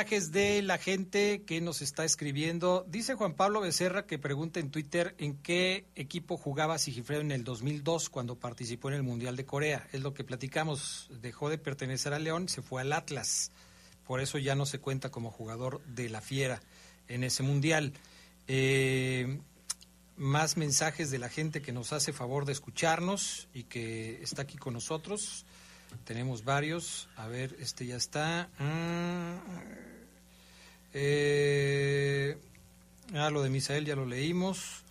Mensajes 0.00 0.32
de 0.32 0.62
la 0.62 0.78
gente 0.78 1.42
que 1.42 1.60
nos 1.60 1.82
está 1.82 2.06
escribiendo. 2.06 2.86
Dice 2.88 3.16
Juan 3.16 3.34
Pablo 3.34 3.60
Becerra 3.60 4.06
que 4.06 4.18
pregunta 4.18 4.58
en 4.58 4.70
Twitter 4.70 5.14
en 5.18 5.36
qué 5.36 5.84
equipo 5.94 6.38
jugaba 6.38 6.78
Sigifredo 6.78 7.20
en 7.20 7.32
el 7.32 7.44
2002 7.44 8.08
cuando 8.08 8.38
participó 8.38 8.88
en 8.88 8.94
el 8.94 9.02
Mundial 9.02 9.36
de 9.36 9.44
Corea. 9.44 9.86
Es 9.92 10.00
lo 10.00 10.14
que 10.14 10.24
platicamos. 10.24 11.10
Dejó 11.20 11.50
de 11.50 11.58
pertenecer 11.58 12.14
al 12.14 12.24
León, 12.24 12.48
se 12.48 12.62
fue 12.62 12.80
al 12.80 12.94
Atlas. 12.94 13.52
Por 14.06 14.22
eso 14.22 14.38
ya 14.38 14.54
no 14.54 14.64
se 14.64 14.78
cuenta 14.78 15.10
como 15.10 15.30
jugador 15.30 15.84
de 15.84 16.08
la 16.08 16.22
Fiera 16.22 16.62
en 17.06 17.22
ese 17.22 17.42
Mundial. 17.42 17.92
Eh, 18.48 19.38
más 20.16 20.56
mensajes 20.56 21.10
de 21.10 21.18
la 21.18 21.28
gente 21.28 21.60
que 21.60 21.72
nos 21.72 21.92
hace 21.92 22.14
favor 22.14 22.46
de 22.46 22.52
escucharnos 22.52 23.48
y 23.52 23.64
que 23.64 24.22
está 24.22 24.42
aquí 24.42 24.56
con 24.56 24.72
nosotros. 24.72 25.44
Tenemos 26.04 26.44
varios. 26.44 27.08
A 27.16 27.26
ver, 27.26 27.54
este 27.60 27.84
ya 27.84 27.96
está. 27.96 28.48
Mm, 28.58 29.89
eh, 30.92 32.36
ah, 33.14 33.30
lo 33.30 33.42
de 33.42 33.50
Misael 33.50 33.84
ya 33.84 33.96
lo 33.96 34.06
leímos. 34.06 34.82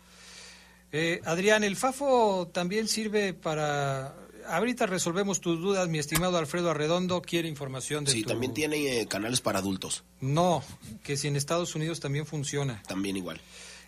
Eh, 0.92 1.22
Adrián, 1.26 1.64
el 1.64 1.76
FAFO 1.76 2.48
también 2.54 2.88
sirve 2.88 3.34
para... 3.34 4.16
Ahorita 4.48 4.88
resolvemos 4.88 5.42
tus 5.42 5.60
dudas, 5.60 5.88
mi 5.90 6.00
estimado 6.00 6.38
Alfredo 6.40 6.72
Arredondo 6.72 7.22
quiere 7.22 7.48
información 7.48 8.04
de 8.06 8.12
Sí, 8.14 8.24
tu- 8.24 8.30
también 8.30 8.54
tiene 8.56 9.00
eh, 9.02 9.06
canales 9.06 9.42
para 9.42 9.60
adultos. 9.60 10.04
No, 10.22 10.64
que 11.04 11.18
si 11.18 11.28
en 11.28 11.36
Estados 11.36 11.76
Unidos 11.76 12.00
también 12.00 12.26
funciona. 12.26 12.82
También 12.88 13.16
igual. 13.16 13.40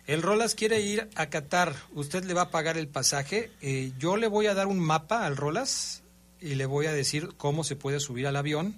El 0.06 0.22
Rolas 0.22 0.54
quiere 0.54 0.80
ir 0.80 1.08
a 1.16 1.26
Qatar. 1.30 1.74
¿Usted 1.94 2.24
le 2.24 2.34
va 2.34 2.42
a 2.42 2.50
pagar 2.50 2.78
el 2.78 2.86
pasaje? 2.86 3.50
Eh, 3.60 3.90
yo 3.98 4.16
le 4.16 4.28
voy 4.28 4.46
a 4.46 4.54
dar 4.54 4.68
un 4.68 4.78
mapa 4.78 5.26
al 5.26 5.36
Rolas 5.36 6.02
y 6.40 6.54
le 6.54 6.66
voy 6.66 6.86
a 6.86 6.92
decir 6.92 7.30
cómo 7.36 7.64
se 7.64 7.74
puede 7.74 7.98
subir 7.98 8.28
al 8.28 8.36
avión, 8.36 8.76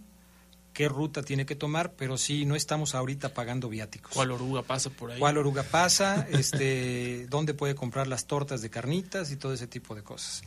qué 0.74 0.88
ruta 0.88 1.22
tiene 1.22 1.46
que 1.46 1.54
tomar, 1.54 1.92
pero 1.92 2.18
sí, 2.18 2.44
no 2.44 2.56
estamos 2.56 2.94
ahorita 2.94 3.32
pagando 3.32 3.70
viáticos. 3.70 4.12
¿Cuál 4.12 4.32
oruga 4.32 4.62
pasa 4.62 4.90
por 4.90 5.12
ahí? 5.12 5.18
¿Cuál 5.18 5.38
oruga 5.38 5.62
pasa? 5.62 6.26
Este, 6.34 7.26
¿Dónde 7.30 7.54
puede 7.54 7.74
comprar 7.74 8.08
las 8.08 8.26
tortas 8.26 8.60
de 8.60 8.68
carnitas 8.68 9.30
y 9.30 9.36
todo 9.36 9.54
ese 9.54 9.68
tipo 9.68 9.94
de 9.94 10.02
cosas? 10.02 10.42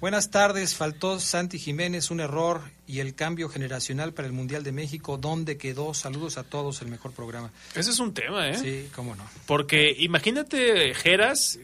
Buenas 0.00 0.30
tardes, 0.30 0.74
faltó 0.74 1.20
Santi 1.20 1.58
Jiménez, 1.58 2.10
un 2.10 2.20
error 2.20 2.62
y 2.86 3.00
el 3.00 3.14
cambio 3.14 3.48
generacional 3.48 4.14
para 4.14 4.26
el 4.26 4.32
Mundial 4.32 4.62
de 4.62 4.72
México. 4.72 5.18
¿Dónde 5.18 5.58
quedó? 5.58 5.94
Saludos 5.94 6.38
a 6.38 6.44
todos, 6.44 6.80
el 6.82 6.88
mejor 6.88 7.12
programa. 7.12 7.50
Ese 7.74 7.90
es 7.90 7.98
un 7.98 8.14
tema, 8.14 8.48
¿eh? 8.48 8.56
Sí, 8.56 8.88
cómo 8.94 9.14
no. 9.16 9.24
Porque 9.46 9.94
imagínate, 9.98 10.94
Geras, 10.94 11.58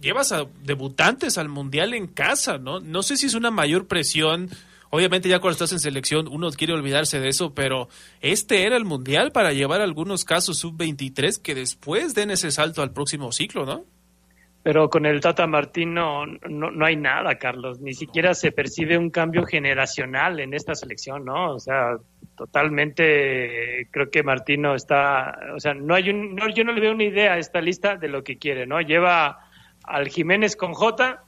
llevas 0.00 0.32
a 0.32 0.46
debutantes 0.64 1.38
al 1.38 1.48
Mundial 1.48 1.94
en 1.94 2.06
casa, 2.06 2.58
¿no? 2.58 2.80
No 2.80 3.02
sé 3.02 3.16
si 3.16 3.26
es 3.26 3.34
una 3.34 3.50
mayor 3.50 3.86
presión. 3.86 4.50
Obviamente 4.90 5.28
ya 5.28 5.40
cuando 5.40 5.52
estás 5.52 5.72
en 5.72 5.80
selección 5.80 6.28
uno 6.28 6.50
quiere 6.50 6.72
olvidarse 6.72 7.20
de 7.20 7.28
eso, 7.28 7.54
pero 7.54 7.88
este 8.20 8.64
era 8.64 8.76
el 8.76 8.84
Mundial 8.84 9.32
para 9.32 9.52
llevar 9.52 9.80
algunos 9.80 10.24
casos 10.24 10.58
sub-23 10.58 11.40
que 11.42 11.54
después 11.54 12.14
den 12.14 12.30
ese 12.30 12.50
salto 12.50 12.82
al 12.82 12.92
próximo 12.92 13.32
ciclo, 13.32 13.66
¿no? 13.66 13.84
Pero 14.62 14.90
con 14.90 15.06
el 15.06 15.20
Tata 15.20 15.46
Martino 15.46 16.26
no, 16.26 16.70
no 16.70 16.84
hay 16.84 16.96
nada, 16.96 17.36
Carlos. 17.36 17.80
Ni 17.80 17.94
siquiera 17.94 18.34
se 18.34 18.52
percibe 18.52 18.98
un 18.98 19.08
cambio 19.08 19.44
generacional 19.46 20.40
en 20.40 20.52
esta 20.52 20.74
selección, 20.74 21.24
¿no? 21.24 21.54
O 21.54 21.58
sea, 21.58 21.96
totalmente 22.36 23.88
creo 23.90 24.10
que 24.10 24.22
Martino 24.22 24.74
está, 24.74 25.38
o 25.54 25.60
sea, 25.60 25.74
no 25.74 25.94
hay 25.94 26.10
un, 26.10 26.34
no, 26.34 26.48
yo 26.48 26.64
no 26.64 26.72
le 26.72 26.80
veo 26.80 26.92
una 26.92 27.04
idea 27.04 27.34
a 27.34 27.38
esta 27.38 27.60
lista 27.60 27.96
de 27.96 28.08
lo 28.08 28.22
que 28.22 28.36
quiere, 28.36 28.66
¿no? 28.66 28.80
Lleva 28.80 29.38
al 29.84 30.08
Jiménez 30.08 30.54
con 30.54 30.74
J, 30.74 31.24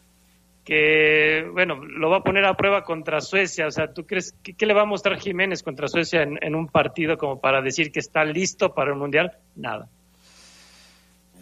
que, 0.71 1.51
bueno, 1.53 1.85
lo 1.85 2.11
va 2.11 2.18
a 2.18 2.23
poner 2.23 2.45
a 2.45 2.57
prueba 2.57 2.85
contra 2.85 3.21
Suecia. 3.21 3.66
O 3.66 3.73
sea, 3.73 3.93
¿tú 3.93 4.07
crees 4.07 4.37
que 4.41 4.55
qué 4.55 4.66
le 4.66 4.73
va 4.73 4.83
a 4.83 4.85
mostrar 4.85 5.18
Jiménez 5.18 5.64
contra 5.64 5.89
Suecia 5.89 6.23
en, 6.23 6.39
en 6.41 6.55
un 6.55 6.68
partido 6.68 7.18
como 7.18 7.41
para 7.41 7.61
decir 7.61 7.91
que 7.91 7.99
está 7.99 8.25
listo 8.25 8.73
para 8.73 8.93
el 8.93 8.97
Mundial? 8.97 9.37
Nada. 9.57 9.89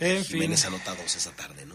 En. 0.01 0.25
Jiménez 0.25 0.65
anota 0.65 0.95
dos 0.95 1.15
esa 1.15 1.31
tarde, 1.33 1.67
¿no? 1.67 1.75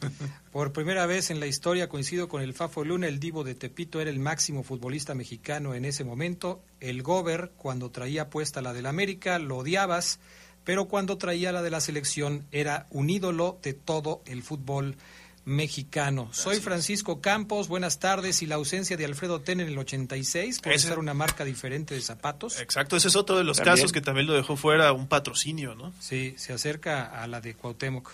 Por 0.52 0.74
primera 0.74 1.06
vez 1.06 1.30
en 1.30 1.40
la 1.40 1.46
historia 1.46 1.88
coincido 1.88 2.28
con 2.28 2.42
el 2.42 2.52
Fafo 2.52 2.84
Luna, 2.84 3.08
el 3.08 3.18
divo 3.18 3.44
de 3.44 3.54
Tepito 3.54 4.02
era 4.02 4.10
el 4.10 4.18
máximo 4.18 4.62
futbolista 4.62 5.14
mexicano 5.14 5.72
en 5.74 5.86
ese 5.86 6.04
momento. 6.04 6.60
El 6.80 7.02
Gober, 7.02 7.52
cuando 7.56 7.90
traía 7.90 8.28
puesta 8.28 8.60
la 8.60 8.74
del 8.74 8.84
América, 8.84 9.38
lo 9.38 9.56
odiabas, 9.56 10.20
pero 10.64 10.84
cuando 10.84 11.16
traía 11.16 11.50
la 11.50 11.62
de 11.62 11.70
la 11.70 11.80
selección 11.80 12.44
era 12.52 12.86
un 12.90 13.08
ídolo 13.08 13.58
de 13.62 13.72
todo 13.72 14.20
el 14.26 14.42
fútbol 14.42 14.96
mexicano. 15.44 16.28
Soy 16.32 16.60
Francisco 16.60 17.20
Campos, 17.20 17.68
buenas 17.68 17.98
tardes. 17.98 18.42
Y 18.42 18.46
la 18.46 18.56
ausencia 18.56 18.96
de 18.96 19.04
Alfredo 19.04 19.40
Ten 19.40 19.60
en 19.60 19.68
el 19.68 19.78
86 19.78 20.60
puede 20.60 20.76
Ese- 20.76 20.88
ser 20.88 20.98
una 20.98 21.14
marca 21.14 21.44
diferente 21.44 21.94
de 21.94 22.00
zapatos. 22.00 22.60
Exacto, 22.60 22.96
ese 22.96 23.08
es 23.08 23.16
otro 23.16 23.36
de 23.36 23.44
los 23.44 23.56
También. 23.58 23.76
casos 23.76 23.92
que 23.92 24.00
también 24.00 24.26
lo 24.26 24.34
dejó 24.34 24.56
fuera 24.56 24.92
un 24.92 25.06
patrocinio, 25.08 25.74
¿no? 25.74 25.92
Sí, 26.00 26.34
se 26.38 26.52
acerca 26.52 27.04
a 27.22 27.26
la 27.26 27.40
de 27.40 27.54
Cuauhtémoc. 27.54 28.10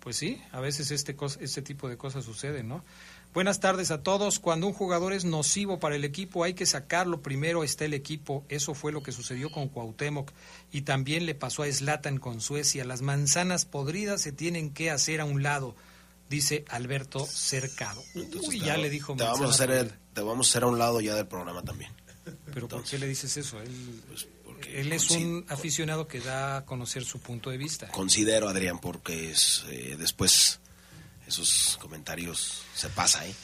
Pues 0.00 0.16
sí, 0.16 0.40
a 0.52 0.60
veces 0.60 0.90
este, 0.92 1.14
este 1.40 1.60
tipo 1.60 1.86
de 1.88 1.98
cosas 1.98 2.24
suceden, 2.24 2.68
¿no? 2.68 2.82
Buenas 3.34 3.60
tardes 3.60 3.90
a 3.90 4.02
todos. 4.02 4.40
Cuando 4.40 4.66
un 4.66 4.72
jugador 4.72 5.12
es 5.12 5.24
nocivo 5.26 5.78
para 5.78 5.94
el 5.94 6.04
equipo, 6.04 6.42
hay 6.42 6.54
que 6.54 6.64
sacarlo. 6.66 7.20
Primero 7.20 7.62
está 7.62 7.84
el 7.84 7.92
equipo. 7.94 8.44
Eso 8.48 8.74
fue 8.74 8.90
lo 8.92 9.02
que 9.02 9.12
sucedió 9.12 9.52
con 9.52 9.68
Cuauhtémoc. 9.68 10.32
Y 10.72 10.82
también 10.82 11.26
le 11.26 11.34
pasó 11.34 11.62
a 11.62 11.70
Zlatan 11.70 12.16
con 12.18 12.40
Suecia. 12.40 12.84
Las 12.86 13.02
manzanas 13.02 13.66
podridas 13.66 14.22
se 14.22 14.32
tienen 14.32 14.70
que 14.70 14.90
hacer 14.90 15.20
a 15.20 15.26
un 15.26 15.42
lado, 15.44 15.76
dice 16.30 16.64
Alberto 16.68 17.26
Cercado. 17.26 18.02
Uy, 18.14 18.26
te 18.26 18.58
ya 18.60 18.72
va- 18.74 18.78
le 18.78 18.88
dijo 18.88 19.14
te 19.16 19.24
vamos, 19.24 19.40
a 19.42 19.48
hacer, 19.50 19.68
podrida. 19.68 19.98
te 20.14 20.20
vamos 20.22 20.46
a 20.46 20.50
hacer 20.50 20.62
a 20.62 20.66
un 20.68 20.78
lado 20.78 21.00
ya 21.02 21.14
del 21.14 21.26
programa 21.26 21.62
también. 21.62 21.92
Pero 22.54 22.68
¿por 22.68 22.82
qué 22.84 22.98
le 22.98 23.06
dices 23.08 23.36
eso? 23.36 23.60
Él, 23.60 24.00
Pues, 24.08 24.26
él 24.68 24.92
es 24.92 25.10
un 25.10 25.44
aficionado 25.48 26.06
que 26.06 26.20
da 26.20 26.58
a 26.58 26.64
conocer 26.64 27.04
su 27.04 27.18
punto 27.20 27.50
de 27.50 27.58
vista. 27.58 27.88
Considero, 27.88 28.48
Adrián, 28.48 28.78
porque 28.78 29.30
es, 29.32 29.64
eh, 29.68 29.96
después 29.98 30.60
esos 31.26 31.78
comentarios 31.80 32.62
se 32.74 32.88
pasa, 32.88 33.26
¿eh? 33.26 33.34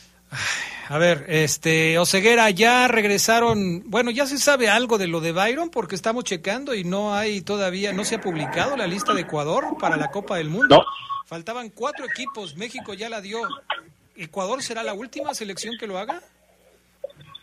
A 0.89 0.99
ver, 0.99 1.24
este, 1.28 1.99
Oseguera, 1.99 2.51
ya 2.51 2.89
regresaron, 2.89 3.84
bueno, 3.87 4.11
ya 4.11 4.26
se 4.26 4.39
sabe 4.39 4.68
algo 4.68 4.99
de 4.99 5.07
lo 5.07 5.20
de 5.20 5.30
Byron 5.32 5.70
porque 5.70 5.95
estamos 5.95 6.24
checando 6.24 6.74
y 6.74 6.82
no 6.84 7.14
hay 7.14 7.41
todavía, 7.43 7.93
no 7.93 8.05
se 8.05 8.16
ha 8.16 8.20
publicado 8.20 8.76
la 8.76 8.87
lista 8.89 9.14
de 9.14 9.20
Ecuador 9.22 9.76
para 9.80 9.97
la 9.97 10.11
Copa 10.11 10.37
del 10.37 10.49
Mundo. 10.51 10.76
No, 10.78 10.84
Faltaban 11.27 11.70
cuatro 11.74 12.07
equipos, 12.07 12.57
México 12.57 12.95
ya 12.95 13.09
la 13.09 13.20
dio. 13.20 13.39
¿Ecuador 14.16 14.62
será 14.62 14.83
la 14.83 14.95
última 14.95 15.35
selección 15.35 15.74
que 15.79 15.87
lo 15.87 15.99
haga? 15.99 16.20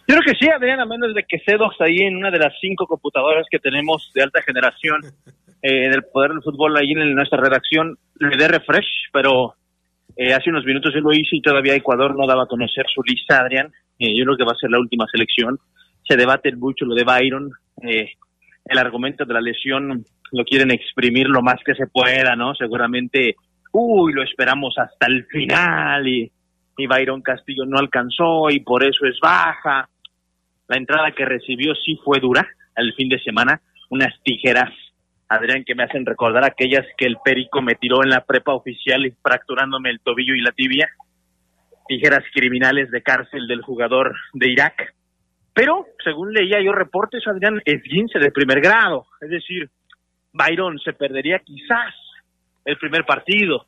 Yo 0.07 0.15
creo 0.15 0.21
que 0.25 0.39
sí, 0.39 0.49
Adrián, 0.49 0.79
a 0.79 0.85
menos 0.85 1.13
de 1.13 1.23
que 1.27 1.39
Cedox 1.45 1.79
ahí 1.79 1.99
en 1.99 2.17
una 2.17 2.31
de 2.31 2.39
las 2.39 2.53
cinco 2.59 2.87
computadoras 2.87 3.45
que 3.49 3.59
tenemos 3.59 4.11
de 4.15 4.23
alta 4.23 4.41
generación 4.41 5.01
eh, 5.61 5.89
del 5.89 6.03
poder 6.03 6.31
del 6.31 6.41
fútbol 6.41 6.75
ahí 6.77 6.91
en 6.91 7.13
nuestra 7.13 7.39
redacción 7.39 7.97
le 8.19 8.37
dé 8.37 8.47
refresh, 8.47 9.09
pero 9.11 9.55
eh, 10.15 10.33
hace 10.33 10.49
unos 10.49 10.65
minutos 10.65 10.93
él 10.95 11.01
lo 11.01 11.13
hizo 11.13 11.35
y 11.35 11.41
todavía 11.41 11.75
Ecuador 11.75 12.15
no 12.17 12.27
daba 12.27 12.43
a 12.43 12.47
conocer 12.47 12.85
su 12.93 13.01
lista, 13.03 13.39
Adrián. 13.39 13.71
Eh, 13.99 14.15
yo 14.17 14.25
creo 14.25 14.37
que 14.37 14.45
va 14.45 14.51
a 14.51 14.59
ser 14.59 14.69
la 14.69 14.79
última 14.79 15.05
selección. 15.11 15.59
Se 16.07 16.15
debate 16.15 16.55
mucho 16.55 16.85
lo 16.85 16.95
de 16.95 17.03
Byron. 17.03 17.51
Eh, 17.81 18.11
el 18.65 18.77
argumento 18.77 19.25
de 19.25 19.33
la 19.33 19.41
lesión 19.41 20.05
lo 20.31 20.43
quieren 20.45 20.71
exprimir 20.71 21.27
lo 21.27 21.41
más 21.41 21.57
que 21.65 21.75
se 21.75 21.87
pueda, 21.87 22.35
¿no? 22.35 22.53
Seguramente, 22.55 23.35
uy, 23.73 24.13
lo 24.13 24.23
esperamos 24.23 24.75
hasta 24.77 25.07
el 25.07 25.25
final 25.25 26.07
y, 26.07 26.31
y 26.77 26.87
Byron 26.87 27.21
Castillo 27.21 27.65
no 27.65 27.77
alcanzó 27.77 28.49
y 28.49 28.61
por 28.61 28.83
eso 28.85 29.05
es 29.05 29.19
baja. 29.19 29.89
La 30.67 30.77
entrada 30.77 31.11
que 31.11 31.25
recibió 31.25 31.75
sí 31.75 31.99
fue 32.03 32.19
dura 32.19 32.47
el 32.75 32.93
fin 32.93 33.09
de 33.09 33.19
semana, 33.19 33.61
unas 33.89 34.13
tijeras, 34.23 34.71
Adrián, 35.27 35.63
que 35.63 35.75
me 35.75 35.83
hacen 35.83 36.05
recordar 36.05 36.43
aquellas 36.43 36.85
que 36.97 37.05
el 37.05 37.17
Perico 37.23 37.61
me 37.61 37.75
tiró 37.75 38.03
en 38.03 38.09
la 38.09 38.23
prepa 38.23 38.53
oficial 38.53 39.05
y 39.05 39.11
fracturándome 39.21 39.89
el 39.89 39.99
tobillo 39.99 40.33
y 40.33 40.41
la 40.41 40.51
tibia. 40.51 40.89
Tijeras 41.87 42.23
criminales 42.33 42.89
de 42.91 43.01
cárcel 43.01 43.47
del 43.47 43.61
jugador 43.61 44.15
de 44.33 44.49
Irak. 44.49 44.95
Pero, 45.53 45.85
según 46.03 46.33
leía 46.33 46.61
yo 46.63 46.71
reportes, 46.71 47.27
Adrián, 47.27 47.61
es 47.65 47.83
15 47.83 48.17
de 48.19 48.31
primer 48.31 48.61
grado. 48.61 49.05
Es 49.21 49.29
decir, 49.29 49.69
Byron 50.31 50.79
se 50.79 50.93
perdería 50.93 51.39
quizás 51.39 51.93
el 52.65 52.77
primer 52.77 53.05
partido, 53.05 53.65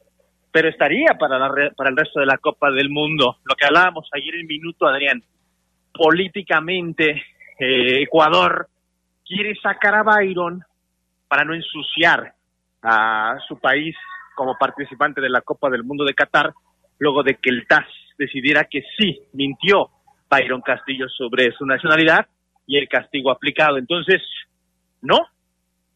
pero 0.51 0.69
estaría 0.69 1.13
para, 1.19 1.37
la, 1.37 1.71
para 1.75 1.89
el 1.89 1.97
resto 1.97 2.19
de 2.19 2.25
la 2.25 2.37
Copa 2.37 2.71
del 2.71 2.89
Mundo. 2.89 3.37
Lo 3.43 3.55
que 3.55 3.65
hablábamos 3.65 4.09
ayer 4.13 4.35
en 4.35 4.47
minuto, 4.47 4.87
Adrián, 4.87 5.21
políticamente 5.93 7.23
eh, 7.59 8.01
Ecuador 8.01 8.67
quiere 9.25 9.55
sacar 9.55 9.95
a 9.95 10.03
Byron 10.03 10.63
para 11.27 11.43
no 11.43 11.53
ensuciar 11.53 12.33
a 12.81 13.37
su 13.47 13.59
país 13.59 13.95
como 14.35 14.57
participante 14.57 15.21
de 15.21 15.29
la 15.29 15.41
Copa 15.41 15.69
del 15.69 15.83
Mundo 15.83 16.03
de 16.05 16.13
Qatar, 16.13 16.53
luego 16.99 17.23
de 17.23 17.35
que 17.35 17.49
el 17.49 17.65
TAS 17.67 17.87
decidiera 18.17 18.65
que 18.65 18.83
sí, 18.97 19.21
mintió 19.33 19.89
Byron 20.29 20.61
Castillo 20.61 21.07
sobre 21.09 21.51
su 21.51 21.65
nacionalidad 21.65 22.27
y 22.67 22.77
el 22.77 22.87
castigo 22.87 23.31
aplicado. 23.31 23.77
Entonces, 23.77 24.21
no, 25.01 25.19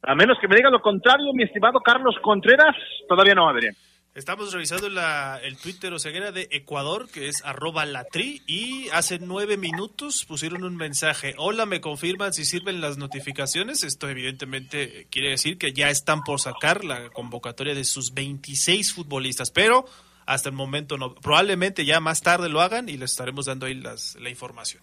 a 0.02 0.16
menos 0.16 0.38
que 0.40 0.48
me 0.48 0.56
diga 0.56 0.70
lo 0.70 0.82
contrario, 0.82 1.34
mi 1.34 1.44
estimado 1.44 1.80
Carlos 1.80 2.16
Contreras, 2.22 2.76
todavía 3.08 3.36
no, 3.36 3.50
Adrián. 3.50 3.76
Estamos 4.16 4.52
revisando 4.52 4.90
la, 4.90 5.40
el 5.44 5.58
Twitter 5.58 5.94
o 5.94 6.00
ceguera 6.00 6.32
de 6.32 6.48
Ecuador, 6.52 7.10
que 7.10 7.28
es 7.28 7.46
arroba 7.46 7.86
latri, 7.86 8.42
y 8.48 8.90
hace 8.90 9.20
nueve 9.20 9.56
minutos 9.56 10.26
pusieron 10.26 10.64
un 10.64 10.76
mensaje. 10.76 11.36
Hola, 11.38 11.66
me 11.66 11.80
confirman 11.80 12.34
si 12.34 12.44
sirven 12.44 12.82
las 12.82 12.98
notificaciones. 12.98 13.84
Esto 13.84 14.10
evidentemente 14.10 15.08
quiere 15.12 15.30
decir 15.30 15.58
que 15.58 15.74
ya 15.74 15.90
están 15.90 16.24
por 16.24 16.40
sacar 16.40 16.84
la 16.84 17.10
convocatoria 17.12 17.76
de 17.76 17.86
sus 17.86 18.14
26 18.14 18.94
futbolistas, 18.94 19.52
pero 19.52 19.86
hasta 20.26 20.50
el 20.50 20.56
momento 20.56 20.98
no. 20.98 21.14
Probablemente 21.16 21.86
ya 21.86 22.00
más 22.00 22.22
tarde 22.22 22.50
lo 22.50 22.62
hagan 22.62 22.90
y 22.90 22.98
les 22.98 23.12
estaremos 23.12 23.46
dando 23.46 23.68
ahí 23.68 23.76
las, 23.76 24.16
la 24.16 24.30
información. 24.30 24.82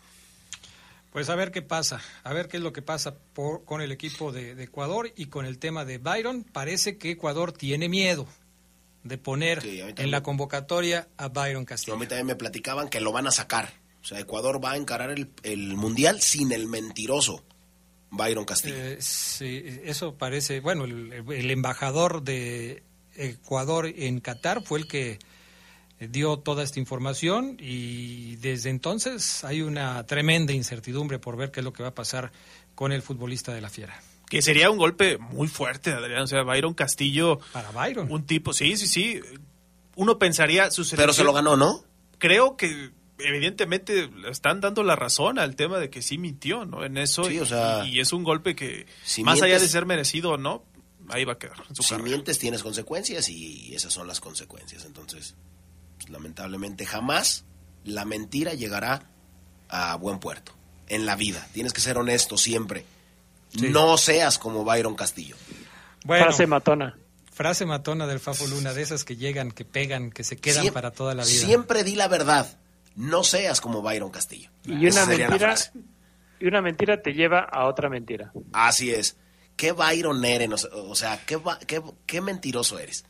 Pues 1.16 1.30
a 1.30 1.34
ver 1.34 1.50
qué 1.50 1.62
pasa, 1.62 1.98
a 2.24 2.34
ver 2.34 2.46
qué 2.46 2.58
es 2.58 2.62
lo 2.62 2.74
que 2.74 2.82
pasa 2.82 3.14
por- 3.32 3.64
con 3.64 3.80
el 3.80 3.90
equipo 3.90 4.32
de, 4.32 4.54
de 4.54 4.64
Ecuador 4.64 5.10
y 5.16 5.26
con 5.28 5.46
el 5.46 5.58
tema 5.58 5.86
de 5.86 5.96
Byron. 5.96 6.44
Parece 6.44 6.98
que 6.98 7.12
Ecuador 7.12 7.52
tiene 7.52 7.88
miedo 7.88 8.26
de 9.02 9.16
poner 9.16 9.62
en 9.64 10.10
la 10.10 10.22
convocatoria 10.22 11.08
a 11.16 11.28
Byron 11.28 11.62
A 11.62 11.64
Castillo. 11.64 11.96
mí 11.96 12.06
también 12.06 12.26
me 12.26 12.34
platicaban 12.36 12.90
que 12.90 13.00
lo 13.00 13.12
van 13.12 13.26
a 13.26 13.30
sacar. 13.30 13.72
O 14.02 14.04
sea, 14.04 14.20
Ecuador 14.20 14.62
va 14.62 14.72
a 14.72 14.76
encarar 14.76 15.08
el, 15.10 15.30
el 15.42 15.74
Mundial 15.76 16.20
sin 16.20 16.52
el 16.52 16.66
mentiroso 16.66 17.42
Byron 18.10 18.44
Castillo. 18.44 18.76
Eh, 18.76 18.98
sí, 19.00 19.64
eso 19.84 20.16
parece, 20.16 20.60
bueno, 20.60 20.84
el, 20.84 21.14
el 21.14 21.50
embajador 21.50 22.24
de 22.24 22.82
Ecuador 23.14 23.86
en 23.86 24.20
Qatar 24.20 24.62
fue 24.62 24.80
el 24.80 24.86
que 24.86 25.18
dio 26.00 26.38
toda 26.38 26.62
esta 26.62 26.78
información 26.78 27.56
y 27.58 28.36
desde 28.36 28.70
entonces 28.70 29.44
hay 29.44 29.62
una 29.62 30.04
tremenda 30.04 30.52
incertidumbre 30.52 31.18
por 31.18 31.36
ver 31.36 31.50
qué 31.50 31.60
es 31.60 31.64
lo 31.64 31.72
que 31.72 31.82
va 31.82 31.90
a 31.90 31.94
pasar 31.94 32.32
con 32.74 32.92
el 32.92 33.02
futbolista 33.02 33.54
de 33.54 33.60
la 33.62 33.70
Fiera. 33.70 34.00
Que 34.28 34.42
sería 34.42 34.70
un 34.70 34.76
golpe 34.76 35.18
muy 35.18 35.48
fuerte, 35.48 35.92
Adrián. 35.92 36.22
O 36.22 36.26
sea, 36.26 36.42
Byron 36.42 36.74
Castillo. 36.74 37.38
Para 37.52 37.70
Byron. 37.70 38.10
Un 38.10 38.26
tipo, 38.26 38.52
sí, 38.52 38.76
sí, 38.76 38.86
sí. 38.88 39.20
Uno 39.94 40.18
pensaría 40.18 40.70
su 40.70 40.86
Pero 40.96 41.12
se 41.12 41.24
lo 41.24 41.32
ganó, 41.32 41.56
¿no? 41.56 41.84
Creo 42.18 42.56
que 42.56 42.90
evidentemente 43.18 44.08
le 44.08 44.30
están 44.30 44.60
dando 44.60 44.82
la 44.82 44.96
razón 44.96 45.38
al 45.38 45.56
tema 45.56 45.78
de 45.78 45.90
que 45.90 46.02
sí 46.02 46.18
mintió, 46.18 46.64
¿no? 46.66 46.84
En 46.84 46.98
eso. 46.98 47.24
Sí, 47.24 47.34
y, 47.36 47.38
o 47.38 47.46
sea, 47.46 47.86
y 47.86 48.00
es 48.00 48.12
un 48.12 48.24
golpe 48.24 48.54
que, 48.56 48.86
si 49.04 49.22
más 49.22 49.40
allá 49.42 49.58
de 49.58 49.68
ser 49.68 49.86
merecido 49.86 50.32
o 50.32 50.36
no, 50.36 50.64
ahí 51.08 51.24
va 51.24 51.34
a 51.34 51.38
quedar. 51.38 51.56
en 51.68 51.76
su 51.76 51.82
Si 51.82 51.90
carrera. 51.90 52.08
mientes 52.10 52.38
tienes 52.38 52.62
consecuencias 52.62 53.28
y 53.28 53.74
esas 53.74 53.92
son 53.92 54.06
las 54.08 54.20
consecuencias. 54.20 54.84
Entonces, 54.84 55.34
pues, 55.96 56.10
lamentablemente 56.10 56.86
jamás 56.86 57.44
la 57.84 58.04
mentira 58.04 58.54
llegará 58.54 59.02
a 59.68 59.96
buen 59.96 60.18
puerto 60.18 60.52
en 60.88 61.06
la 61.06 61.16
vida. 61.16 61.46
Tienes 61.52 61.72
que 61.72 61.80
ser 61.80 61.98
honesto 61.98 62.36
siempre. 62.36 62.84
No 63.60 63.96
seas 63.96 64.38
como 64.38 64.64
Byron 64.64 64.94
Castillo. 64.96 65.36
Bueno, 66.04 66.24
Frase 66.26 66.46
matona. 66.46 66.98
frase 67.32 67.66
matona 67.66 68.06
del 68.06 68.20
Fafo 68.20 68.46
Luna, 68.46 68.72
de 68.72 68.82
esas 68.82 69.04
que 69.04 69.16
llegan, 69.16 69.50
que 69.50 69.64
pegan, 69.64 70.10
que 70.10 70.24
se 70.24 70.36
quedan 70.36 70.64
Siem- 70.66 70.72
para 70.72 70.90
toda 70.90 71.14
la 71.14 71.24
vida. 71.24 71.46
Siempre 71.46 71.84
di 71.84 71.94
la 71.96 72.08
verdad. 72.08 72.58
No 72.96 73.24
seas 73.24 73.60
como 73.60 73.82
Byron 73.82 74.10
Castillo. 74.10 74.50
Y 74.64 74.86
Esa 74.86 75.04
una 75.04 75.16
mentira, 75.16 75.54
y 76.40 76.46
una 76.46 76.62
mentira 76.62 77.02
te 77.02 77.12
lleva 77.12 77.40
a 77.40 77.66
otra 77.66 77.88
mentira. 77.90 78.32
Así 78.52 78.90
es. 78.90 79.16
¿Qué 79.56 79.72
Byron 79.72 80.24
eres? 80.24 80.50
O 80.52 80.56
sea- 80.58 80.70
O 80.74 80.94
sea, 80.94 81.24
¿qué, 81.26 81.38
qué, 81.66 81.82
qué 82.06 82.20
mentiroso 82.20 82.78
eres? 82.78 83.04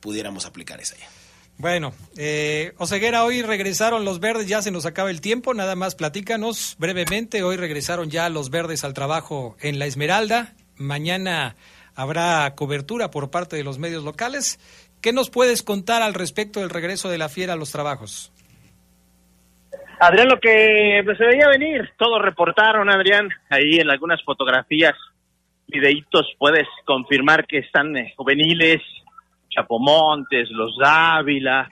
Pudiéramos 0.00 0.44
aplicar 0.46 0.80
esa 0.80 0.96
ya. 0.96 1.08
Bueno, 1.58 1.92
eh, 2.16 2.72
Oseguera, 2.78 3.24
hoy 3.24 3.42
regresaron 3.42 4.04
los 4.04 4.20
verdes, 4.20 4.46
ya 4.46 4.62
se 4.62 4.70
nos 4.70 4.86
acaba 4.86 5.10
el 5.10 5.20
tiempo, 5.20 5.54
nada 5.54 5.74
más 5.74 5.96
platícanos 5.96 6.76
brevemente, 6.78 7.42
hoy 7.42 7.56
regresaron 7.56 8.10
ya 8.10 8.28
los 8.28 8.50
verdes 8.50 8.84
al 8.84 8.94
trabajo 8.94 9.56
en 9.60 9.80
La 9.80 9.86
Esmeralda, 9.86 10.52
mañana 10.76 11.56
habrá 11.96 12.54
cobertura 12.54 13.10
por 13.10 13.32
parte 13.32 13.56
de 13.56 13.64
los 13.64 13.80
medios 13.80 14.04
locales. 14.04 14.60
¿Qué 15.02 15.12
nos 15.12 15.30
puedes 15.30 15.64
contar 15.64 16.00
al 16.00 16.14
respecto 16.14 16.60
del 16.60 16.70
regreso 16.70 17.10
de 17.10 17.18
la 17.18 17.28
fiera 17.28 17.54
a 17.54 17.56
los 17.56 17.72
trabajos? 17.72 18.32
Adrián, 19.98 20.28
lo 20.28 20.38
que 20.38 21.02
pues, 21.04 21.18
se 21.18 21.24
veía 21.24 21.48
venir, 21.48 21.90
todos 21.98 22.22
reportaron, 22.22 22.88
Adrián, 22.88 23.30
ahí 23.50 23.80
en 23.80 23.90
algunas 23.90 24.22
fotografías, 24.22 24.94
videitos, 25.66 26.24
puedes 26.38 26.68
confirmar 26.84 27.46
que 27.48 27.58
están 27.58 27.96
eh, 27.96 28.14
juveniles, 28.16 28.80
Chapomontes, 29.58 30.48
los 30.50 30.76
Dávila, 30.78 31.68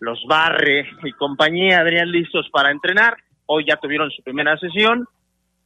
los 0.00 0.20
Barre 0.26 0.88
y 1.04 1.12
compañía, 1.12 1.78
Adrián, 1.78 2.10
listos 2.10 2.48
para 2.50 2.72
entrenar. 2.72 3.16
Hoy 3.46 3.64
ya 3.68 3.76
tuvieron 3.76 4.10
su 4.10 4.22
primera 4.22 4.58
sesión, 4.58 5.06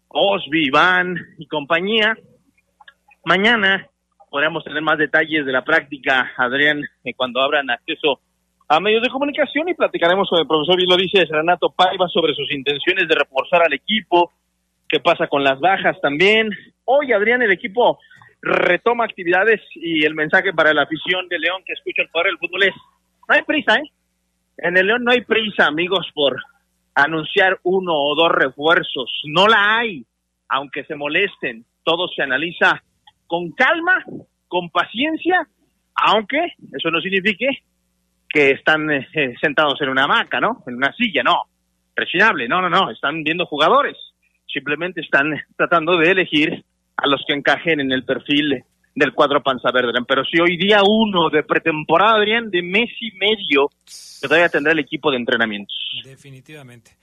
Osby, 0.08 0.66
Iván 0.66 1.16
y 1.38 1.46
compañía. 1.46 2.16
Mañana 3.24 3.86
podremos 4.30 4.62
tener 4.62 4.82
más 4.82 4.98
detalles 4.98 5.46
de 5.46 5.52
la 5.52 5.64
práctica, 5.64 6.32
Adrián, 6.36 6.82
eh, 7.04 7.14
cuando 7.14 7.40
abran 7.40 7.70
acceso 7.70 8.20
a 8.68 8.78
medios 8.80 9.02
de 9.02 9.08
comunicación 9.08 9.70
y 9.70 9.74
platicaremos 9.74 10.28
con 10.28 10.40
el 10.40 10.46
profesor, 10.46 10.76
bien 10.76 10.90
lo 10.90 10.96
dice 10.96 11.24
Renato 11.24 11.70
Paiva, 11.70 12.08
sobre 12.08 12.34
sus 12.34 12.52
intenciones 12.52 13.08
de 13.08 13.14
reforzar 13.14 13.62
al 13.62 13.72
equipo, 13.72 14.32
qué 14.86 15.00
pasa 15.00 15.26
con 15.28 15.42
las 15.42 15.58
bajas 15.58 15.98
también. 16.02 16.50
Hoy, 16.84 17.12
Adrián, 17.12 17.40
el 17.40 17.52
equipo 17.52 17.98
retoma 18.40 19.04
actividades 19.04 19.60
y 19.74 20.04
el 20.04 20.14
mensaje 20.14 20.52
para 20.52 20.72
la 20.72 20.82
afición 20.82 21.28
de 21.28 21.38
León 21.38 21.62
que 21.66 21.72
escucha 21.72 22.02
el 22.02 22.08
poder 22.08 22.28
del 22.28 22.38
fútbol 22.38 22.62
es, 22.64 22.74
no 23.28 23.34
hay 23.34 23.42
prisa, 23.42 23.76
¿eh? 23.76 23.90
En 24.58 24.76
el 24.76 24.86
León 24.86 25.04
no 25.04 25.12
hay 25.12 25.20
prisa, 25.22 25.66
amigos, 25.66 26.08
por 26.14 26.36
anunciar 26.94 27.60
uno 27.62 27.92
o 27.94 28.14
dos 28.16 28.32
refuerzos. 28.32 29.22
No 29.24 29.46
la 29.46 29.78
hay, 29.78 30.04
aunque 30.48 30.84
se 30.84 30.96
molesten. 30.96 31.64
Todo 31.84 32.08
se 32.08 32.22
analiza 32.22 32.82
con 33.26 33.52
calma, 33.52 34.04
con 34.48 34.68
paciencia, 34.70 35.46
aunque 35.94 36.54
eso 36.72 36.90
no 36.90 37.00
signifique 37.00 37.48
que 38.28 38.50
están 38.50 38.90
eh, 38.90 39.34
sentados 39.40 39.80
en 39.80 39.90
una 39.90 40.04
hamaca, 40.04 40.40
¿no? 40.40 40.62
En 40.66 40.74
una 40.74 40.92
silla, 40.92 41.22
no. 41.22 41.44
Presionable, 41.94 42.48
no, 42.48 42.60
no, 42.60 42.68
no. 42.68 42.90
Están 42.90 43.22
viendo 43.22 43.46
jugadores. 43.46 43.96
Simplemente 44.46 45.00
están 45.00 45.32
tratando 45.56 45.96
de 45.98 46.10
elegir 46.10 46.64
a 46.98 47.06
los 47.06 47.22
que 47.26 47.34
encajen 47.34 47.80
en 47.80 47.92
el 47.92 48.04
perfil 48.04 48.64
del 48.94 49.14
cuadro 49.14 49.42
Panza 49.42 49.70
Verde. 49.70 49.92
Pero 50.06 50.24
si 50.24 50.40
hoy 50.40 50.56
día 50.56 50.80
uno 50.82 51.30
de 51.30 51.44
pretemporada, 51.44 52.16
Adrián, 52.16 52.50
de 52.50 52.62
mes 52.62 52.90
y 53.00 53.12
medio, 53.12 53.68
que 54.20 54.26
todavía 54.26 54.48
tendrá 54.48 54.72
el 54.72 54.80
equipo 54.80 55.10
de 55.10 55.18
entrenamientos. 55.18 55.76
Definitivamente. 56.04 56.96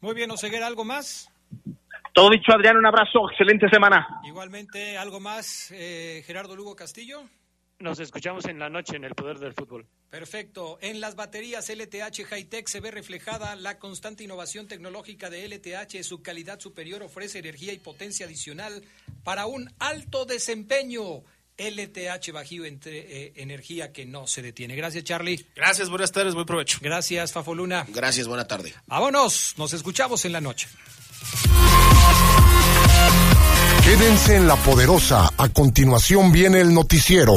Muy 0.00 0.14
bien, 0.14 0.30
Oseguera, 0.30 0.66
¿algo 0.66 0.84
más? 0.84 1.28
Todo 2.14 2.30
dicho, 2.30 2.52
Adrián, 2.52 2.76
un 2.76 2.86
abrazo, 2.86 3.28
excelente 3.30 3.68
semana. 3.68 4.06
Igualmente, 4.24 4.96
¿algo 4.96 5.20
más, 5.20 5.72
eh, 5.72 6.22
Gerardo 6.24 6.56
Lugo 6.56 6.74
Castillo? 6.74 7.22
Nos 7.80 7.98
escuchamos 7.98 8.44
en 8.44 8.58
la 8.58 8.68
noche 8.68 8.96
en 8.96 9.04
el 9.04 9.14
Poder 9.14 9.38
del 9.38 9.54
Fútbol. 9.54 9.86
Perfecto. 10.10 10.78
En 10.80 11.00
las 11.00 11.16
baterías 11.16 11.68
LTH 11.68 12.24
Hightech 12.28 12.68
se 12.68 12.80
ve 12.80 12.90
reflejada 12.90 13.56
la 13.56 13.78
constante 13.78 14.24
innovación 14.24 14.68
tecnológica 14.68 15.30
de 15.30 15.48
LTH. 15.48 16.02
Su 16.04 16.22
calidad 16.22 16.60
superior 16.60 17.02
ofrece 17.02 17.38
energía 17.38 17.72
y 17.72 17.78
potencia 17.78 18.26
adicional 18.26 18.84
para 19.24 19.46
un 19.46 19.72
alto 19.78 20.24
desempeño. 20.24 21.22
LTH 21.56 22.32
Bajío 22.32 22.64
entre, 22.64 22.98
eh, 22.98 23.32
energía 23.36 23.92
que 23.92 24.06
no 24.06 24.26
se 24.26 24.40
detiene. 24.40 24.76
Gracias, 24.76 25.04
Charlie. 25.04 25.44
Gracias, 25.54 25.90
buenas 25.90 26.10
tardes, 26.10 26.34
buen 26.34 26.46
provecho. 26.46 26.78
Gracias, 26.80 27.32
Fafoluna. 27.32 27.86
Gracias, 27.90 28.26
buena 28.26 28.46
tarde. 28.46 28.72
Vámonos, 28.86 29.54
nos 29.58 29.74
escuchamos 29.74 30.24
en 30.24 30.32
la 30.32 30.40
noche. 30.40 30.68
Quédense 33.84 34.36
en 34.36 34.46
la 34.46 34.56
poderosa. 34.56 35.30
A 35.36 35.48
continuación 35.48 36.32
viene 36.32 36.60
el 36.60 36.72
noticiero. 36.72 37.34